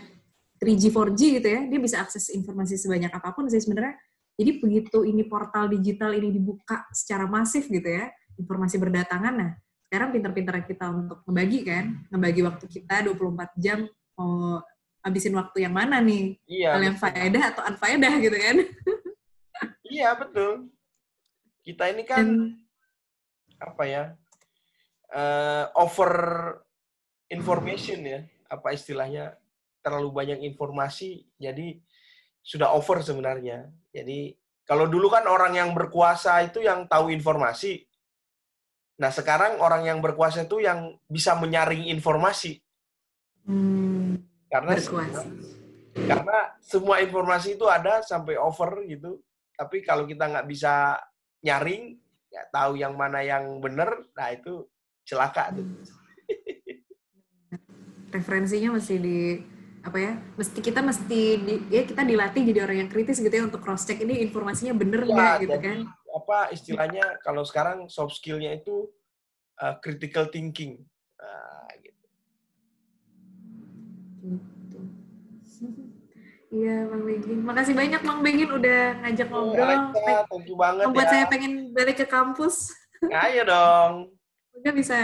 3G 0.62 0.94
4G 0.94 1.20
gitu 1.42 1.48
ya, 1.50 1.60
dia 1.66 1.80
bisa 1.82 1.98
akses 1.98 2.30
informasi 2.30 2.78
sebanyak 2.78 3.10
apa 3.10 3.34
pun 3.34 3.50
sih 3.50 3.58
sebenarnya. 3.58 3.98
Jadi 4.38 4.62
begitu 4.62 5.02
ini 5.02 5.26
portal 5.26 5.66
digital 5.66 6.14
ini 6.14 6.30
dibuka 6.30 6.86
secara 6.94 7.26
masif 7.26 7.66
gitu 7.66 7.84
ya, 7.84 8.06
informasi 8.38 8.78
berdatangan, 8.78 9.34
nah 9.34 9.50
sekarang 9.90 10.14
pinter-pinter 10.14 10.56
kita 10.64 10.86
untuk 10.88 11.20
ngebagi 11.26 11.60
kan, 11.66 11.84
ngebagi 12.08 12.40
waktu 12.46 12.64
kita 12.70 13.12
24 13.12 13.60
jam 13.60 13.84
mau 14.16 14.62
habisin 15.02 15.34
waktu 15.34 15.66
yang 15.66 15.74
mana 15.74 15.98
nih? 15.98 16.38
Iya. 16.46 16.70
Hal 16.78 16.82
yang 16.86 16.96
faedah 16.96 17.44
atau 17.52 17.62
unfaedah 17.66 18.14
gitu 18.22 18.36
kan? 18.38 18.56
iya, 19.92 20.14
betul. 20.14 20.70
Kita 21.60 21.90
ini 21.90 22.02
kan 22.06 22.24
Dan, 22.24 22.56
apa 23.58 23.82
ya? 23.84 24.04
Uh, 25.12 25.68
over 25.76 26.14
information 27.28 28.00
ya, 28.06 28.20
apa 28.48 28.72
istilahnya? 28.72 29.36
Terlalu 29.82 30.08
banyak 30.14 30.38
informasi, 30.46 31.26
jadi 31.36 31.78
sudah 32.42 32.70
over 32.74 33.02
sebenarnya. 33.02 33.66
Jadi 33.90 34.34
kalau 34.62 34.86
dulu 34.86 35.10
kan 35.10 35.26
orang 35.26 35.58
yang 35.58 35.74
berkuasa 35.74 36.38
itu 36.46 36.62
yang 36.62 36.86
tahu 36.86 37.10
informasi, 37.10 37.82
Nah, 39.02 39.10
sekarang 39.10 39.58
orang 39.58 39.82
yang 39.82 39.98
berkuasa 39.98 40.46
itu 40.46 40.62
yang 40.62 40.94
bisa 41.10 41.34
menyaring 41.34 41.90
informasi. 41.90 42.62
Hmm, 43.42 44.22
karena 44.46 44.78
berkuasa. 44.78 45.26
karena 45.92 46.38
semua 46.62 47.02
informasi 47.02 47.58
itu 47.58 47.66
ada 47.66 47.98
sampai 48.06 48.38
over 48.38 48.86
gitu. 48.86 49.18
Tapi 49.58 49.82
kalau 49.82 50.06
kita 50.06 50.30
nggak 50.30 50.46
bisa 50.46 50.94
nyaring, 51.42 51.98
nggak 52.30 52.48
tahu 52.54 52.78
yang 52.78 52.94
mana 52.94 53.26
yang 53.26 53.58
benar, 53.58 54.06
nah 54.14 54.30
itu 54.30 54.70
celaka 55.02 55.50
tuh. 55.50 55.66
Referensinya 58.14 58.78
masih 58.78 59.02
di 59.02 59.18
apa 59.82 59.98
ya 59.98 60.12
mesti 60.38 60.58
kita 60.62 60.78
mesti 60.78 61.20
di, 61.42 61.54
ya 61.66 61.82
kita 61.82 62.06
dilatih 62.06 62.42
jadi 62.54 62.62
orang 62.62 62.86
yang 62.86 62.90
kritis 62.90 63.18
gitu 63.18 63.34
ya 63.34 63.42
untuk 63.50 63.58
cross 63.58 63.82
check 63.82 63.98
ini 63.98 64.22
informasinya 64.22 64.78
bener 64.78 65.02
iya, 65.02 65.10
nggak 65.10 65.34
ya, 65.34 65.42
gitu 65.42 65.58
kan 65.58 65.78
apa 66.14 66.38
istilahnya 66.54 67.04
kalau 67.18 67.42
sekarang 67.42 67.90
soft 67.90 68.14
skillnya 68.14 68.54
itu 68.54 68.86
uh, 69.58 69.74
critical 69.82 70.30
thinking 70.30 70.78
nah, 71.18 71.66
gitu. 71.82 71.98
Iya, 76.52 76.84
Bang 76.84 77.08
Begin. 77.08 77.48
Makasih 77.48 77.72
banyak 77.72 78.04
Bang 78.04 78.20
Begin 78.20 78.52
udah 78.52 79.00
ngajak 79.00 79.32
oh, 79.32 79.56
ngobrol. 79.56 79.72
Alexa, 79.72 80.28
thank 80.28 80.44
you 80.44 80.56
banget 80.60 80.84
Membuat 80.84 81.08
ya. 81.08 81.12
saya 81.16 81.24
pengen 81.32 81.52
balik 81.72 81.96
ke 81.96 82.04
kampus. 82.04 82.76
Ayo 83.08 83.48
dong. 83.48 84.12
Udah 84.60 84.72
bisa 84.76 84.96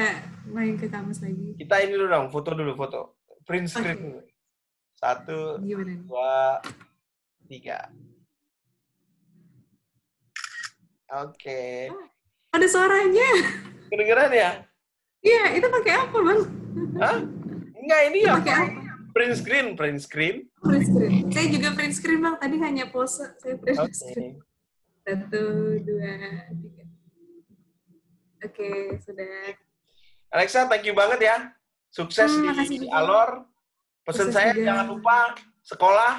main 0.53 0.76
ke 0.76 0.93
kampus 0.93 1.24
lagi. 1.24 1.57
Kita 1.57 1.81
ini 1.81 1.97
dulu 1.97 2.12
dong, 2.12 2.29
foto 2.29 2.53
dulu, 2.53 2.76
foto. 2.76 3.16
Print 3.49 3.64
screen. 3.64 3.97
Okay. 3.97 4.38
Satu, 4.99 5.63
Gimana? 5.63 5.95
dua, 6.03 6.59
tiga. 7.47 7.87
Oke. 11.15 11.39
Okay. 11.39 11.77
Oh, 11.87 12.03
ada 12.51 12.67
suaranya. 12.67 13.31
Kedengeran 13.95 14.31
ya? 14.35 14.51
Iya, 15.23 15.55
itu 15.55 15.67
pakai 15.71 15.95
apa, 16.03 16.19
Bang? 16.19 16.41
Hah? 16.99 17.19
Enggak, 17.79 18.01
ini 18.11 18.19
ya. 18.27 18.35
Pakai 18.43 18.55
apa? 18.59 18.81
print 19.15 19.35
screen, 19.39 19.67
print 19.79 19.99
screen. 20.03 20.37
Print 20.63 20.85
screen. 20.87 21.25
Saya 21.35 21.47
juga 21.51 21.69
print 21.75 21.95
screen 21.95 22.21
bang. 22.23 22.37
Tadi 22.39 22.57
hanya 22.63 22.85
pose. 22.87 23.25
Saya 23.43 23.55
print 23.59 23.79
Oke. 23.79 23.95
screen. 23.95 24.35
Satu, 25.03 25.43
dua, 25.83 26.13
tiga. 26.55 26.85
Oke, 28.47 28.69
sudah. 29.03 29.55
Alexa, 30.31 30.71
thank 30.71 30.87
you 30.87 30.95
banget 30.95 31.19
ya. 31.25 31.37
Sukses 31.91 32.31
Hmm, 32.31 32.53
di 32.69 32.85
juga. 32.87 32.95
Alor. 32.95 33.31
Pesan 34.09 34.33
saya 34.33 34.51
juga. 34.51 34.65
jangan 34.65 34.87
lupa 34.89 35.17
sekolah. 35.61 36.13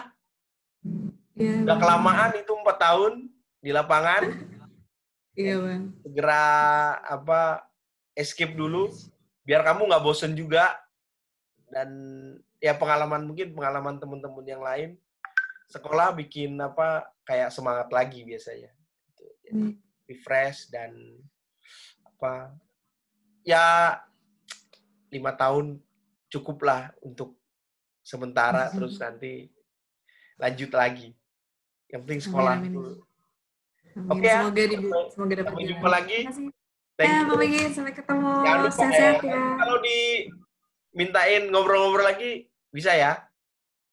Iya, 1.34 1.66
Udah 1.66 1.74
Bang. 1.74 1.82
kelamaan 1.82 2.32
itu 2.38 2.52
empat 2.54 2.78
tahun 2.78 3.14
di 3.60 3.72
lapangan. 3.72 4.24
Iya 5.34 5.56
bang. 5.56 5.96
Segera 6.04 6.44
apa 7.00 7.64
escape 8.12 8.52
dulu 8.52 8.92
biar 9.42 9.64
kamu 9.64 9.88
nggak 9.88 10.04
bosen 10.04 10.36
juga 10.36 10.76
dan 11.72 11.88
ya 12.60 12.76
pengalaman 12.76 13.24
mungkin 13.24 13.56
pengalaman 13.56 13.96
teman-teman 13.96 14.44
yang 14.44 14.60
lain 14.60 14.90
sekolah 15.66 16.12
bikin 16.12 16.60
apa 16.60 17.08
kayak 17.24 17.56
semangat 17.56 17.88
lagi 17.88 18.28
biasanya 18.28 18.68
Gitu. 19.08 19.24
Jadi, 19.40 19.50
Hmm. 19.56 19.74
refresh 20.04 20.68
dan 20.68 20.92
apa 22.04 22.52
ya 23.40 23.96
lima 25.08 25.32
tahun 25.32 25.80
cukup 26.28 26.68
lah 26.68 26.92
untuk 27.00 27.39
sementara 28.10 28.74
terus 28.74 28.98
nanti 28.98 29.54
lanjut 30.36 30.72
lagi 30.74 31.14
yang 31.88 32.02
penting 32.02 32.20
sekolah 32.24 32.58
Amin, 32.58 32.66
amin. 32.66 32.74
dulu 32.74 32.94
Amin. 33.90 34.10
Oke 34.10 34.24
ya. 34.24 34.40
Semoga 34.40 34.64
di, 34.64 34.72
Sampai- 34.72 35.10
semoga 35.12 35.34
dapat 35.36 35.52
sampai 35.52 35.66
jumpa 35.66 35.88
lagi. 35.90 36.20
Thank 36.96 37.10
Ya, 37.10 37.18
you. 37.18 37.26
Pak 37.26 37.36
Megi, 37.38 37.62
sampai 37.70 37.92
ketemu. 37.92 38.32
Jangan 38.40 38.60
lupa 38.62 38.78
Sehat-sehat 38.78 39.16
ya. 39.20 39.34
ya. 39.34 39.44
Kalau 39.58 39.78
dimintain 39.82 41.42
ngobrol-ngobrol 41.50 42.06
lagi 42.06 42.32
bisa 42.70 42.94
ya. 42.94 43.12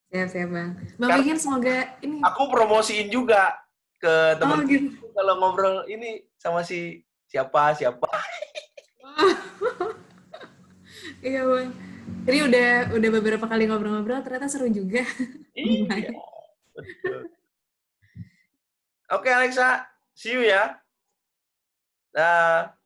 Siap, 0.07 0.29
siap 0.29 0.49
bang. 0.49 0.71
Bang 0.95 1.09
Karena- 1.11 1.37
semoga 1.37 1.77
ini. 1.99 2.19
Aku 2.23 2.47
promosiin 2.47 3.09
juga 3.09 3.57
ke 3.97 4.37
Oh 4.37 4.39
teman 4.39 4.59
gitu. 4.69 4.91
kalau 5.11 5.35
ngobrol 5.39 5.83
ini 5.87 6.27
sama 6.37 6.61
si 6.61 7.01
siapa 7.27 7.75
siapa. 7.75 8.07
Iya 11.21 11.43
bang. 11.43 11.69
Jadi 12.27 12.39
udah 12.43 12.71
udah 12.99 13.11
beberapa 13.23 13.47
kali 13.47 13.71
ngobrol-ngobrol, 13.71 14.23
ternyata 14.23 14.51
seru 14.51 14.67
juga. 14.71 15.03
Iya. 15.57 16.13
Oke 19.09 19.33
Alexa, 19.33 19.89
see 20.13 20.37
you 20.37 20.45
ya. 20.45 20.77
Dah. 22.13 22.77